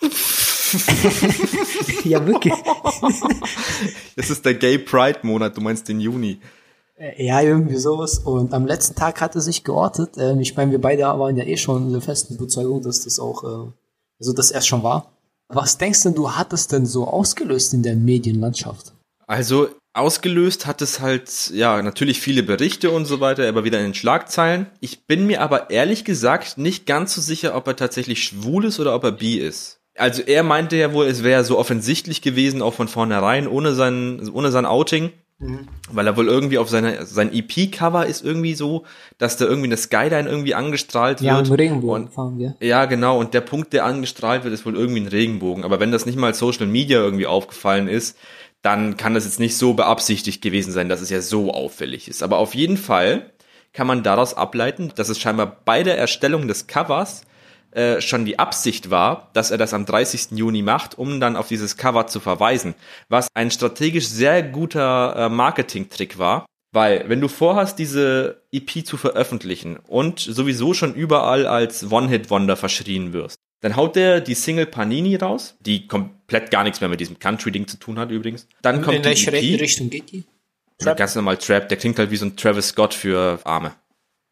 ja, 2.05 2.27
wirklich. 2.27 2.55
Das 4.17 4.31
ist 4.31 4.45
der 4.47 4.55
Gay 4.55 4.79
Pride 4.79 5.19
Monat, 5.23 5.57
du 5.57 5.61
meinst 5.61 5.89
den 5.89 6.01
Juni. 6.01 6.41
Äh, 6.97 7.27
ja, 7.27 7.43
irgendwie 7.43 7.77
sowas. 7.77 8.19
Und 8.19 8.55
am 8.55 8.67
letzten 8.67 8.95
Tag 8.95 9.21
hat 9.21 9.35
er 9.35 9.43
sich 9.43 9.65
geortet. 9.65 10.17
Ähm, 10.17 10.41
ich 10.41 10.57
meine, 10.57 10.71
wir 10.71 10.81
beide 10.81 11.03
waren 11.03 11.37
ja 11.37 11.45
eh 11.45 11.59
schon 11.59 11.89
in 11.89 11.93
der 11.93 12.01
festen 12.01 12.37
Überzeugung, 12.37 12.81
dass 12.81 13.05
das 13.05 13.19
auch, 13.19 13.45
äh, 13.45 13.71
also 14.19 14.33
dass 14.33 14.51
er 14.51 14.63
schon 14.63 14.83
war. 14.83 15.13
Was 15.49 15.77
denkst 15.77 16.05
denn 16.05 16.15
du, 16.15 16.33
hat 16.33 16.55
es 16.55 16.69
denn 16.69 16.87
so 16.87 17.07
ausgelöst 17.07 17.75
in 17.75 17.83
der 17.83 17.97
Medienlandschaft? 17.97 18.96
Also 19.27 19.69
ausgelöst 19.93 20.67
hat 20.67 20.83
es 20.83 21.01
halt, 21.01 21.51
ja, 21.53 21.83
natürlich 21.83 22.21
viele 22.21 22.43
Berichte 22.43 22.91
und 22.91 23.07
so 23.07 23.21
weiter, 23.21 23.49
aber 23.49 23.65
wieder 23.65 23.79
in 23.79 23.87
den 23.87 23.95
Schlagzeilen. 23.95 24.67
Ich 24.81 25.07
bin 25.07 25.27
mir 25.27 25.41
aber 25.41 25.71
ehrlich 25.71 26.05
gesagt 26.05 26.59
nicht 26.59 26.87
ganz 26.87 27.15
so 27.15 27.21
sicher, 27.21 27.57
ob 27.57 27.67
er 27.67 27.77
tatsächlich 27.77 28.23
schwul 28.23 28.67
ist 28.67 28.79
oder 28.79 28.95
ob 28.95 29.05
er 29.05 29.13
bi 29.13 29.39
ist. 29.39 29.81
Also 29.97 30.23
er 30.23 30.43
meinte 30.43 30.77
ja 30.77 30.93
wohl, 30.93 31.07
es 31.07 31.25
wäre 31.25 31.43
so 31.45 31.59
offensichtlich 31.59 32.21
gewesen, 32.21 32.61
auch 32.61 32.75
von 32.75 32.89
vornherein, 32.89 33.49
ohne 33.49 33.75
sein, 33.75 34.29
ohne 34.33 34.51
sein 34.51 34.67
Outing. 34.67 35.13
Mhm. 35.39 35.69
Weil 35.91 36.07
er 36.07 36.17
wohl 36.17 36.29
irgendwie 36.29 36.57
auf 36.57 36.71
seine, 36.71 37.05
sein 37.05 37.31
EP-Cover 37.33 38.07
ist 38.07 38.25
irgendwie 38.25 38.55
so, 38.55 38.85
dass 39.19 39.37
da 39.37 39.45
irgendwie 39.45 39.69
eine 39.69 39.77
Skyline 39.77 40.29
irgendwie 40.29 40.55
angestrahlt 40.55 41.21
ja, 41.21 41.37
wird. 41.37 41.49
Ja, 41.49 41.55
Regenbogen 41.55 42.09
fahren 42.09 42.39
wir. 42.39 42.57
Ja, 42.61 42.87
genau. 42.87 43.19
Und 43.19 43.35
der 43.35 43.43
Punkt, 43.43 43.75
der 43.75 43.85
angestrahlt 43.85 44.45
wird, 44.45 44.55
ist 44.55 44.65
wohl 44.65 44.77
irgendwie 44.77 45.01
ein 45.01 45.09
Regenbogen. 45.09 45.65
Aber 45.65 45.79
wenn 45.79 45.93
das 45.93 46.07
nicht 46.07 46.19
mal 46.19 46.33
Social 46.33 46.67
Media 46.67 47.01
irgendwie 47.01 47.27
aufgefallen 47.27 47.87
ist, 47.87 48.17
dann 48.67 48.97
kann 48.97 49.15
das 49.15 49.25
jetzt 49.25 49.39
nicht 49.39 49.57
so 49.57 49.75
beabsichtigt 49.75 50.43
gewesen 50.43 50.73
sein, 50.73 50.89
dass 50.89 51.01
es 51.01 51.09
ja 51.09 51.21
so 51.21 51.53
auffällig 51.53 52.09
ist. 52.09 52.25
Aber 52.25 52.39
auf 52.39 52.53
jeden 52.57 52.77
Fall 52.77 53.31
kann 53.73 53.87
man 53.87 54.03
daraus 54.03 54.35
ableiten, 54.35 54.91
dass 54.97 55.09
es 55.09 55.21
scheinbar 55.21 55.59
bei 55.65 55.85
der 55.85 55.97
Erstellung 55.97 56.49
des 56.49 56.67
Covers 56.67 57.23
äh, 57.71 58.01
schon 58.01 58.25
die 58.25 58.41
Absicht 58.41 58.91
war, 58.91 59.31
dass 59.35 59.53
er 59.53 59.59
das 59.59 59.73
am 59.73 59.87
30. 59.87 60.33
Juni 60.33 60.63
macht, 60.63 60.99
um 60.99 61.21
dann 61.21 61.37
auf 61.37 61.47
dieses 61.47 61.77
Cover 61.77 62.09
zu 62.09 62.19
verweisen. 62.19 62.75
Was 63.09 63.29
ein 63.35 63.53
strategisch 63.53 64.09
sehr 64.09 64.43
guter 64.43 65.15
äh, 65.15 65.29
Marketing-Trick 65.29 66.19
war. 66.19 66.45
Weil, 66.73 67.09
wenn 67.09 67.21
du 67.21 67.29
vorhast, 67.29 67.79
diese 67.79 68.43
EP 68.51 68.85
zu 68.85 68.97
veröffentlichen 68.97 69.77
und 69.77 70.19
sowieso 70.19 70.75
schon 70.75 70.93
überall 70.93 71.47
als 71.47 71.93
One-Hit-Wonder 71.93 72.57
verschrien 72.57 73.13
wirst, 73.13 73.37
dann 73.67 73.75
haut 73.75 73.97
der 73.97 74.21
die 74.21 74.35
Single 74.35 74.67
Panini 74.67 75.17
raus, 75.17 75.57
die 75.59 75.89
komplett 75.89 76.53
gar 76.53 76.63
nichts 76.63 76.81
mehr 76.81 76.89
mit 76.89 77.01
diesem 77.01 77.19
Country-Ding 77.19 77.67
zu 77.67 77.79
tun 77.79 77.99
hat 77.99 78.13
übrigens. 78.13 78.47
Dann 78.63 78.81
kommt 78.81 78.99
in 78.99 79.05
welche 79.05 79.33
EP, 79.33 79.61
Richtung 79.61 79.91
geht 79.91 80.13
die? 80.13 80.23
Trap? 80.79 80.97
Ganz 80.97 81.17
normal 81.17 81.37
Trap. 81.37 81.69
Der 81.69 81.77
klingt 81.77 81.99
halt 81.99 82.13
wie 82.13 82.17
so 82.17 82.27
ein 82.27 82.37
Travis 82.37 82.69
Scott 82.69 82.95
für 82.95 83.41
Arme, 83.43 83.75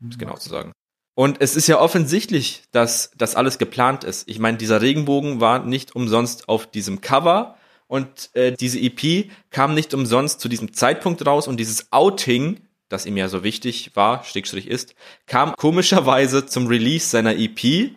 um 0.00 0.10
es 0.10 0.18
genau 0.18 0.36
zu 0.36 0.50
sagen. 0.50 0.70
Und 1.16 1.40
es 1.40 1.56
ist 1.56 1.66
ja 1.66 1.80
offensichtlich, 1.80 2.62
dass 2.70 3.10
das 3.18 3.34
alles 3.34 3.58
geplant 3.58 4.04
ist. 4.04 4.28
Ich 4.28 4.38
meine, 4.38 4.56
dieser 4.56 4.80
Regenbogen 4.82 5.40
war 5.40 5.64
nicht 5.64 5.96
umsonst 5.96 6.48
auf 6.48 6.70
diesem 6.70 7.00
Cover 7.00 7.56
und 7.88 8.30
äh, 8.34 8.52
diese 8.52 8.78
EP 8.78 9.32
kam 9.50 9.74
nicht 9.74 9.94
umsonst 9.94 10.38
zu 10.38 10.48
diesem 10.48 10.74
Zeitpunkt 10.74 11.26
raus 11.26 11.48
und 11.48 11.56
dieses 11.56 11.92
Outing, 11.92 12.60
das 12.88 13.04
ihm 13.04 13.16
ja 13.16 13.26
so 13.26 13.42
wichtig 13.42 13.96
war, 13.96 14.22
Stickstrich 14.22 14.68
ist, 14.68 14.94
kam 15.26 15.56
komischerweise 15.56 16.46
zum 16.46 16.68
Release 16.68 17.08
seiner 17.08 17.36
EP 17.36 17.96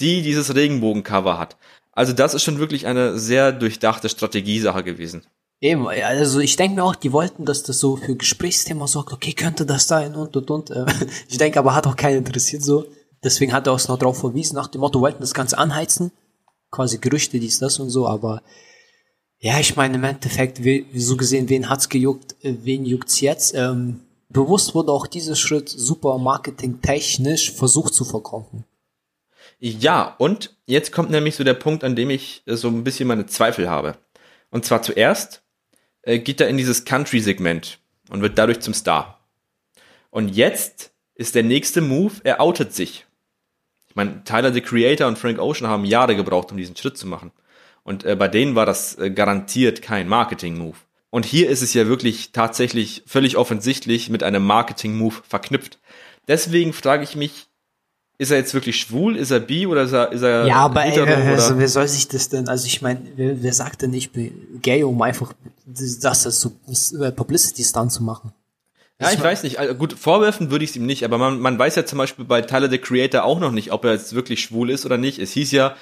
die 0.00 0.22
dieses 0.22 0.54
Regenbogencover 0.54 1.38
hat. 1.38 1.56
Also 1.92 2.12
das 2.12 2.34
ist 2.34 2.42
schon 2.42 2.58
wirklich 2.58 2.86
eine 2.86 3.18
sehr 3.18 3.52
durchdachte 3.52 4.08
Strategiesache 4.08 4.84
gewesen. 4.84 5.22
Eben, 5.60 5.88
also 5.88 6.40
ich 6.40 6.56
denke 6.56 6.76
mir 6.76 6.84
auch, 6.84 6.94
die 6.94 7.12
wollten, 7.12 7.46
dass 7.46 7.62
das 7.62 7.78
so 7.78 7.96
für 7.96 8.14
Gesprächsthema 8.14 8.86
sorgt, 8.86 9.14
okay, 9.14 9.32
könnte 9.32 9.64
das 9.64 9.88
sein 9.88 10.14
und 10.14 10.36
und 10.36 10.50
und. 10.50 10.70
Ich 11.28 11.38
denke 11.38 11.58
aber, 11.58 11.74
hat 11.74 11.86
auch 11.86 11.96
keinen 11.96 12.18
interessiert 12.18 12.62
so. 12.62 12.84
Deswegen 13.24 13.54
hat 13.54 13.66
er 13.66 13.72
auch 13.72 13.88
noch 13.88 13.98
darauf 13.98 14.20
verwiesen, 14.20 14.56
nach 14.56 14.68
dem 14.68 14.82
Motto, 14.82 15.00
wollten 15.00 15.20
das 15.20 15.32
Ganze 15.32 15.56
anheizen. 15.56 16.12
Quasi 16.70 16.98
Gerüchte, 16.98 17.40
dies, 17.40 17.58
das 17.58 17.78
und 17.78 17.88
so, 17.88 18.06
aber 18.06 18.42
ja, 19.38 19.58
ich 19.58 19.76
meine, 19.76 19.96
im 19.96 20.04
Endeffekt, 20.04 20.60
so 20.94 21.16
gesehen, 21.16 21.48
wen 21.48 21.68
hat's 21.68 21.88
gejuckt, 21.88 22.36
äh, 22.42 22.54
wen 22.62 22.84
juckt's 22.84 23.20
jetzt? 23.20 23.54
Ähm, 23.54 24.00
bewusst 24.28 24.74
wurde 24.74 24.92
auch 24.92 25.06
dieser 25.06 25.36
Schritt 25.36 25.68
super 25.68 26.18
marketingtechnisch 26.18 27.52
versucht 27.52 27.94
zu 27.94 28.04
verkaufen. 28.04 28.64
Ja, 29.58 30.14
und 30.18 30.54
jetzt 30.66 30.92
kommt 30.92 31.10
nämlich 31.10 31.34
so 31.34 31.44
der 31.44 31.54
Punkt, 31.54 31.82
an 31.82 31.96
dem 31.96 32.10
ich 32.10 32.42
äh, 32.46 32.56
so 32.56 32.68
ein 32.68 32.84
bisschen 32.84 33.08
meine 33.08 33.26
Zweifel 33.26 33.70
habe. 33.70 33.96
Und 34.50 34.64
zwar 34.64 34.82
zuerst 34.82 35.42
äh, 36.02 36.18
geht 36.18 36.40
er 36.40 36.48
in 36.48 36.58
dieses 36.58 36.84
Country-Segment 36.84 37.78
und 38.10 38.22
wird 38.22 38.38
dadurch 38.38 38.60
zum 38.60 38.74
Star. 38.74 39.20
Und 40.10 40.28
jetzt 40.28 40.92
ist 41.14 41.34
der 41.34 41.42
nächste 41.42 41.80
Move, 41.80 42.14
er 42.24 42.40
outet 42.40 42.74
sich. 42.74 43.06
Ich 43.88 43.96
meine, 43.96 44.22
Tyler 44.24 44.52
the 44.52 44.60
Creator 44.60 45.08
und 45.08 45.18
Frank 45.18 45.38
Ocean 45.38 45.68
haben 45.68 45.84
Jahre 45.86 46.16
gebraucht, 46.16 46.50
um 46.50 46.58
diesen 46.58 46.76
Schritt 46.76 46.98
zu 46.98 47.06
machen. 47.06 47.32
Und 47.82 48.04
äh, 48.04 48.14
bei 48.14 48.28
denen 48.28 48.54
war 48.54 48.66
das 48.66 48.98
äh, 48.98 49.10
garantiert 49.10 49.80
kein 49.80 50.08
Marketing-Move. 50.08 50.76
Und 51.08 51.24
hier 51.24 51.48
ist 51.48 51.62
es 51.62 51.72
ja 51.72 51.86
wirklich 51.86 52.32
tatsächlich 52.32 53.04
völlig 53.06 53.36
offensichtlich 53.38 54.10
mit 54.10 54.22
einem 54.22 54.44
Marketing-Move 54.44 55.22
verknüpft. 55.26 55.78
Deswegen 56.28 56.72
frage 56.74 57.04
ich 57.04 57.16
mich, 57.16 57.46
ist 58.18 58.30
er 58.30 58.38
jetzt 58.38 58.54
wirklich 58.54 58.80
schwul? 58.80 59.16
Ist 59.16 59.30
er 59.30 59.40
bi 59.40 59.66
oder 59.66 59.82
ist 59.82 59.92
er, 59.92 60.12
ist 60.12 60.22
er 60.22 60.46
Ja, 60.46 60.56
aber 60.56 60.84
ey, 60.84 60.98
also, 60.98 61.58
wer 61.58 61.68
soll 61.68 61.86
sich 61.88 62.08
das 62.08 62.28
denn, 62.28 62.48
also 62.48 62.66
ich 62.66 62.82
meine, 62.82 63.00
wer, 63.16 63.42
wer 63.42 63.52
sagt 63.52 63.82
denn 63.82 63.90
nicht 63.90 64.12
gay, 64.62 64.82
um 64.82 65.00
einfach, 65.02 65.32
dass 65.66 66.22
das 66.22 66.40
so 66.40 66.52
Publicity-Stunt 67.14 67.92
zu 67.92 68.02
machen? 68.02 68.32
Ja, 68.98 69.12
ich 69.12 69.22
weiß 69.22 69.42
nicht. 69.42 69.58
Also 69.58 69.74
gut, 69.74 69.92
vorwerfen 69.92 70.50
würde 70.50 70.64
ich 70.64 70.70
es 70.70 70.76
ihm 70.76 70.86
nicht, 70.86 71.04
aber 71.04 71.18
man, 71.18 71.38
man 71.38 71.58
weiß 71.58 71.76
ja 71.76 71.84
zum 71.84 71.98
Beispiel 71.98 72.24
bei 72.24 72.40
Tyler 72.40 72.70
the 72.70 72.78
Creator 72.78 73.24
auch 73.24 73.38
noch 73.38 73.52
nicht, 73.52 73.70
ob 73.72 73.84
er 73.84 73.92
jetzt 73.92 74.14
wirklich 74.14 74.40
schwul 74.40 74.70
ist 74.70 74.86
oder 74.86 74.96
nicht. 74.96 75.18
Es 75.18 75.32
hieß 75.32 75.52
ja 75.52 75.76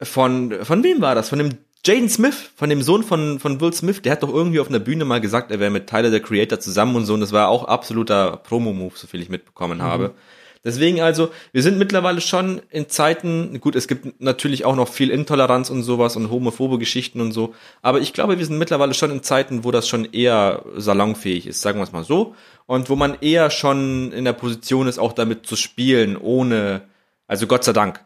von, 0.00 0.64
von 0.64 0.82
wem 0.82 1.02
war 1.02 1.14
das? 1.14 1.28
Von 1.28 1.38
dem 1.38 1.58
Jaden 1.84 2.08
Smith, 2.08 2.50
von 2.56 2.70
dem 2.70 2.80
Sohn 2.80 3.02
von, 3.02 3.38
von 3.38 3.60
Will 3.60 3.72
Smith, 3.72 4.00
der 4.02 4.12
hat 4.12 4.22
doch 4.22 4.32
irgendwie 4.32 4.60
auf 4.60 4.68
einer 4.68 4.78
Bühne 4.78 5.04
mal 5.04 5.20
gesagt, 5.20 5.50
er 5.50 5.60
wäre 5.60 5.70
mit 5.70 5.88
Tyler 5.88 6.10
the 6.10 6.20
Creator 6.20 6.58
zusammen 6.60 6.96
und 6.96 7.04
so, 7.04 7.14
und 7.14 7.20
das 7.20 7.32
war 7.32 7.48
auch 7.48 7.64
absoluter 7.64 8.36
Promo-Move, 8.36 8.94
so 8.94 9.06
viel 9.06 9.20
ich 9.20 9.28
mitbekommen 9.28 9.78
mhm. 9.78 9.82
habe. 9.82 10.14
Deswegen 10.64 11.00
also, 11.00 11.30
wir 11.52 11.62
sind 11.62 11.76
mittlerweile 11.76 12.20
schon 12.20 12.62
in 12.70 12.88
Zeiten, 12.88 13.60
gut, 13.60 13.74
es 13.74 13.88
gibt 13.88 14.20
natürlich 14.20 14.64
auch 14.64 14.76
noch 14.76 14.88
viel 14.88 15.10
Intoleranz 15.10 15.70
und 15.70 15.82
sowas 15.82 16.14
und 16.14 16.30
homophobe 16.30 16.78
Geschichten 16.78 17.20
und 17.20 17.32
so, 17.32 17.54
aber 17.82 18.00
ich 18.00 18.12
glaube, 18.12 18.38
wir 18.38 18.46
sind 18.46 18.58
mittlerweile 18.58 18.94
schon 18.94 19.10
in 19.10 19.24
Zeiten, 19.24 19.64
wo 19.64 19.72
das 19.72 19.88
schon 19.88 20.04
eher 20.04 20.64
salonfähig 20.76 21.48
ist, 21.48 21.62
sagen 21.62 21.80
wir 21.80 21.84
es 21.84 21.90
mal 21.90 22.04
so, 22.04 22.36
und 22.66 22.90
wo 22.90 22.94
man 22.96 23.18
eher 23.20 23.50
schon 23.50 24.12
in 24.12 24.24
der 24.24 24.34
Position 24.34 24.86
ist, 24.86 25.00
auch 25.00 25.12
damit 25.12 25.46
zu 25.46 25.56
spielen, 25.56 26.16
ohne, 26.16 26.82
also 27.26 27.48
Gott 27.48 27.64
sei 27.64 27.72
Dank, 27.72 28.04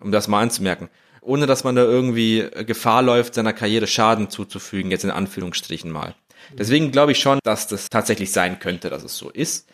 um 0.00 0.12
das 0.12 0.28
mal 0.28 0.42
anzumerken, 0.42 0.88
ohne 1.20 1.46
dass 1.46 1.64
man 1.64 1.74
da 1.74 1.82
irgendwie 1.82 2.46
Gefahr 2.64 3.02
läuft, 3.02 3.34
seiner 3.34 3.52
Karriere 3.52 3.88
Schaden 3.88 4.30
zuzufügen, 4.30 4.92
jetzt 4.92 5.02
in 5.02 5.10
Anführungsstrichen 5.10 5.90
mal. 5.90 6.14
Deswegen 6.56 6.92
glaube 6.92 7.10
ich 7.10 7.18
schon, 7.18 7.40
dass 7.42 7.66
das 7.66 7.88
tatsächlich 7.88 8.30
sein 8.30 8.60
könnte, 8.60 8.88
dass 8.88 9.02
es 9.02 9.16
so 9.16 9.30
ist. 9.30 9.68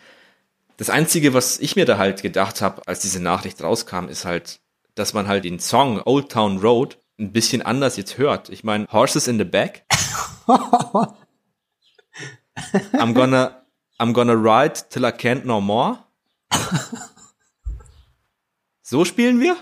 Das 0.77 0.89
Einzige, 0.89 1.33
was 1.33 1.59
ich 1.59 1.75
mir 1.75 1.85
da 1.85 1.97
halt 1.97 2.21
gedacht 2.21 2.61
habe, 2.61 2.81
als 2.87 3.01
diese 3.01 3.19
Nachricht 3.19 3.61
rauskam, 3.61 4.07
ist 4.07 4.25
halt, 4.25 4.59
dass 4.95 5.13
man 5.13 5.27
halt 5.27 5.45
den 5.45 5.59
Song 5.59 6.01
Old 6.03 6.31
Town 6.31 6.57
Road 6.59 6.97
ein 7.19 7.31
bisschen 7.31 7.61
anders 7.61 7.95
jetzt 7.97 8.17
hört. 8.17 8.49
Ich 8.49 8.63
meine, 8.63 8.87
Horses 8.91 9.27
in 9.27 9.37
the 9.37 9.43
Back. 9.43 9.85
I'm 12.93 13.13
gonna, 13.13 13.65
I'm 13.99 14.13
gonna 14.13 14.33
ride 14.33 14.89
till 14.89 15.03
I 15.05 15.09
can't 15.09 15.45
no 15.45 15.61
more. 15.61 15.99
So 18.81 19.05
spielen 19.05 19.39
wir? 19.39 19.55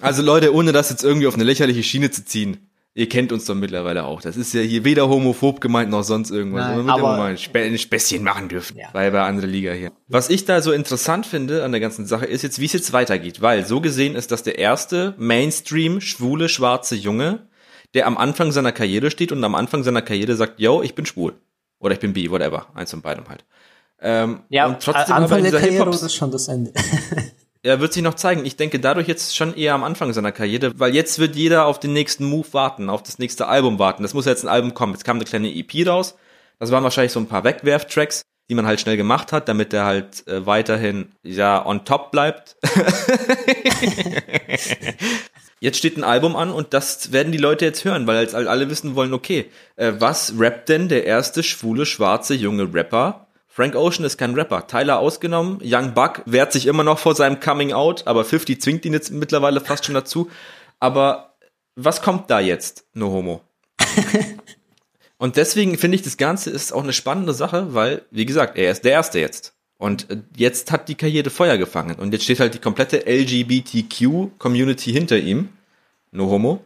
Also 0.00 0.22
Leute, 0.22 0.54
ohne 0.54 0.72
das 0.72 0.90
jetzt 0.90 1.04
irgendwie 1.04 1.26
auf 1.26 1.34
eine 1.34 1.44
lächerliche 1.44 1.82
Schiene 1.82 2.10
zu 2.10 2.24
ziehen. 2.24 2.71
Ihr 2.94 3.08
kennt 3.08 3.32
uns 3.32 3.46
doch 3.46 3.54
mittlerweile 3.54 4.04
auch. 4.04 4.20
Das 4.20 4.36
ist 4.36 4.52
ja 4.52 4.60
hier 4.60 4.84
weder 4.84 5.08
homophob 5.08 5.62
gemeint 5.62 5.90
noch 5.90 6.02
sonst 6.04 6.30
irgendwas. 6.30 6.66
Nein, 6.66 6.76
Man 6.76 6.86
wird 6.86 6.94
aber- 6.94 7.08
immer 7.08 7.16
mal 7.16 7.30
ein 7.30 7.36
Spä- 7.38 7.64
ein 7.64 7.78
Späßchen 7.78 8.22
machen 8.22 8.48
dürfen. 8.50 8.76
Ja. 8.76 8.88
Weil 8.92 9.10
bei 9.10 9.22
andere 9.22 9.46
Liga 9.46 9.72
hier. 9.72 9.92
Was 10.08 10.28
ich 10.28 10.44
da 10.44 10.60
so 10.60 10.72
interessant 10.72 11.24
finde 11.24 11.64
an 11.64 11.72
der 11.72 11.80
ganzen 11.80 12.04
Sache 12.04 12.26
ist 12.26 12.42
jetzt, 12.42 12.58
wie 12.60 12.66
es 12.66 12.74
jetzt 12.74 12.92
weitergeht. 12.92 13.40
Weil 13.40 13.64
so 13.64 13.80
gesehen 13.80 14.14
ist 14.14 14.30
das 14.30 14.42
der 14.42 14.58
erste 14.58 15.14
Mainstream 15.16 16.02
schwule 16.02 16.50
schwarze 16.50 16.94
Junge, 16.94 17.48
der 17.94 18.06
am 18.06 18.18
Anfang 18.18 18.52
seiner 18.52 18.72
Karriere 18.72 19.10
steht 19.10 19.32
und 19.32 19.42
am 19.42 19.54
Anfang 19.54 19.82
seiner 19.84 20.02
Karriere 20.02 20.36
sagt, 20.36 20.60
yo, 20.60 20.82
ich 20.82 20.94
bin 20.94 21.06
schwul. 21.06 21.32
Oder 21.78 21.94
ich 21.94 22.00
bin 22.00 22.12
bi, 22.12 22.30
whatever. 22.30 22.66
Eins 22.74 22.90
von 22.90 23.00
beidem 23.00 23.26
halt. 23.28 23.44
Ähm, 24.02 24.40
Ja, 24.50 24.66
und 24.66 24.80
trotzdem 24.80 25.14
Anfang 25.16 25.42
der 25.42 25.52
Karriere 25.52 25.88
oder 25.88 26.08
schon 26.10 26.30
das 26.30 26.48
Ende? 26.48 26.72
er 27.62 27.80
wird 27.80 27.92
sich 27.92 28.02
noch 28.02 28.14
zeigen. 28.14 28.44
Ich 28.44 28.56
denke 28.56 28.80
dadurch 28.80 29.06
jetzt 29.06 29.36
schon 29.36 29.54
eher 29.54 29.74
am 29.74 29.84
Anfang 29.84 30.12
seiner 30.12 30.32
Karriere, 30.32 30.72
weil 30.78 30.94
jetzt 30.94 31.18
wird 31.18 31.36
jeder 31.36 31.66
auf 31.66 31.78
den 31.78 31.92
nächsten 31.92 32.24
Move 32.24 32.48
warten, 32.52 32.90
auf 32.90 33.02
das 33.02 33.18
nächste 33.18 33.46
Album 33.46 33.78
warten. 33.78 34.02
Das 34.02 34.14
muss 34.14 34.26
jetzt 34.26 34.44
ein 34.44 34.48
Album 34.48 34.74
kommen. 34.74 34.94
Jetzt 34.94 35.04
kam 35.04 35.16
eine 35.16 35.24
kleine 35.24 35.54
EP 35.54 35.86
raus. 35.86 36.16
Das 36.58 36.72
waren 36.72 36.82
wahrscheinlich 36.82 37.12
so 37.12 37.20
ein 37.20 37.28
paar 37.28 37.44
Wegwerf-Tracks, 37.44 38.22
die 38.50 38.54
man 38.54 38.66
halt 38.66 38.80
schnell 38.80 38.96
gemacht 38.96 39.32
hat, 39.32 39.48
damit 39.48 39.72
der 39.72 39.84
halt 39.84 40.26
äh, 40.26 40.44
weiterhin 40.44 41.12
ja 41.22 41.64
on 41.64 41.84
top 41.84 42.10
bleibt. 42.10 42.56
Jetzt 45.60 45.78
steht 45.78 45.96
ein 45.96 46.02
Album 46.02 46.34
an 46.34 46.50
und 46.50 46.74
das 46.74 47.12
werden 47.12 47.30
die 47.30 47.38
Leute 47.38 47.64
jetzt 47.64 47.84
hören, 47.84 48.08
weil 48.08 48.20
jetzt 48.20 48.34
alle 48.34 48.68
wissen 48.68 48.96
wollen, 48.96 49.14
okay, 49.14 49.48
äh, 49.76 49.92
was 49.96 50.34
rappt 50.36 50.68
denn 50.68 50.88
der 50.88 51.04
erste 51.04 51.44
schwule, 51.44 51.86
schwarze, 51.86 52.34
junge 52.34 52.74
Rapper? 52.74 53.28
Frank 53.54 53.76
Ocean 53.76 54.06
ist 54.06 54.16
kein 54.16 54.34
Rapper. 54.34 54.66
Tyler 54.66 54.98
ausgenommen. 54.98 55.58
Young 55.62 55.92
Buck 55.92 56.22
wehrt 56.24 56.54
sich 56.54 56.64
immer 56.64 56.84
noch 56.84 56.98
vor 56.98 57.14
seinem 57.14 57.38
Coming 57.38 57.74
Out, 57.74 58.06
aber 58.06 58.24
50 58.24 58.62
zwingt 58.62 58.86
ihn 58.86 58.94
jetzt 58.94 59.10
mittlerweile 59.10 59.60
fast 59.60 59.84
schon 59.84 59.94
dazu. 59.94 60.30
Aber 60.80 61.34
was 61.76 62.00
kommt 62.00 62.30
da 62.30 62.40
jetzt, 62.40 62.86
No 62.94 63.10
Homo? 63.10 63.42
und 65.18 65.36
deswegen 65.36 65.76
finde 65.76 65.96
ich, 65.96 66.02
das 66.02 66.16
Ganze 66.16 66.48
ist 66.48 66.72
auch 66.72 66.82
eine 66.82 66.94
spannende 66.94 67.34
Sache, 67.34 67.74
weil, 67.74 68.06
wie 68.10 68.24
gesagt, 68.24 68.56
er 68.56 68.70
ist 68.70 68.86
der 68.86 68.92
Erste 68.92 69.20
jetzt. 69.20 69.52
Und 69.76 70.10
äh, 70.10 70.22
jetzt 70.34 70.72
hat 70.72 70.88
die 70.88 70.94
Karriere 70.94 71.28
Feuer 71.28 71.58
gefangen. 71.58 71.96
Und 71.96 72.14
jetzt 72.14 72.24
steht 72.24 72.40
halt 72.40 72.54
die 72.54 72.58
komplette 72.58 73.04
LGBTQ-Community 73.06 74.92
hinter 74.92 75.18
ihm. 75.18 75.50
No 76.10 76.30
Homo. 76.30 76.64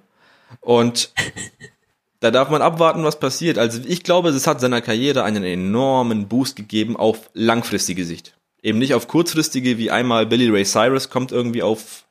Und 0.61 1.12
da 2.21 2.31
darf 2.31 2.51
man 2.51 2.63
abwarten, 2.63 3.05
was 3.05 3.19
passiert. 3.19 3.59
Also 3.59 3.81
ich 3.87 4.03
glaube, 4.03 4.31
es 4.31 4.47
hat 4.47 4.61
seiner 4.61 4.81
Karriere 4.81 5.23
einen 5.25 5.45
enormen 5.45 6.29
Boost 6.29 6.57
gegeben 6.57 6.97
auf 6.97 7.31
langfristige 7.35 8.05
Sicht. 8.05 8.35
Eben 8.63 8.79
nicht 8.79 8.95
auf 8.95 9.07
kurzfristige, 9.07 9.79
wie 9.79 9.91
einmal 9.91 10.27
Billy 10.27 10.49
Ray 10.49 10.65
Cyrus 10.65 11.11
kommt 11.11 11.31
irgendwie 11.31 11.63
auf 11.63 12.05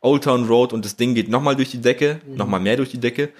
Old 0.00 0.24
Town 0.24 0.46
Road 0.46 0.72
und 0.72 0.84
das 0.84 0.96
Ding 0.96 1.14
geht 1.14 1.28
nochmal 1.28 1.56
durch 1.56 1.70
die 1.70 1.80
Decke, 1.80 2.20
nochmal 2.26 2.60
mehr 2.60 2.76
durch 2.76 2.90
die 2.90 2.98
Decke, 2.98 3.30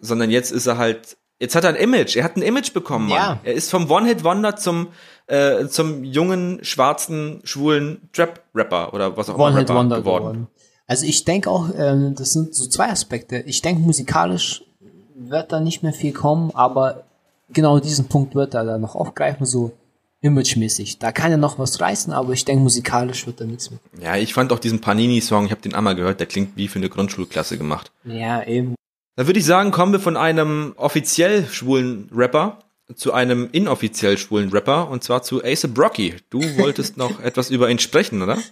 sondern 0.00 0.30
jetzt 0.30 0.50
ist 0.50 0.66
er 0.66 0.76
halt, 0.76 1.16
jetzt 1.38 1.54
hat 1.54 1.64
er 1.64 1.70
ein 1.70 1.76
Image, 1.76 2.16
er 2.16 2.24
hat 2.24 2.36
ein 2.36 2.42
Image 2.42 2.72
bekommen, 2.72 3.08
Mann. 3.08 3.16
Ja. 3.16 3.40
Er 3.44 3.54
ist 3.54 3.70
vom 3.70 3.88
One-Hit-Wonder 3.88 4.56
zum, 4.56 4.88
äh, 5.28 5.66
zum 5.66 6.02
jungen, 6.02 6.58
schwarzen, 6.62 7.40
schwulen 7.44 8.08
Trap-Rapper 8.12 8.92
oder 8.92 9.16
was 9.16 9.30
auch 9.30 9.36
immer 9.36 9.54
Rapper 9.56 9.76
Wonder 9.76 9.98
geworden. 10.00 10.48
Also 10.86 11.06
ich 11.06 11.24
denke 11.24 11.48
auch, 11.48 11.70
ähm, 11.74 12.14
das 12.16 12.32
sind 12.32 12.54
so 12.54 12.66
zwei 12.66 12.90
Aspekte. 12.90 13.42
Ich 13.46 13.62
denke, 13.62 13.80
musikalisch 13.80 14.64
wird 15.14 15.52
da 15.52 15.60
nicht 15.60 15.82
mehr 15.82 15.92
viel 15.92 16.12
kommen, 16.12 16.50
aber 16.54 17.04
genau 17.50 17.78
diesen 17.78 18.06
Punkt 18.06 18.34
wird 18.34 18.54
er 18.54 18.64
da 18.64 18.78
noch 18.78 18.94
aufgreifen, 18.94 19.46
so 19.46 19.72
imagemäßig. 20.20 20.98
Da 20.98 21.12
kann 21.12 21.30
er 21.30 21.36
noch 21.36 21.58
was 21.58 21.80
reißen, 21.80 22.12
aber 22.12 22.32
ich 22.32 22.44
denke, 22.44 22.62
musikalisch 22.62 23.26
wird 23.26 23.40
da 23.40 23.44
nichts 23.44 23.70
mehr. 23.70 23.80
Ja, 24.00 24.16
ich 24.16 24.32
fand 24.32 24.52
auch 24.52 24.58
diesen 24.58 24.80
Panini-Song, 24.80 25.46
ich 25.46 25.50
habe 25.50 25.60
den 25.60 25.74
einmal 25.74 25.94
gehört, 25.94 26.20
der 26.20 26.26
klingt 26.26 26.56
wie 26.56 26.68
für 26.68 26.78
eine 26.78 26.88
Grundschulklasse 26.88 27.58
gemacht. 27.58 27.92
Ja, 28.04 28.42
eben. 28.44 28.74
Da 29.16 29.26
würde 29.26 29.38
ich 29.38 29.46
sagen, 29.46 29.70
kommen 29.70 29.92
wir 29.92 30.00
von 30.00 30.16
einem 30.16 30.72
offiziell 30.76 31.46
schwulen 31.46 32.08
Rapper 32.12 32.58
zu 32.94 33.12
einem 33.12 33.48
inoffiziell 33.52 34.18
schwulen 34.18 34.50
Rapper 34.50 34.90
und 34.90 35.02
zwar 35.02 35.22
zu 35.22 35.42
Ace 35.42 35.68
Brocky. 35.68 36.16
Du 36.30 36.40
wolltest 36.58 36.96
noch 36.96 37.20
etwas 37.22 37.50
über 37.50 37.70
ihn 37.70 37.78
sprechen, 37.78 38.22
oder? 38.22 38.38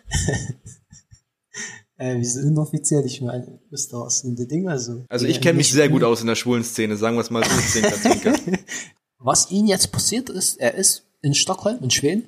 Äh, 2.02 2.18
wie 2.18 2.24
sind 2.24 2.48
inoffiziell? 2.48 3.04
Ich 3.06 3.20
meine, 3.20 3.60
ist 3.70 3.92
doch 3.92 4.00
aus 4.06 4.22
dem 4.22 4.34
Ding, 4.34 4.68
also. 4.68 5.04
Also 5.08 5.26
ich 5.26 5.40
kenne 5.40 5.58
mich 5.58 5.70
sehr 5.70 5.88
gut 5.88 6.02
aus 6.02 6.20
in 6.20 6.26
der 6.26 6.34
schwulen 6.34 6.64
Szene, 6.64 6.96
sagen 6.96 7.14
wir 7.16 7.20
es 7.20 7.30
mal 7.30 7.44
so. 7.44 7.50
Zwinker, 7.50 7.92
zwinker. 8.02 8.34
Was 9.18 9.52
ihm 9.52 9.66
jetzt 9.66 9.92
passiert 9.92 10.28
ist, 10.28 10.58
er 10.58 10.74
ist 10.74 11.04
in 11.20 11.34
Stockholm, 11.34 11.78
in 11.80 11.90
Schweden. 11.90 12.24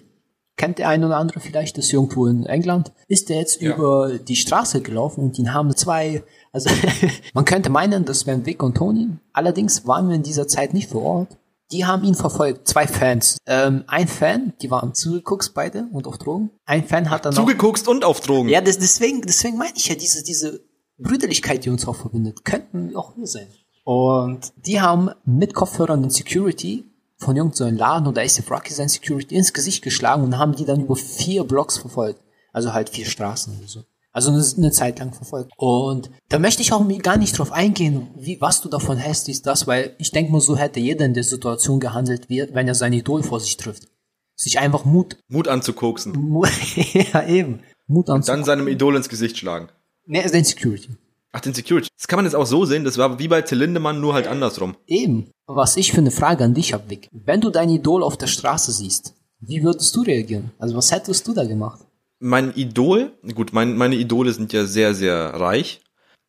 Kennt 0.56 0.78
der 0.78 0.88
ein 0.88 1.02
oder 1.02 1.16
andere 1.16 1.40
vielleicht, 1.40 1.76
ist 1.78 1.92
irgendwo 1.92 2.28
in 2.28 2.46
England. 2.46 2.92
Ist 3.08 3.28
er 3.30 3.38
jetzt 3.38 3.60
Ja. 3.60 3.74
über 3.74 4.18
die 4.20 4.36
Straße 4.36 4.80
gelaufen 4.80 5.24
und 5.24 5.36
ihn 5.40 5.52
haben 5.52 5.74
zwei, 5.76 6.22
also 6.52 6.70
man 7.34 7.44
könnte 7.44 7.70
meinen, 7.70 8.04
das 8.04 8.28
wären 8.28 8.46
Vic 8.46 8.62
und 8.62 8.76
Tony. 8.76 9.08
Allerdings 9.32 9.84
waren 9.88 10.08
wir 10.08 10.14
in 10.14 10.22
dieser 10.22 10.46
Zeit 10.46 10.72
nicht 10.72 10.90
vor 10.90 11.02
Ort. 11.02 11.36
Die 11.74 11.84
haben 11.84 12.04
ihn 12.04 12.14
verfolgt, 12.14 12.68
zwei 12.68 12.86
Fans. 12.86 13.36
Ähm, 13.46 13.82
ein 13.88 14.06
Fan, 14.06 14.52
die 14.62 14.70
waren 14.70 14.94
zugeguckt 14.94 15.50
beide 15.54 15.88
und 15.90 16.06
auf 16.06 16.18
Drogen. 16.18 16.50
Ein 16.66 16.86
Fan 16.86 17.10
hat 17.10 17.24
dann 17.24 17.34
noch... 17.34 17.42
Zugeguckst 17.42 17.88
und 17.88 18.04
auf 18.04 18.20
Drogen. 18.20 18.48
Ja, 18.48 18.60
das, 18.60 18.78
deswegen, 18.78 19.22
deswegen 19.22 19.58
meine 19.58 19.72
ich 19.74 19.88
ja, 19.88 19.96
diese, 19.96 20.22
diese 20.22 20.60
Brüderlichkeit, 20.98 21.64
die 21.64 21.70
uns 21.70 21.84
auch 21.88 21.96
verbindet, 21.96 22.44
könnten 22.44 22.94
auch 22.94 23.16
wir 23.16 23.26
sein. 23.26 23.48
Und 23.82 24.52
die 24.56 24.80
haben 24.80 25.10
mit 25.24 25.52
Kopfhörern 25.52 26.00
den 26.00 26.10
Security 26.10 26.84
von 27.16 27.36
irgendeinem 27.36 27.76
Laden 27.76 28.06
oder 28.06 28.22
ASAP 28.22 28.52
Rocky 28.52 28.72
sein 28.72 28.88
Security 28.88 29.34
ins 29.34 29.52
Gesicht 29.52 29.82
geschlagen 29.82 30.22
und 30.22 30.38
haben 30.38 30.54
die 30.54 30.64
dann 30.64 30.82
über 30.82 30.94
vier 30.94 31.42
Blocks 31.42 31.78
verfolgt. 31.78 32.20
Also 32.52 32.72
halt 32.72 32.88
vier 32.88 33.06
Straßen 33.06 33.58
oder 33.58 33.66
so. 33.66 33.80
Also 34.14 34.30
eine, 34.30 34.44
eine 34.56 34.70
Zeit 34.70 35.00
lang 35.00 35.12
verfolgt. 35.12 35.50
Und 35.56 36.08
da 36.28 36.38
möchte 36.38 36.62
ich 36.62 36.72
auch 36.72 36.86
gar 37.02 37.16
nicht 37.16 37.36
drauf 37.36 37.50
eingehen, 37.50 38.08
wie, 38.16 38.40
was 38.40 38.60
du 38.60 38.68
davon 38.68 38.96
hältst, 38.96 39.28
ist 39.28 39.44
das, 39.44 39.66
weil 39.66 39.96
ich 39.98 40.12
denke 40.12 40.30
mal, 40.30 40.40
so 40.40 40.56
hätte 40.56 40.78
jeder 40.78 41.04
in 41.04 41.14
der 41.14 41.24
Situation 41.24 41.80
gehandelt, 41.80 42.28
wenn 42.30 42.68
er 42.68 42.76
sein 42.76 42.92
Idol 42.92 43.24
vor 43.24 43.40
sich 43.40 43.56
trifft. 43.56 43.88
Sich 44.36 44.60
einfach 44.60 44.84
Mut, 44.84 45.16
Mut 45.28 45.48
anzukoksen. 45.48 46.12
Mut 46.12 46.48
ja 47.12 47.26
eben, 47.26 47.60
Mut 47.88 48.08
Dann 48.08 48.16
anzunehmen. 48.16 48.44
seinem 48.44 48.68
Idol 48.68 48.94
ins 48.96 49.08
Gesicht 49.08 49.36
schlagen. 49.36 49.68
Ne, 50.06 50.22
den 50.30 50.44
Security. 50.44 50.90
Ach, 51.32 51.40
den 51.40 51.54
Security. 51.54 51.88
Das 51.98 52.06
kann 52.06 52.18
man 52.18 52.26
jetzt 52.26 52.36
auch 52.36 52.46
so 52.46 52.64
sehen, 52.64 52.84
das 52.84 52.96
war 52.96 53.18
wie 53.18 53.26
bei 53.26 53.42
Till 53.42 53.58
Lindemann, 53.58 54.00
nur 54.00 54.14
halt 54.14 54.28
andersrum. 54.28 54.76
Eben. 54.86 55.30
Was 55.46 55.76
ich 55.76 55.90
für 55.90 55.98
eine 55.98 56.12
Frage 56.12 56.44
an 56.44 56.54
dich 56.54 56.72
habe, 56.72 56.88
Vic. 56.88 57.08
Wenn 57.10 57.40
du 57.40 57.50
dein 57.50 57.68
Idol 57.68 58.04
auf 58.04 58.16
der 58.16 58.28
Straße 58.28 58.70
siehst, 58.70 59.14
wie 59.40 59.64
würdest 59.64 59.94
du 59.96 60.02
reagieren? 60.02 60.52
Also 60.58 60.76
was 60.76 60.92
hättest 60.92 61.26
du 61.26 61.34
da 61.34 61.44
gemacht? 61.44 61.80
Mein 62.24 62.54
Idol, 62.56 63.12
gut, 63.34 63.52
mein, 63.52 63.76
meine 63.76 63.96
Idole 63.96 64.32
sind 64.32 64.54
ja 64.54 64.64
sehr, 64.64 64.94
sehr 64.94 65.34
reich. 65.34 65.82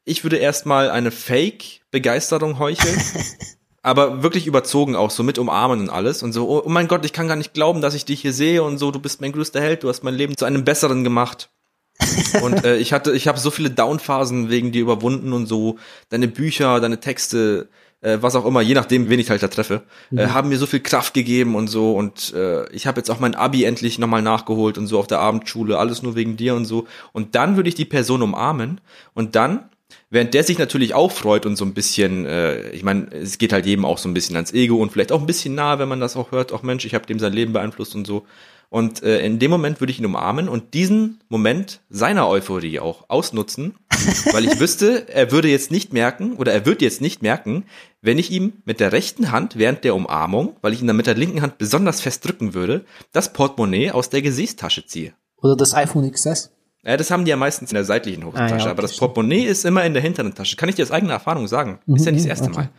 Ich 0.04 0.24
würde 0.24 0.36
erstmal 0.36 0.90
eine 0.90 1.10
Fake-Begeisterung 1.10 2.60
heucheln, 2.60 3.02
aber 3.82 4.22
wirklich 4.22 4.46
überzogen 4.46 4.98
auch, 4.98 5.10
so 5.10 5.24
mit 5.24 5.40
umarmen 5.40 5.80
und 5.80 5.90
alles 5.90 6.22
und 6.22 6.34
so, 6.34 6.50
oh, 6.50 6.64
oh 6.66 6.70
mein 6.70 6.90
Gott, 6.90 7.06
ich 7.06 7.14
kann 7.14 7.30
gar 7.30 7.38
nicht 7.38 7.54
glauben, 7.54 7.80
dass 7.80 7.94
ich 7.94 8.04
dich 8.04 8.20
hier 8.20 8.34
sehe 8.34 8.62
und 8.62 8.78
so, 8.78 8.92
du 8.92 9.00
bist 9.00 9.22
mein 9.22 9.32
größter 9.32 9.62
Held, 9.62 9.84
du 9.84 9.90
hast 9.90 10.04
mein 10.04 10.16
Leben 10.16 10.36
zu 10.36 10.44
einem 10.44 10.66
besseren 10.66 11.06
gemacht. 11.06 11.50
und 12.42 12.66
äh, 12.66 12.76
ich 12.76 12.92
hatte, 12.92 13.14
ich 13.14 13.30
habe 13.30 13.40
so 13.40 13.50
viele 13.50 13.70
Downphasen 13.70 14.50
wegen 14.50 14.74
dir 14.74 14.82
überwunden 14.82 15.32
und 15.32 15.46
so, 15.46 15.80
deine 16.10 16.28
Bücher, 16.28 16.82
deine 16.82 17.00
Texte, 17.00 17.70
äh, 18.06 18.22
was 18.22 18.36
auch 18.36 18.46
immer, 18.46 18.62
je 18.62 18.76
nachdem, 18.76 19.10
wen 19.10 19.20
ich 19.20 19.30
halt 19.30 19.42
da 19.42 19.48
treffe, 19.48 19.82
äh, 20.16 20.28
haben 20.28 20.50
mir 20.50 20.58
so 20.58 20.66
viel 20.66 20.80
Kraft 20.80 21.14
gegeben 21.14 21.56
und 21.56 21.68
so 21.68 21.94
und 21.94 22.34
äh, 22.34 22.70
ich 22.72 22.88
habe 22.88 23.00
jetzt 23.00 23.10
auch 23.10 23.20
mein 23.20 23.36
Abi 23.36 23.64
endlich 23.64 24.00
nochmal 24.00 24.22
nachgeholt 24.22 24.78
und 24.78 24.88
so 24.88 25.00
auf 25.00 25.08
der 25.08 25.20
Abendschule, 25.20 25.80
alles 25.80 26.04
nur 26.04 26.16
wegen 26.16 26.38
dir 26.38 26.56
und 26.56 26.66
so. 26.66 26.86
Und 27.12 27.36
dann 27.36 27.56
würde 27.56 27.70
ich 27.70 27.76
die 27.76 27.86
Person 27.86 28.22
umarmen 28.22 28.80
und 29.14 29.36
dann 29.36 29.70
Während 30.10 30.34
der 30.34 30.44
sich 30.44 30.58
natürlich 30.58 30.94
auch 30.94 31.12
freut 31.12 31.46
und 31.46 31.56
so 31.56 31.66
ein 31.66 31.74
bisschen, 31.74 32.26
äh, 32.26 32.70
ich 32.70 32.84
meine, 32.84 33.12
es 33.12 33.38
geht 33.38 33.52
halt 33.52 33.66
jedem 33.66 33.86
auch 33.86 33.98
so 33.98 34.08
ein 34.08 34.14
bisschen 34.14 34.36
ans 34.36 34.54
Ego 34.54 34.78
und 34.78 34.92
vielleicht 34.92 35.12
auch 35.12 35.20
ein 35.20 35.26
bisschen 35.26 35.56
nahe, 35.56 35.80
wenn 35.80 35.90
man 35.90 36.00
das 36.00 36.16
auch 36.16 36.32
hört, 36.32 36.54
auch 36.54 36.64
Mensch, 36.64 36.86
ich 36.86 36.94
habe 36.94 37.06
dem 37.06 37.20
sein 37.20 37.34
Leben 37.34 37.54
beeinflusst 37.54 37.96
und 37.96 38.06
so. 38.06 38.26
Und 38.70 39.04
äh, 39.04 39.20
in 39.26 39.40
dem 39.40 39.52
Moment 39.52 39.80
würde 39.80 39.92
ich 39.92 40.00
ihn 40.00 40.06
umarmen 40.06 40.50
und 40.50 40.74
diesen 40.74 41.22
Moment 41.30 41.82
seiner 41.90 42.28
Euphorie 42.28 42.80
auch 42.80 43.06
ausnutzen, 43.10 43.76
weil 44.32 44.46
ich 44.46 44.60
wüsste, 44.60 45.08
er 45.10 45.32
würde 45.32 45.48
jetzt 45.48 45.72
nicht 45.72 45.94
merken 45.94 46.34
oder 46.34 46.52
er 46.52 46.66
wird 46.66 46.82
jetzt 46.82 47.02
nicht 47.02 47.22
merken, 47.22 47.66
wenn 48.02 48.18
ich 48.20 48.32
ihm 48.32 48.54
mit 48.66 48.80
der 48.80 48.92
rechten 48.92 49.32
Hand 49.32 49.58
während 49.58 49.84
der 49.84 49.96
Umarmung, 49.96 50.56
weil 50.62 50.74
ich 50.74 50.82
ihn 50.82 50.88
dann 50.88 50.98
mit 50.98 51.08
der 51.08 51.16
linken 51.16 51.42
Hand 51.42 51.58
besonders 51.58 52.02
fest 52.02 52.26
drücken 52.26 52.54
würde, 52.54 52.86
das 53.12 53.34
Portemonnaie 53.34 53.92
aus 53.92 54.10
der 54.10 54.22
Gesäßtasche 54.22 54.86
ziehe. 54.86 55.14
Oder 55.38 55.56
das 55.56 55.74
iPhone 55.74 56.12
XS. 56.12 56.52
Ja, 56.84 56.98
das 56.98 57.10
haben 57.10 57.26
die 57.26 57.32
ja 57.32 57.36
meistens 57.36 57.72
in 57.72 57.76
der 57.76 57.84
seitlichen 57.84 58.24
Hosentasche, 58.26 58.56
Ah, 58.56 58.66
ja, 58.66 58.72
aber 58.72 58.84
das 58.84 58.96
Portemonnaie 58.96 59.46
ist 59.46 59.66
immer 59.66 59.84
in 59.86 59.94
der 59.94 60.04
hinteren 60.04 60.36
Tasche. 60.36 60.56
Kann 60.56 60.70
ich 60.70 60.76
dir 60.76 60.84
aus 60.84 60.92
eigener 60.92 61.14
Erfahrung 61.14 61.48
sagen. 61.48 61.80
Ist 61.88 62.06
ja 62.06 62.12
nicht 62.12 62.26
das 62.26 62.30
erste 62.30 62.50
okay. 62.50 62.56
Mal. 62.56 62.70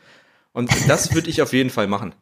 Und 0.52 0.70
das 0.88 1.12
würde 1.14 1.28
ich 1.28 1.42
auf 1.42 1.52
jeden 1.52 1.70
Fall 1.70 1.86
machen. 1.88 2.14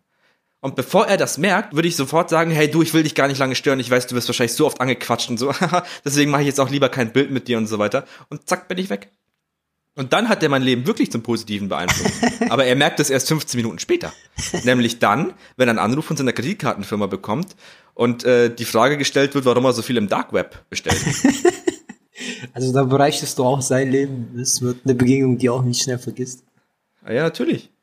Und 0.64 0.76
bevor 0.76 1.06
er 1.06 1.18
das 1.18 1.36
merkt, 1.36 1.74
würde 1.74 1.88
ich 1.88 1.94
sofort 1.94 2.30
sagen, 2.30 2.50
hey 2.50 2.70
du, 2.70 2.80
ich 2.80 2.94
will 2.94 3.02
dich 3.02 3.14
gar 3.14 3.28
nicht 3.28 3.36
lange 3.36 3.54
stören, 3.54 3.78
ich 3.80 3.90
weiß, 3.90 4.06
du 4.06 4.14
wirst 4.14 4.30
wahrscheinlich 4.30 4.54
so 4.54 4.64
oft 4.64 4.80
angequatscht 4.80 5.28
und 5.28 5.36
so, 5.36 5.52
deswegen 6.06 6.30
mache 6.30 6.40
ich 6.40 6.46
jetzt 6.46 6.58
auch 6.58 6.70
lieber 6.70 6.88
kein 6.88 7.12
Bild 7.12 7.30
mit 7.30 7.48
dir 7.48 7.58
und 7.58 7.66
so 7.66 7.78
weiter. 7.78 8.06
Und 8.30 8.48
zack, 8.48 8.66
bin 8.66 8.78
ich 8.78 8.88
weg. 8.88 9.10
Und 9.94 10.14
dann 10.14 10.30
hat 10.30 10.42
er 10.42 10.48
mein 10.48 10.62
Leben 10.62 10.86
wirklich 10.86 11.12
zum 11.12 11.22
Positiven 11.22 11.68
beeinflusst. 11.68 12.14
Aber 12.48 12.64
er 12.64 12.76
merkt 12.76 12.98
es 12.98 13.10
erst 13.10 13.28
15 13.28 13.58
Minuten 13.58 13.78
später. 13.78 14.10
Nämlich 14.64 15.00
dann, 15.00 15.34
wenn 15.58 15.68
er 15.68 15.72
einen 15.72 15.80
Anruf 15.80 16.06
von 16.06 16.16
seiner 16.16 16.32
Kreditkartenfirma 16.32 17.08
bekommt 17.08 17.56
und 17.92 18.24
äh, 18.24 18.48
die 18.48 18.64
Frage 18.64 18.96
gestellt 18.96 19.34
wird, 19.34 19.44
warum 19.44 19.66
er 19.66 19.74
so 19.74 19.82
viel 19.82 19.98
im 19.98 20.08
Dark 20.08 20.32
Web 20.32 20.64
bestellt. 20.70 20.96
Also 22.52 22.72
da 22.72 22.84
bereicherst 22.84 23.38
du 23.40 23.44
auch 23.44 23.60
sein 23.60 23.90
Leben. 23.90 24.28
Das 24.36 24.62
wird 24.62 24.82
eine 24.84 24.94
Begegnung, 24.94 25.36
die 25.36 25.48
er 25.48 25.54
auch 25.54 25.64
nicht 25.64 25.82
schnell 25.82 25.98
vergisst. 25.98 26.44
Ah 27.02 27.12
Ja, 27.12 27.24
natürlich. 27.24 27.73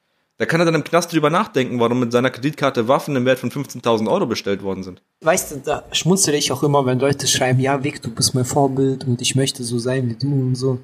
Da 0.41 0.47
kann 0.47 0.59
er 0.59 0.65
dann 0.65 0.73
im 0.73 0.83
Knast 0.83 1.13
drüber 1.13 1.29
nachdenken, 1.29 1.79
warum 1.79 1.99
mit 1.99 2.11
seiner 2.11 2.31
Kreditkarte 2.31 2.87
Waffen 2.87 3.15
im 3.15 3.25
Wert 3.25 3.37
von 3.37 3.51
15.000 3.51 4.09
Euro 4.09 4.25
bestellt 4.25 4.63
worden 4.63 4.81
sind. 4.81 5.03
Weißt 5.19 5.51
du, 5.51 5.57
da 5.57 5.83
schmunzele 5.91 6.35
ich 6.35 6.51
auch 6.51 6.63
immer, 6.63 6.83
wenn 6.87 6.97
Leute 6.97 7.27
schreiben, 7.27 7.59
ja, 7.59 7.83
Vic, 7.83 8.01
du 8.01 8.09
bist 8.09 8.33
mein 8.33 8.43
Vorbild 8.43 9.05
und 9.05 9.21
ich 9.21 9.35
möchte 9.35 9.63
so 9.63 9.77
sein 9.77 10.09
wie 10.09 10.15
du 10.15 10.33
und 10.33 10.55
so. 10.55 10.79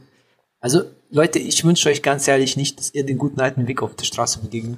Also, 0.59 0.83
Leute, 1.09 1.39
ich 1.39 1.65
wünsche 1.65 1.89
euch 1.89 2.03
ganz 2.03 2.27
ehrlich 2.27 2.55
nicht, 2.55 2.77
dass 2.77 2.93
ihr 2.93 3.03
den 3.03 3.17
guten 3.17 3.41
alten 3.41 3.67
Vic 3.67 3.81
auf 3.81 3.95
der 3.95 4.05
Straße 4.05 4.41
begegnet. 4.41 4.77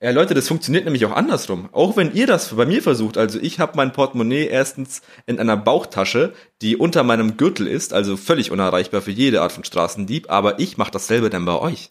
Ja, 0.00 0.12
Leute, 0.12 0.32
das 0.32 0.48
funktioniert 0.48 0.86
nämlich 0.86 1.04
auch 1.04 1.12
andersrum. 1.12 1.68
Auch 1.72 1.98
wenn 1.98 2.14
ihr 2.14 2.26
das 2.26 2.56
bei 2.56 2.64
mir 2.64 2.80
versucht. 2.82 3.18
Also 3.18 3.38
ich 3.38 3.60
habe 3.60 3.72
mein 3.76 3.92
Portemonnaie 3.92 4.46
erstens 4.46 5.02
in 5.26 5.38
einer 5.38 5.58
Bauchtasche, 5.58 6.32
die 6.62 6.78
unter 6.78 7.02
meinem 7.02 7.36
Gürtel 7.36 7.66
ist, 7.66 7.92
also 7.92 8.16
völlig 8.16 8.50
unerreichbar 8.50 9.02
für 9.02 9.10
jede 9.10 9.42
Art 9.42 9.52
von 9.52 9.64
Straßendieb, 9.64 10.30
aber 10.30 10.58
ich 10.58 10.78
mache 10.78 10.90
dasselbe 10.90 11.28
dann 11.28 11.44
bei 11.44 11.58
euch. 11.58 11.90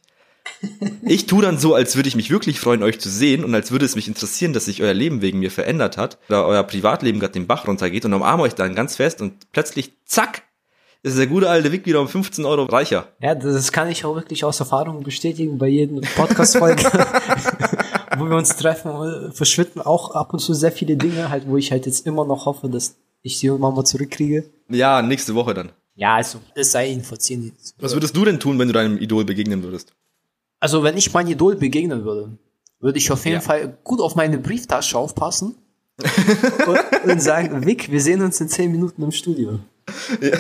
Ich 1.08 1.28
tu 1.28 1.42
dann 1.42 1.58
so, 1.58 1.76
als 1.76 1.96
würde 1.96 2.10
ich 2.10 2.16
mich 2.16 2.30
wirklich 2.30 2.60
freuen, 2.60 2.84
euch 2.84 3.00
zu 3.00 3.10
sehen 3.10 3.44
und 3.44 3.54
als 3.54 3.72
würde 3.72 3.86
es 3.86 3.96
mich 3.96 4.08
interessieren, 4.08 4.54
dass 4.54 4.66
sich 4.66 4.82
euer 4.82 4.94
Leben 4.94 5.22
wegen 5.22 5.40
mir 5.40 5.52
verändert 5.52 5.98
hat 5.98 6.18
oder 6.30 6.46
euer 6.48 6.64
Privatleben 6.64 7.20
gerade 7.20 7.34
den 7.34 7.48
Bach 7.48 7.68
runtergeht 7.68 8.06
und 8.06 8.14
umarme 8.14 8.44
euch 8.44 8.56
dann 8.56 8.76
ganz 8.76 8.96
fest 8.96 9.22
und 9.22 9.52
plötzlich, 9.52 9.94
zack, 10.06 10.44
ist 11.04 11.20
der 11.20 11.28
gute 11.28 11.48
alte 11.48 11.72
Vic 11.72 11.86
wieder 11.86 12.02
um 12.02 12.08
15 12.08 12.46
Euro 12.46 12.64
reicher. 12.64 13.08
Ja, 13.22 13.36
das 13.36 13.72
kann 13.72 13.90
ich 13.90 14.06
auch 14.06 14.16
wirklich 14.16 14.44
aus 14.44 14.60
Erfahrung 14.60 15.04
bestätigen 15.04 15.60
bei 15.60 15.68
jedem 15.68 16.02
Podcast-Folge, 16.02 16.84
wo 18.18 18.26
wir 18.26 18.36
uns 18.36 18.56
treffen, 18.56 19.32
verschwinden 19.32 19.82
auch 19.82 20.16
ab 20.16 20.34
und 20.34 20.40
zu 20.40 20.56
sehr 20.56 20.72
viele 20.72 20.98
Dinge, 20.98 21.30
halt, 21.30 21.48
wo 21.48 21.58
ich 21.58 21.72
halt 21.72 21.86
jetzt 21.86 22.08
immer 22.08 22.26
noch 22.26 22.48
hoffe, 22.48 22.70
dass 22.70 22.96
ich 23.22 23.38
sie 23.38 23.48
irgendwann 23.48 23.76
mal 23.76 23.86
zurückkriege. 23.86 24.50
Ja, 24.70 25.04
nächste 25.04 25.36
Woche 25.36 25.54
dann. 25.54 25.72
Ja, 25.94 26.16
also, 26.16 26.40
es 26.56 26.72
sei 26.72 26.90
ihnen 26.90 27.04
verziehen. 27.04 27.54
Was 27.80 27.94
würdest 27.94 28.18
du 28.18 28.26
denn 28.26 28.40
tun, 28.40 28.58
wenn 28.58 28.68
du 28.68 28.74
deinem 28.74 28.98
Idol 28.98 29.26
begegnen 29.26 29.62
würdest? 29.62 29.94
Also, 30.66 30.82
wenn 30.82 30.98
ich 30.98 31.14
mein 31.14 31.28
Idol 31.28 31.58
begegnen 31.58 32.06
würde, 32.06 32.40
würde 32.80 32.98
ich 32.98 33.12
auf 33.12 33.24
jeden 33.24 33.36
Ja. 33.36 33.42
Fall 33.42 33.78
gut 33.84 34.02
auf 34.02 34.16
meine 34.16 34.40
Brieftasche 34.40 34.98
aufpassen 34.98 35.54
und, 36.66 37.12
und 37.12 37.22
sagen, 37.22 37.64
Vic, 37.68 37.92
wir 37.92 38.02
sehen 38.02 38.24
uns 38.24 38.42
in 38.42 38.50
10 38.50 38.72
Minuten 38.72 39.04
im 39.04 39.12
Studio. 39.12 39.60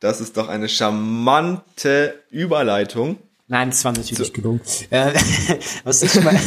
Das 0.00 0.20
ist 0.20 0.36
doch 0.38 0.48
eine 0.48 0.68
charmante 0.68 2.22
Überleitung. 2.30 3.18
Nein, 3.48 3.68
das 3.68 3.84
war 3.84 3.92
natürlich 3.92 4.32
gelungen. 4.32 4.60
Äh, 4.88 5.12
was 5.84 6.02
ich 6.02 6.14
mal, 6.22 6.38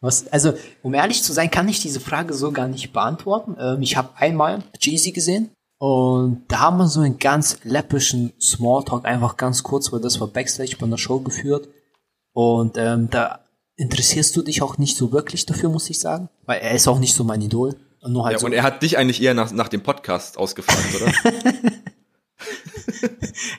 was, 0.00 0.26
also, 0.28 0.54
um 0.82 0.92
ehrlich 0.92 1.22
zu 1.22 1.32
sein, 1.32 1.48
kann 1.50 1.68
ich 1.68 1.80
diese 1.80 2.00
Frage 2.00 2.34
so 2.34 2.50
gar 2.50 2.66
nicht 2.66 2.92
beantworten. 2.92 3.56
Ähm, 3.60 3.82
ich 3.82 3.96
habe 3.96 4.10
einmal 4.16 4.64
Jeezy 4.80 5.12
gesehen 5.12 5.50
und 5.78 6.44
da 6.48 6.60
haben 6.60 6.78
wir 6.78 6.88
so 6.88 7.00
einen 7.00 7.18
ganz 7.18 7.58
läppischen 7.64 8.32
Smalltalk, 8.40 9.04
einfach 9.04 9.36
ganz 9.36 9.62
kurz, 9.62 9.92
weil 9.92 10.00
das 10.00 10.20
war 10.20 10.28
Backstage 10.28 10.76
bei 10.78 10.86
einer 10.86 10.98
Show 10.98 11.20
geführt. 11.20 11.68
Und 12.32 12.76
ähm, 12.78 13.08
da 13.10 13.40
interessierst 13.76 14.34
du 14.36 14.42
dich 14.42 14.62
auch 14.62 14.78
nicht 14.78 14.96
so 14.96 15.12
wirklich 15.12 15.46
dafür, 15.46 15.68
muss 15.68 15.90
ich 15.90 15.98
sagen. 15.98 16.28
Weil 16.44 16.60
er 16.60 16.72
ist 16.72 16.88
auch 16.88 16.98
nicht 16.98 17.14
so 17.14 17.24
mein 17.24 17.42
Idol. 17.42 17.76
Und 18.00 18.12
nur 18.12 18.24
halt 18.24 18.34
Ja, 18.34 18.38
so 18.38 18.46
und 18.46 18.52
er 18.52 18.62
hat 18.62 18.82
dich 18.82 18.96
eigentlich 18.96 19.22
eher 19.22 19.34
nach, 19.34 19.52
nach 19.52 19.68
dem 19.68 19.82
Podcast 19.82 20.38
ausgefragt, 20.38 20.94
oder? 20.94 21.32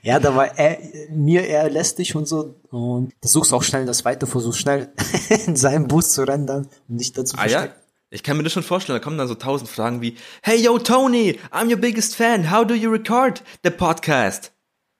Ja, 0.01 0.19
da 0.19 0.35
war 0.35 0.57
er, 0.57 0.77
mir 1.09 1.45
eher 1.45 1.69
lästig 1.69 2.15
und 2.15 2.27
so. 2.27 2.55
Und 2.69 3.13
da 3.21 3.27
suchst 3.27 3.51
du 3.51 3.55
auch 3.55 3.63
schnell 3.63 3.85
das 3.85 4.05
Weite, 4.05 4.25
versuchst 4.25 4.59
schnell 4.59 4.89
in 5.45 5.55
seinem 5.55 5.87
Bus 5.87 6.13
zu 6.13 6.23
rendern 6.23 6.67
und 6.87 6.99
dich 6.99 7.13
dazu 7.13 7.35
ah 7.37 7.47
ja? 7.47 7.67
Ich 8.09 8.23
kann 8.23 8.37
mir 8.37 8.43
das 8.43 8.53
schon 8.53 8.63
vorstellen, 8.63 8.97
da 8.97 9.03
kommen 9.03 9.17
dann 9.17 9.27
so 9.27 9.35
tausend 9.35 9.69
Fragen 9.69 10.01
wie, 10.01 10.15
Hey 10.41 10.61
yo 10.61 10.79
Tony, 10.79 11.37
I'm 11.51 11.69
your 11.69 11.75
biggest 11.75 12.15
fan, 12.15 12.49
how 12.49 12.65
do 12.65 12.73
you 12.73 12.89
record 12.89 13.43
the 13.65 13.69
podcast? 13.69 14.53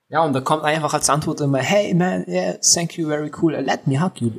Ja, 0.09 0.25
und 0.25 0.33
da 0.33 0.41
kommt 0.41 0.63
einfach 0.63 0.93
als 0.93 1.09
Antwort 1.09 1.39
immer, 1.39 1.59
hey 1.59 1.93
man, 1.93 2.25
yeah, 2.27 2.57
thank 2.73 2.97
you, 2.97 3.07
very 3.07 3.31
cool, 3.41 3.53
let 3.53 3.87
me 3.87 4.01
hug 4.01 4.19
you. 4.19 4.31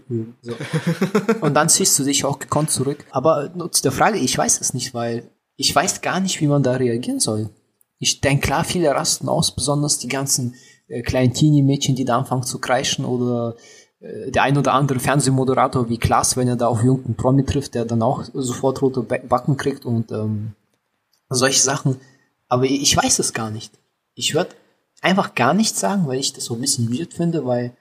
So. 0.42 0.52
und 1.40 1.54
dann 1.54 1.70
ziehst 1.70 1.98
du 1.98 2.04
dich 2.04 2.26
auch 2.26 2.38
gekonnt 2.38 2.70
zurück. 2.70 3.06
Aber 3.10 3.50
nur 3.54 3.72
zu 3.72 3.80
der 3.80 3.92
Frage, 3.92 4.18
ich 4.18 4.36
weiß 4.36 4.60
es 4.60 4.74
nicht, 4.74 4.92
weil 4.92 5.30
ich 5.56 5.74
weiß 5.74 6.02
gar 6.02 6.20
nicht, 6.20 6.38
wie 6.42 6.46
man 6.46 6.62
da 6.62 6.72
reagieren 6.72 7.20
soll. 7.20 7.48
Ich 7.98 8.20
denke, 8.20 8.48
klar, 8.48 8.64
viele 8.64 8.90
rasten 8.90 9.30
aus, 9.30 9.54
besonders 9.54 9.98
die 9.98 10.08
ganzen 10.08 10.56
äh, 10.88 11.00
kleinen 11.00 11.32
Teenie-Mädchen, 11.32 11.96
die 11.96 12.04
da 12.04 12.18
anfangen 12.18 12.42
zu 12.42 12.60
kreischen 12.60 13.06
oder 13.06 13.56
der 14.00 14.42
ein 14.44 14.56
oder 14.56 14.74
andere 14.74 15.00
Fernsehmoderator 15.00 15.88
wie 15.88 15.98
Klaas, 15.98 16.36
wenn 16.36 16.46
er 16.48 16.56
da 16.56 16.68
auf 16.68 16.84
irgendeinen 16.84 17.16
Promi 17.16 17.44
trifft, 17.44 17.74
der 17.74 17.84
dann 17.84 18.02
auch 18.02 18.24
sofort 18.32 18.80
rote 18.80 19.02
Ba- 19.02 19.18
Backen 19.28 19.56
kriegt 19.56 19.84
und 19.84 20.12
ähm, 20.12 20.52
solche 21.28 21.60
Sachen. 21.60 22.00
Aber 22.48 22.64
ich 22.64 22.96
weiß 22.96 23.18
es 23.18 23.32
gar 23.32 23.50
nicht. 23.50 23.72
Ich 24.14 24.34
würde 24.34 24.50
einfach 25.00 25.34
gar 25.34 25.52
nichts 25.52 25.80
sagen, 25.80 26.06
weil 26.06 26.18
ich 26.18 26.32
das 26.32 26.44
so 26.44 26.54
ein 26.54 26.60
bisschen 26.60 26.92
weird 26.96 27.12
finde, 27.12 27.44
weil 27.44 27.72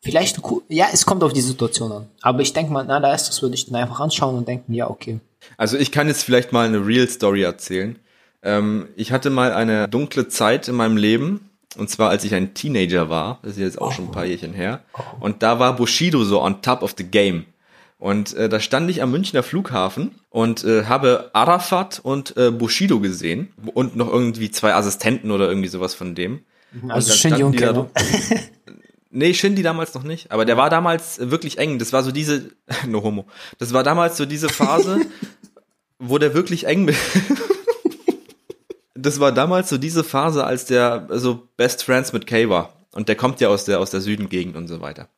vielleicht, 0.00 0.40
ja, 0.68 0.86
es 0.92 1.06
kommt 1.06 1.22
auf 1.22 1.32
die 1.32 1.40
Situation 1.40 1.92
an. 1.92 2.08
Aber 2.20 2.40
ich 2.40 2.52
denke 2.52 2.72
mal, 2.72 2.84
na, 2.86 2.98
da 2.98 3.14
ist 3.14 3.28
das 3.28 3.40
würde 3.40 3.54
ich 3.54 3.66
dann 3.66 3.76
einfach 3.76 4.00
anschauen 4.00 4.36
und 4.36 4.48
denken, 4.48 4.74
ja, 4.74 4.90
okay. 4.90 5.20
Also 5.56 5.76
ich 5.76 5.92
kann 5.92 6.08
jetzt 6.08 6.24
vielleicht 6.24 6.52
mal 6.52 6.66
eine 6.66 6.84
Real 6.84 7.08
Story 7.08 7.42
erzählen. 7.42 7.98
Ähm, 8.42 8.88
ich 8.96 9.12
hatte 9.12 9.30
mal 9.30 9.52
eine 9.52 9.88
dunkle 9.88 10.28
Zeit 10.28 10.66
in 10.66 10.74
meinem 10.74 10.96
Leben, 10.96 11.48
und 11.76 11.90
zwar 11.90 12.10
als 12.10 12.24
ich 12.24 12.34
ein 12.34 12.54
Teenager 12.54 13.08
war, 13.08 13.38
das 13.42 13.52
ist 13.52 13.58
jetzt 13.58 13.80
auch 13.80 13.92
schon 13.92 14.06
ein 14.06 14.12
paar 14.12 14.24
Jährchen 14.24 14.52
her, 14.52 14.80
und 15.20 15.42
da 15.42 15.58
war 15.58 15.76
Bushido 15.76 16.24
so 16.24 16.42
on 16.42 16.62
top 16.62 16.82
of 16.82 16.94
the 16.96 17.04
game. 17.04 17.46
Und 17.98 18.34
äh, 18.34 18.48
da 18.48 18.58
stand 18.58 18.90
ich 18.90 19.00
am 19.00 19.12
Münchner 19.12 19.44
Flughafen 19.44 20.16
und 20.28 20.64
äh, 20.64 20.86
habe 20.86 21.30
Arafat 21.34 22.00
und 22.02 22.36
äh, 22.36 22.50
Bushido 22.50 22.98
gesehen 22.98 23.52
und 23.74 23.94
noch 23.94 24.08
irgendwie 24.08 24.50
zwei 24.50 24.74
Assistenten 24.74 25.30
oder 25.30 25.48
irgendwie 25.48 25.68
sowas 25.68 25.94
von 25.94 26.16
dem. 26.16 26.40
Also 26.88 27.10
dann 27.10 27.18
Shindy 27.18 27.42
und 27.44 27.60
da. 27.60 27.86
Nee, 29.14 29.34
Shindy 29.34 29.62
damals 29.62 29.92
noch 29.92 30.04
nicht, 30.04 30.32
aber 30.32 30.46
der 30.46 30.56
war 30.56 30.70
damals 30.70 31.20
wirklich 31.30 31.58
eng. 31.58 31.78
Das 31.78 31.92
war 31.92 32.02
so 32.02 32.12
diese, 32.12 32.50
no 32.88 33.02
homo. 33.02 33.26
Das 33.58 33.74
war 33.74 33.82
damals 33.82 34.16
so 34.16 34.24
diese 34.24 34.48
Phase, 34.48 35.02
wo 35.98 36.16
der 36.16 36.32
wirklich 36.32 36.66
eng. 36.66 36.90
Das 39.06 39.20
war 39.20 39.32
damals 39.32 39.68
so 39.68 39.78
diese 39.78 40.04
Phase, 40.04 40.44
als 40.44 40.64
der 40.64 41.08
so 41.10 41.48
Best 41.56 41.84
Friends 41.84 42.12
mit 42.12 42.26
Kay 42.26 42.48
war. 42.48 42.72
Und 42.92 43.08
der 43.08 43.16
kommt 43.16 43.40
ja 43.40 43.48
aus 43.48 43.64
der, 43.64 43.80
aus 43.80 43.90
der 43.90 44.00
Südengegend 44.00 44.56
und 44.56 44.68
so 44.68 44.80
weiter. 44.80 45.08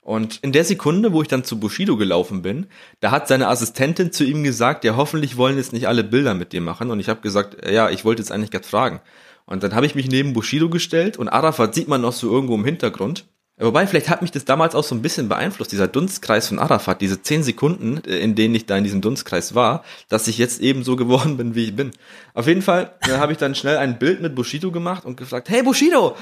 Und 0.00 0.38
in 0.42 0.52
der 0.52 0.64
Sekunde, 0.64 1.12
wo 1.12 1.20
ich 1.20 1.28
dann 1.28 1.44
zu 1.44 1.60
Bushido 1.60 1.96
gelaufen 1.96 2.42
bin, 2.42 2.66
da 3.00 3.10
hat 3.10 3.28
seine 3.28 3.48
Assistentin 3.48 4.12
zu 4.12 4.24
ihm 4.24 4.42
gesagt, 4.42 4.84
ja, 4.84 4.96
hoffentlich 4.96 5.36
wollen 5.36 5.58
jetzt 5.58 5.72
nicht 5.72 5.88
alle 5.88 6.02
Bilder 6.02 6.34
mit 6.34 6.52
dir 6.52 6.62
machen. 6.62 6.90
Und 6.90 7.00
ich 7.00 7.08
habe 7.08 7.20
gesagt, 7.20 7.68
ja, 7.68 7.90
ich 7.90 8.04
wollte 8.04 8.22
jetzt 8.22 8.32
eigentlich 8.32 8.50
gerade 8.50 8.66
fragen. 8.66 9.00
Und 9.44 9.62
dann 9.62 9.74
habe 9.74 9.84
ich 9.84 9.94
mich 9.94 10.08
neben 10.08 10.32
Bushido 10.32 10.70
gestellt 10.70 11.18
und 11.18 11.28
Arafat 11.28 11.74
sieht 11.74 11.88
man 11.88 12.00
noch 12.00 12.12
so 12.12 12.30
irgendwo 12.30 12.54
im 12.54 12.64
Hintergrund. 12.64 13.26
Wobei, 13.60 13.86
vielleicht 13.86 14.08
hat 14.08 14.22
mich 14.22 14.30
das 14.30 14.46
damals 14.46 14.74
auch 14.74 14.84
so 14.84 14.94
ein 14.94 15.02
bisschen 15.02 15.28
beeinflusst, 15.28 15.70
dieser 15.70 15.86
Dunstkreis 15.86 16.48
von 16.48 16.58
Arafat, 16.58 17.02
diese 17.02 17.20
zehn 17.20 17.42
Sekunden, 17.42 18.02
äh, 18.04 18.18
in 18.18 18.34
denen 18.34 18.54
ich 18.54 18.64
da 18.66 18.78
in 18.78 18.84
diesem 18.84 19.02
Dunstkreis 19.02 19.54
war, 19.54 19.84
dass 20.08 20.28
ich 20.28 20.38
jetzt 20.38 20.60
eben 20.60 20.82
so 20.82 20.96
geworden 20.96 21.36
bin, 21.36 21.54
wie 21.54 21.64
ich 21.64 21.76
bin. 21.76 21.90
Auf 22.32 22.46
jeden 22.46 22.62
Fall 22.62 22.94
äh, 23.02 23.18
habe 23.18 23.32
ich 23.32 23.38
dann 23.38 23.54
schnell 23.54 23.76
ein 23.76 23.98
Bild 23.98 24.22
mit 24.22 24.34
Bushido 24.34 24.70
gemacht 24.72 25.04
und 25.04 25.16
gefragt, 25.16 25.50
hey 25.50 25.62
Bushido, 25.62 26.16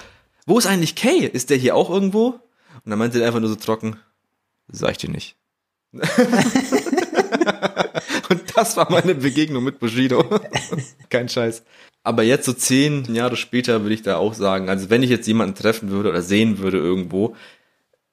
wo 0.46 0.58
ist 0.58 0.66
eigentlich 0.66 0.96
Kay? 0.96 1.26
Ist 1.26 1.50
der 1.50 1.56
hier 1.56 1.76
auch 1.76 1.90
irgendwo? 1.90 2.40
Und 2.84 2.90
dann 2.90 2.98
meinte 2.98 3.20
er 3.20 3.26
einfach 3.26 3.40
nur 3.40 3.50
so 3.50 3.56
trocken, 3.56 3.96
sag 4.68 4.90
ich 4.92 4.98
dir 4.98 5.10
nicht. 5.10 5.36
und 5.92 6.02
das 8.54 8.76
war 8.76 8.90
meine 8.90 9.14
Begegnung 9.14 9.62
mit 9.62 9.78
Bushido. 9.78 10.24
Kein 11.08 11.28
Scheiß. 11.28 11.62
Aber 12.08 12.22
jetzt 12.22 12.46
so 12.46 12.54
zehn 12.54 13.14
Jahre 13.14 13.36
später 13.36 13.82
würde 13.82 13.92
ich 13.92 14.00
da 14.00 14.16
auch 14.16 14.32
sagen, 14.32 14.70
also 14.70 14.88
wenn 14.88 15.02
ich 15.02 15.10
jetzt 15.10 15.26
jemanden 15.26 15.54
treffen 15.54 15.90
würde 15.90 16.08
oder 16.08 16.22
sehen 16.22 16.56
würde 16.56 16.78
irgendwo, 16.78 17.36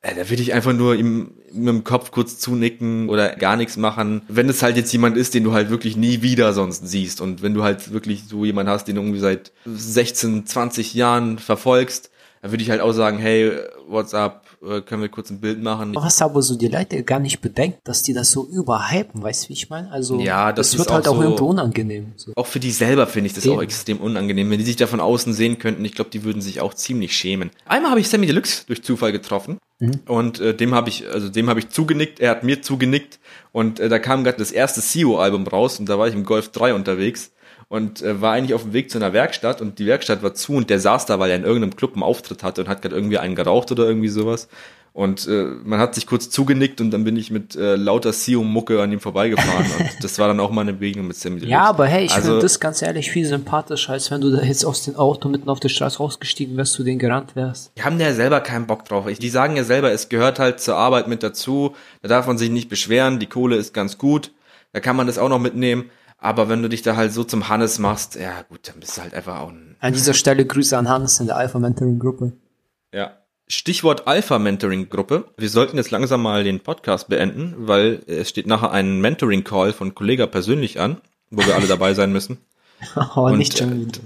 äh, 0.02 0.14
da 0.14 0.30
würde 0.30 0.42
ich 0.42 0.52
einfach 0.52 0.74
nur 0.74 0.96
ihm 0.96 1.32
mit 1.54 1.70
dem 1.70 1.86
Kopf 1.86 2.12
kurz 2.12 2.38
zunicken 2.38 3.08
oder 3.08 3.38
gar 3.38 3.56
nichts 3.56 3.78
machen. 3.78 4.24
Wenn 4.28 4.50
es 4.50 4.62
halt 4.62 4.76
jetzt 4.76 4.92
jemand 4.92 5.16
ist, 5.16 5.34
den 5.34 5.46
du 5.46 5.54
halt 5.54 5.70
wirklich 5.70 5.96
nie 5.96 6.22
wieder 6.22 6.52
sonst 6.52 6.86
siehst 6.86 7.22
und 7.22 7.42
wenn 7.42 7.54
du 7.54 7.64
halt 7.64 7.94
wirklich 7.94 8.26
so 8.28 8.44
jemanden 8.44 8.70
hast, 8.70 8.90
den 8.90 8.98
du 8.98 9.02
irgendwie 9.02 9.22
seit 9.22 9.54
16, 9.64 10.46
20 10.46 10.94
Jahren 10.94 11.40
verfolgst, 11.40 12.12
dann 12.42 12.52
würde 12.52 12.64
ich 12.64 12.72
halt 12.72 12.82
auch 12.82 12.92
sagen, 12.92 13.18
hey, 13.18 13.54
what's 13.88 14.14
up, 14.14 14.45
können 14.82 15.02
wir 15.02 15.10
kurz 15.10 15.30
ein 15.30 15.40
Bild 15.40 15.62
machen. 15.62 15.94
Was 15.96 16.22
aber 16.22 16.42
so 16.42 16.56
die 16.58 16.68
Leute 16.68 17.04
gar 17.04 17.20
nicht 17.20 17.42
bedenkt, 17.42 17.80
dass 17.84 18.04
die 18.04 18.14
das 18.14 18.32
so 18.32 18.46
überhypen, 18.48 19.22
weißt 19.24 19.46
du, 19.46 19.50
wie 19.50 19.54
ich 19.54 19.70
meine? 19.70 19.92
Also, 19.92 20.20
Ja, 20.20 20.52
das 20.52 20.72
das 20.72 20.78
wird 20.80 20.88
ist 20.88 20.94
halt 20.94 21.08
auch 21.08 21.12
auch 21.14 21.18
so- 21.18 21.24
irgendwo 21.24 21.46
unangenehm. 21.46 22.14
So. 22.16 22.32
Auch 22.36 22.48
für 22.48 22.60
die 22.60 22.72
selber 22.72 23.08
finde 23.08 23.28
ich 23.28 23.34
das 23.34 23.46
Eben. 23.46 23.56
auch 23.58 23.62
extrem 23.62 23.98
unangenehm. 23.98 24.50
Wenn 24.50 24.60
die 24.60 24.66
sich 24.66 24.76
da 24.76 24.88
von 24.88 25.00
außen 25.00 25.34
sehen 25.34 25.60
könnten, 25.60 25.86
ich 25.86 25.94
glaube, 25.94 26.10
die 26.10 26.24
würden 26.24 26.42
sich 26.42 26.62
auch 26.62 26.74
ziemlich 26.74 27.16
schämen. 27.16 27.52
Einmal 27.66 27.92
habe 27.92 28.00
ich 28.00 28.10
Sammy 28.10 28.26
Deluxe 28.28 28.66
durch 28.68 28.84
Zufall 28.84 29.12
getroffen 29.12 29.58
und 30.08 30.40
äh, 30.40 30.56
dem 30.56 30.74
habe 30.74 30.90
ich, 30.90 31.08
also 31.10 31.30
dem 31.30 31.50
habe 31.50 31.60
ich 31.60 31.70
zugenickt, 31.70 32.20
er 32.20 32.32
hat 32.32 32.44
mir 32.44 32.62
zugenickt 32.62 33.20
und 33.52 33.80
äh, 33.80 33.90
da 33.90 34.00
kam 34.00 34.24
gerade 34.24 34.38
das 34.38 34.52
erste 34.52 34.82
CEO-Album 34.82 35.46
raus 35.48 35.80
und 35.80 35.88
da 35.90 36.00
war 36.00 36.08
ich 36.08 36.14
im 36.14 36.24
Golf 36.24 36.50
3 36.50 36.74
unterwegs 36.74 37.32
und 37.68 38.02
äh, 38.02 38.22
war 38.22 38.34
eigentlich 38.34 38.54
auf 38.54 38.64
dem 38.64 38.74
Weg 38.74 38.90
zu 38.92 38.98
einer 38.98 39.14
Werkstatt 39.14 39.62
und 39.62 39.80
die 39.80 39.86
Werkstatt 39.86 40.24
war 40.24 40.34
zu 40.34 40.54
und 40.54 40.70
der 40.70 40.80
saß 40.80 41.06
da, 41.06 41.20
weil 41.20 41.30
er 41.32 41.38
in 41.38 41.44
irgendeinem 41.44 41.76
Club 41.76 41.94
einen 41.94 42.04
Auftritt 42.04 42.44
hatte 42.44 42.62
und 42.62 42.68
hat 42.68 42.82
gerade 42.82 42.96
irgendwie 42.96 43.18
einen 43.18 43.36
geraucht 43.36 43.72
oder 43.72 43.86
irgendwie 43.86 44.10
sowas. 44.10 44.48
Und 44.94 45.28
äh, 45.28 45.48
man 45.66 45.78
hat 45.80 45.94
sich 45.94 46.08
kurz 46.08 46.30
zugenickt 46.30 46.80
und 46.80 46.90
dann 46.92 47.04
bin 47.04 47.18
ich 47.18 47.30
mit 47.30 47.54
äh, 47.58 47.76
lauter 47.76 48.14
CEO-Mucke 48.14 48.82
an 48.82 48.94
ihm 48.94 49.02
vorbeigefahren 49.02 49.66
und 49.78 49.90
das 50.02 50.18
war 50.20 50.30
dann 50.30 50.40
auch 50.40 50.52
meine 50.52 50.72
Begegnung 50.72 51.08
mit 51.08 51.18
Sammy 51.18 51.42
Deluxe. 51.42 51.52
Ja, 51.52 51.64
aber 51.66 51.86
hey, 51.88 52.06
ich 52.06 52.14
Also- 52.14 52.28
finde 52.30 52.44
das 52.44 52.62
ganz 52.62 52.82
ehrlich 52.82 53.12
viel 53.12 53.26
sympathischer, 53.26 53.92
als 53.92 54.10
wenn 54.10 54.22
du 54.22 54.32
da 54.32 54.42
jetzt 54.42 54.64
aus 54.64 54.84
dem 54.84 54.96
Auto 54.96 55.28
mitten 55.28 55.50
auf 55.50 55.60
der 55.60 55.68
Straße 55.68 55.98
rausgestiegen 55.98 56.56
wärst, 56.56 56.80
du 56.80 56.84
den 56.84 56.98
gerannt 56.98 57.36
wärst. 57.36 57.74
Die 57.78 57.84
haben 57.84 58.00
ja 58.00 58.14
selber 58.14 58.40
keinen 58.40 58.68
Bock 58.68 58.86
drauf. 58.86 59.06
Die 59.06 59.30
sagen 59.30 59.58
ja 59.58 59.66
selber, 59.66 59.92
es 59.92 60.08
gehört 60.08 60.40
halt 60.40 60.62
zur 60.62 60.78
Arbeit 60.78 61.10
mit 61.10 61.24
dazu. 61.24 61.76
Da 62.02 62.08
darf 62.08 62.26
man 62.26 62.38
sich 62.38 62.50
nicht 62.50 62.70
beschweren. 62.70 63.20
Die 63.20 63.28
Kohle 63.28 63.58
ist 63.58 63.74
ganz 63.74 63.98
gut. 63.98 64.32
Da 64.72 64.80
kann 64.80 64.96
man 64.96 65.08
das 65.08 65.18
auch 65.18 65.28
noch 65.30 65.40
mitnehmen. 65.40 65.90
Aber 66.26 66.50
wenn 66.50 66.64
du 66.64 66.70
dich 66.70 66.82
da 66.82 66.96
halt 66.96 67.14
so 67.14 67.24
zum 67.24 67.50
Hannes 67.50 67.78
machst, 67.78 68.16
ja 68.16 68.42
gut, 68.50 68.68
dann 68.68 68.80
bist 68.80 68.98
du 68.98 69.02
halt 69.04 69.14
einfach 69.14 69.42
auch 69.42 69.50
ein, 69.50 69.76
An 69.80 69.94
dieser 69.94 70.16
Stelle 70.16 70.44
Grüße 70.44 70.76
an 70.76 70.90
Hannes 70.90 71.20
in 71.20 71.28
der 71.28 71.38
Alpha 71.38 71.60
Mentoring 71.60 72.00
Gruppe. 72.00 72.34
ja. 72.92 73.12
Stichwort 73.48 74.08
Alpha 74.08 74.40
Mentoring 74.40 74.90
Gruppe. 74.90 75.26
Wir 75.38 75.50
sollten 75.50 75.78
jetzt 75.78 75.92
langsam 75.92 76.24
mal 76.24 76.44
den 76.44 76.62
Podcast 76.62 77.10
beenden, 77.10 77.54
weil 77.60 78.02
es 78.08 78.28
steht 78.30 78.48
nachher 78.48 78.72
ein 78.72 79.02
Mentoring 79.02 79.44
Call 79.44 79.72
von 79.72 79.94
Kollega 79.94 80.26
persönlich 80.26 80.80
an, 80.80 80.98
wo 81.30 81.46
wir 81.46 81.54
alle 81.54 81.68
dabei 81.68 81.94
sein 81.94 82.12
müssen. 82.12 82.40
Aber 82.96 83.26
Und, 83.26 83.38
nicht 83.38 83.56
schon 83.56 83.72
äh, 83.74 83.86
wieder. 83.86 84.00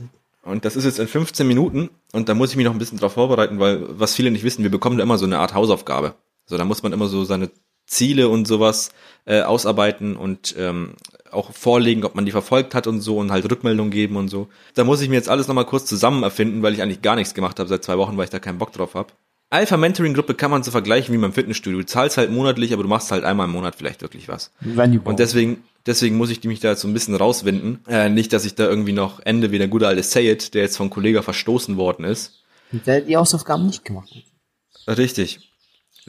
Und 0.44 0.66
das 0.66 0.76
ist 0.76 0.84
jetzt 0.84 1.00
in 1.00 1.08
15 1.08 1.48
Minuten 1.48 1.90
und 2.12 2.28
da 2.28 2.34
muss 2.34 2.52
ich 2.52 2.58
mich 2.58 2.66
noch 2.66 2.74
ein 2.74 2.80
bisschen 2.80 2.98
drauf 3.00 3.14
vorbereiten, 3.14 3.60
weil 3.62 3.80
was 3.98 4.14
viele 4.14 4.30
nicht 4.30 4.44
wissen, 4.44 4.64
wir 4.64 4.72
bekommen 4.72 4.98
da 4.98 5.04
immer 5.04 5.18
so 5.18 5.26
eine 5.26 5.40
Art 5.40 5.54
Hausaufgabe. 5.54 6.16
So, 6.46 6.58
da 6.58 6.66
muss 6.66 6.84
man 6.84 6.92
immer 6.92 7.08
so 7.08 7.24
seine 7.24 7.50
Ziele 7.90 8.30
und 8.30 8.48
sowas 8.48 8.92
äh, 9.26 9.42
ausarbeiten 9.42 10.16
und 10.16 10.56
ähm, 10.58 10.94
auch 11.32 11.52
vorlegen, 11.54 12.04
ob 12.04 12.16
man 12.16 12.26
die 12.26 12.32
verfolgt 12.32 12.74
hat 12.76 12.88
und 12.88 13.02
so 13.02 13.18
und 13.18 13.32
halt 13.32 13.50
Rückmeldung 13.50 13.90
geben 13.90 14.16
und 14.16 14.30
so. 14.30 14.48
Da 14.76 14.84
muss 14.84 15.02
ich 15.02 15.10
mir 15.10 15.16
jetzt 15.16 15.30
alles 15.30 15.48
nochmal 15.48 15.66
kurz 15.66 15.86
zusammen 15.86 16.24
erfinden, 16.24 16.62
weil 16.62 16.74
ich 16.74 16.82
eigentlich 16.82 17.02
gar 17.02 17.16
nichts 17.16 17.34
gemacht 17.34 17.60
habe 17.60 17.70
seit 17.70 17.84
zwei 17.84 17.98
Wochen, 17.98 18.18
weil 18.18 18.26
ich 18.26 18.30
da 18.30 18.40
keinen 18.40 18.58
Bock 18.58 18.72
drauf 18.72 18.94
habe. 18.94 19.10
Alpha 19.52 19.78
Mentoring 19.78 20.14
Gruppe 20.14 20.36
kann 20.36 20.52
man 20.52 20.62
so 20.62 20.70
vergleichen 20.70 21.14
wie 21.14 21.18
beim 21.18 21.34
Fitnessstudio. 21.34 21.80
Du 21.80 21.86
zahlst 21.86 22.18
halt 22.18 22.32
monatlich, 22.32 22.72
aber 22.72 22.84
du 22.84 22.90
machst 22.90 23.12
halt 23.12 23.24
einmal 23.24 23.48
im 23.48 23.52
Monat 23.52 23.76
vielleicht 23.76 24.04
wirklich 24.04 24.28
was. 24.28 24.52
Wenn. 24.60 25.00
Und 25.00 25.18
deswegen, 25.18 25.64
deswegen 25.88 26.18
muss 26.18 26.30
ich 26.30 26.44
mich 26.44 26.60
da 26.60 26.70
jetzt 26.70 26.82
so 26.82 26.88
ein 26.88 26.94
bisschen 26.94 27.16
rauswinden. 27.16 27.80
Äh, 27.88 28.10
nicht, 28.10 28.32
dass 28.32 28.46
ich 28.46 28.54
da 28.54 28.66
irgendwie 28.66 28.92
noch 28.92 29.20
ende 29.22 29.52
wie 29.52 29.58
der 29.58 29.68
gute 29.68 29.88
alte 29.88 30.04
Sayed, 30.04 30.54
der 30.54 30.62
jetzt 30.62 30.78
von 30.78 30.92
Kollege 30.92 31.24
verstoßen 31.24 31.78
worden 31.78 32.06
ist. 32.06 32.44
der 32.72 33.02
die 33.02 33.18
Hausaufgaben 33.18 33.66
nicht 33.66 33.84
gemacht 33.84 34.12
hat. 34.16 34.98
Richtig. 34.98 35.49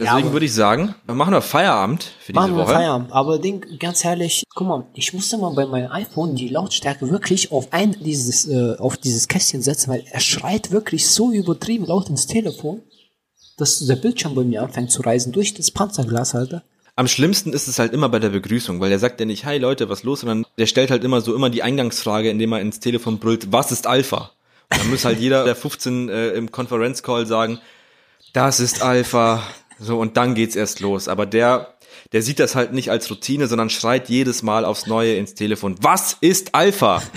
Ja, 0.01 0.13
Deswegen 0.13 0.29
aber- 0.29 0.33
würde 0.35 0.47
ich 0.47 0.55
sagen, 0.55 0.95
wir 1.05 1.15
machen 1.15 1.33
wir 1.35 1.43
Feierabend 1.43 2.05
für 2.05 2.33
diese 2.33 2.41
Machen 2.41 2.57
wir 2.57 2.65
Woche. 2.65 2.73
Feierabend. 2.75 3.13
Aber 3.13 3.39
Ding, 3.39 3.65
ganz 3.79 4.05
ehrlich, 4.05 4.45
guck 4.55 4.67
mal, 4.67 4.87
ich 4.95 5.13
musste 5.13 5.37
mal 5.37 5.53
bei 5.55 5.67
meinem 5.67 5.93
iPhone 5.93 6.35
die 6.35 6.49
Lautstärke 6.49 7.11
wirklich 7.11 7.53
auf 7.53 7.69
ein 7.73 7.95
dieses, 8.01 8.49
äh, 8.49 8.77
auf 8.79 8.97
dieses 8.97 9.29
Kästchen 9.29 9.61
setzen, 9.63 9.91
weil 9.91 10.05
er 10.11 10.21
schreit 10.21 10.71
wirklich 10.71 11.09
so 11.11 11.31
übertrieben 11.33 11.85
laut 11.85 12.09
ins 12.09 12.27
Telefon, 12.27 12.83
dass 13.59 13.79
der 13.87 13.97
Bildschirm 13.97 14.35
bei 14.35 14.43
mir 14.43 14.63
anfängt 14.63 14.91
zu 14.91 15.03
reisen 15.03 15.33
durch 15.33 15.53
das 15.53 15.71
Panzerglas, 15.71 16.35
Alter. 16.35 16.63
Am 16.97 17.07
schlimmsten 17.07 17.53
ist 17.53 17.69
es 17.69 17.79
halt 17.79 17.93
immer 17.93 18.09
bei 18.09 18.19
der 18.19 18.31
Begrüßung, 18.31 18.81
weil 18.81 18.91
der 18.91 18.99
sagt 18.99 19.21
ja 19.21 19.27
nicht, 19.27 19.45
hi 19.45 19.59
Leute, 19.59 19.89
was 19.89 20.03
los, 20.03 20.21
sondern 20.21 20.45
der 20.59 20.67
stellt 20.67 20.91
halt 20.91 21.05
immer 21.05 21.21
so 21.21 21.35
immer 21.35 21.51
die 21.51 21.63
Eingangsfrage, 21.63 22.31
indem 22.31 22.53
er 22.53 22.61
ins 22.61 22.81
Telefon 22.81 23.19
brüllt, 23.19 23.53
was 23.53 23.71
ist 23.71 23.87
Alpha? 23.87 24.31
Und 24.71 24.81
dann 24.81 24.91
muss 24.91 25.05
halt 25.05 25.19
jeder 25.19 25.45
der 25.45 25.57
15 25.57 26.09
äh, 26.09 26.29
im 26.31 26.51
Konferenzcall 26.51 27.27
sagen, 27.27 27.59
das 28.33 28.61
ist 28.61 28.83
Alpha. 28.83 29.43
So, 29.81 29.99
und 29.99 30.17
dann 30.17 30.35
geht's 30.35 30.57
erst 30.57 30.81
los. 30.81 31.09
Aber 31.09 31.27
der, 31.27 31.75
der 32.13 32.23
sieht 32.23 32.39
das 32.39 32.55
halt 32.55 32.73
nicht 32.73 32.91
als 32.91 33.11
Routine, 33.11 33.47
sondern 33.47 33.71
schreit 33.71 34.09
jedes 34.09 34.43
Mal 34.43 34.65
aufs 34.65 34.87
Neue 34.87 35.15
ins 35.15 35.35
Telefon, 35.35 35.77
was 35.81 36.17
ist 36.21 36.55
Alpha? 36.55 37.03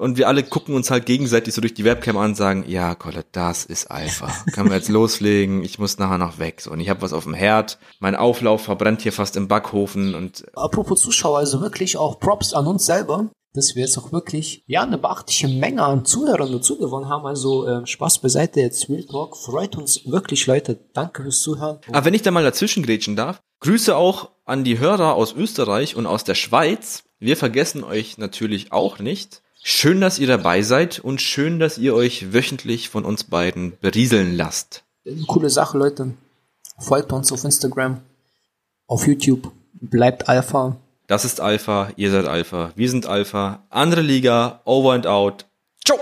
Und 0.00 0.16
wir 0.16 0.28
alle 0.28 0.44
gucken 0.44 0.76
uns 0.76 0.92
halt 0.92 1.06
gegenseitig 1.06 1.52
so 1.52 1.60
durch 1.60 1.74
die 1.74 1.84
Webcam 1.84 2.16
an 2.18 2.26
und 2.26 2.36
sagen, 2.36 2.64
ja, 2.68 2.94
Kolle, 2.94 3.24
das 3.32 3.64
ist 3.64 3.90
Alpha. 3.90 4.32
Können 4.52 4.70
wir 4.70 4.76
jetzt 4.76 4.88
loslegen? 4.88 5.64
Ich 5.64 5.80
muss 5.80 5.98
nachher 5.98 6.18
noch 6.18 6.38
weg. 6.38 6.60
So, 6.60 6.70
und 6.70 6.78
ich 6.78 6.88
habe 6.88 7.02
was 7.02 7.12
auf 7.12 7.24
dem 7.24 7.34
Herd. 7.34 7.80
Mein 7.98 8.14
Auflauf 8.14 8.62
verbrennt 8.62 9.02
hier 9.02 9.12
fast 9.12 9.34
im 9.34 9.48
Backofen 9.48 10.14
und 10.14 10.46
Apropos 10.54 11.00
Zuschauer, 11.00 11.38
also 11.38 11.60
wirklich 11.60 11.96
auch 11.96 12.20
Props 12.20 12.54
an 12.54 12.68
uns 12.68 12.86
selber, 12.86 13.28
dass 13.54 13.74
wir 13.74 13.82
jetzt 13.82 13.98
auch 13.98 14.12
wirklich, 14.12 14.62
ja, 14.66 14.82
eine 14.82 14.98
beachtliche 14.98 15.48
Menge 15.48 15.82
an 15.82 16.04
Zuhörern 16.04 16.52
dazu 16.52 16.78
gewonnen 16.78 17.08
haben. 17.08 17.26
Also 17.26 17.66
äh, 17.66 17.86
Spaß 17.86 18.20
beiseite, 18.20 18.60
jetzt 18.60 18.88
Real 18.88 19.04
Talk. 19.04 19.36
Freut 19.36 19.76
uns 19.76 20.06
wirklich, 20.06 20.46
Leute. 20.46 20.78
Danke 20.92 21.22
fürs 21.22 21.40
Zuhören. 21.40 21.78
Aber 21.88 22.04
wenn 22.04 22.14
ich 22.14 22.22
da 22.22 22.30
mal 22.30 22.44
dazwischen 22.44 22.82
grätschen 22.82 23.16
darf, 23.16 23.40
Grüße 23.60 23.96
auch 23.96 24.30
an 24.44 24.62
die 24.64 24.78
Hörer 24.78 25.14
aus 25.14 25.34
Österreich 25.34 25.96
und 25.96 26.06
aus 26.06 26.24
der 26.24 26.34
Schweiz. 26.34 27.02
Wir 27.18 27.36
vergessen 27.36 27.82
euch 27.82 28.18
natürlich 28.18 28.70
auch 28.70 29.00
nicht. 29.00 29.42
Schön, 29.62 30.00
dass 30.00 30.20
ihr 30.20 30.28
dabei 30.28 30.62
seid 30.62 31.00
und 31.00 31.20
schön, 31.20 31.58
dass 31.58 31.78
ihr 31.78 31.94
euch 31.94 32.32
wöchentlich 32.32 32.88
von 32.88 33.04
uns 33.04 33.24
beiden 33.24 33.76
berieseln 33.80 34.36
lasst. 34.36 34.84
Eine 35.04 35.22
coole 35.26 35.50
Sache, 35.50 35.76
Leute. 35.76 36.14
Folgt 36.78 37.12
uns 37.12 37.32
auf 37.32 37.42
Instagram, 37.42 38.00
auf 38.86 39.06
YouTube. 39.06 39.50
Bleibt 39.80 40.28
Alpha. 40.28 40.76
Das 41.08 41.24
ist 41.24 41.40
Alpha, 41.40 41.88
ihr 41.96 42.10
seid 42.10 42.26
Alpha, 42.26 42.70
wir 42.76 42.90
sind 42.90 43.06
Alpha. 43.06 43.64
Andere 43.70 44.02
Liga, 44.02 44.60
over 44.66 44.92
and 44.92 45.06
out. 45.06 45.46
Ciao! 45.82 45.98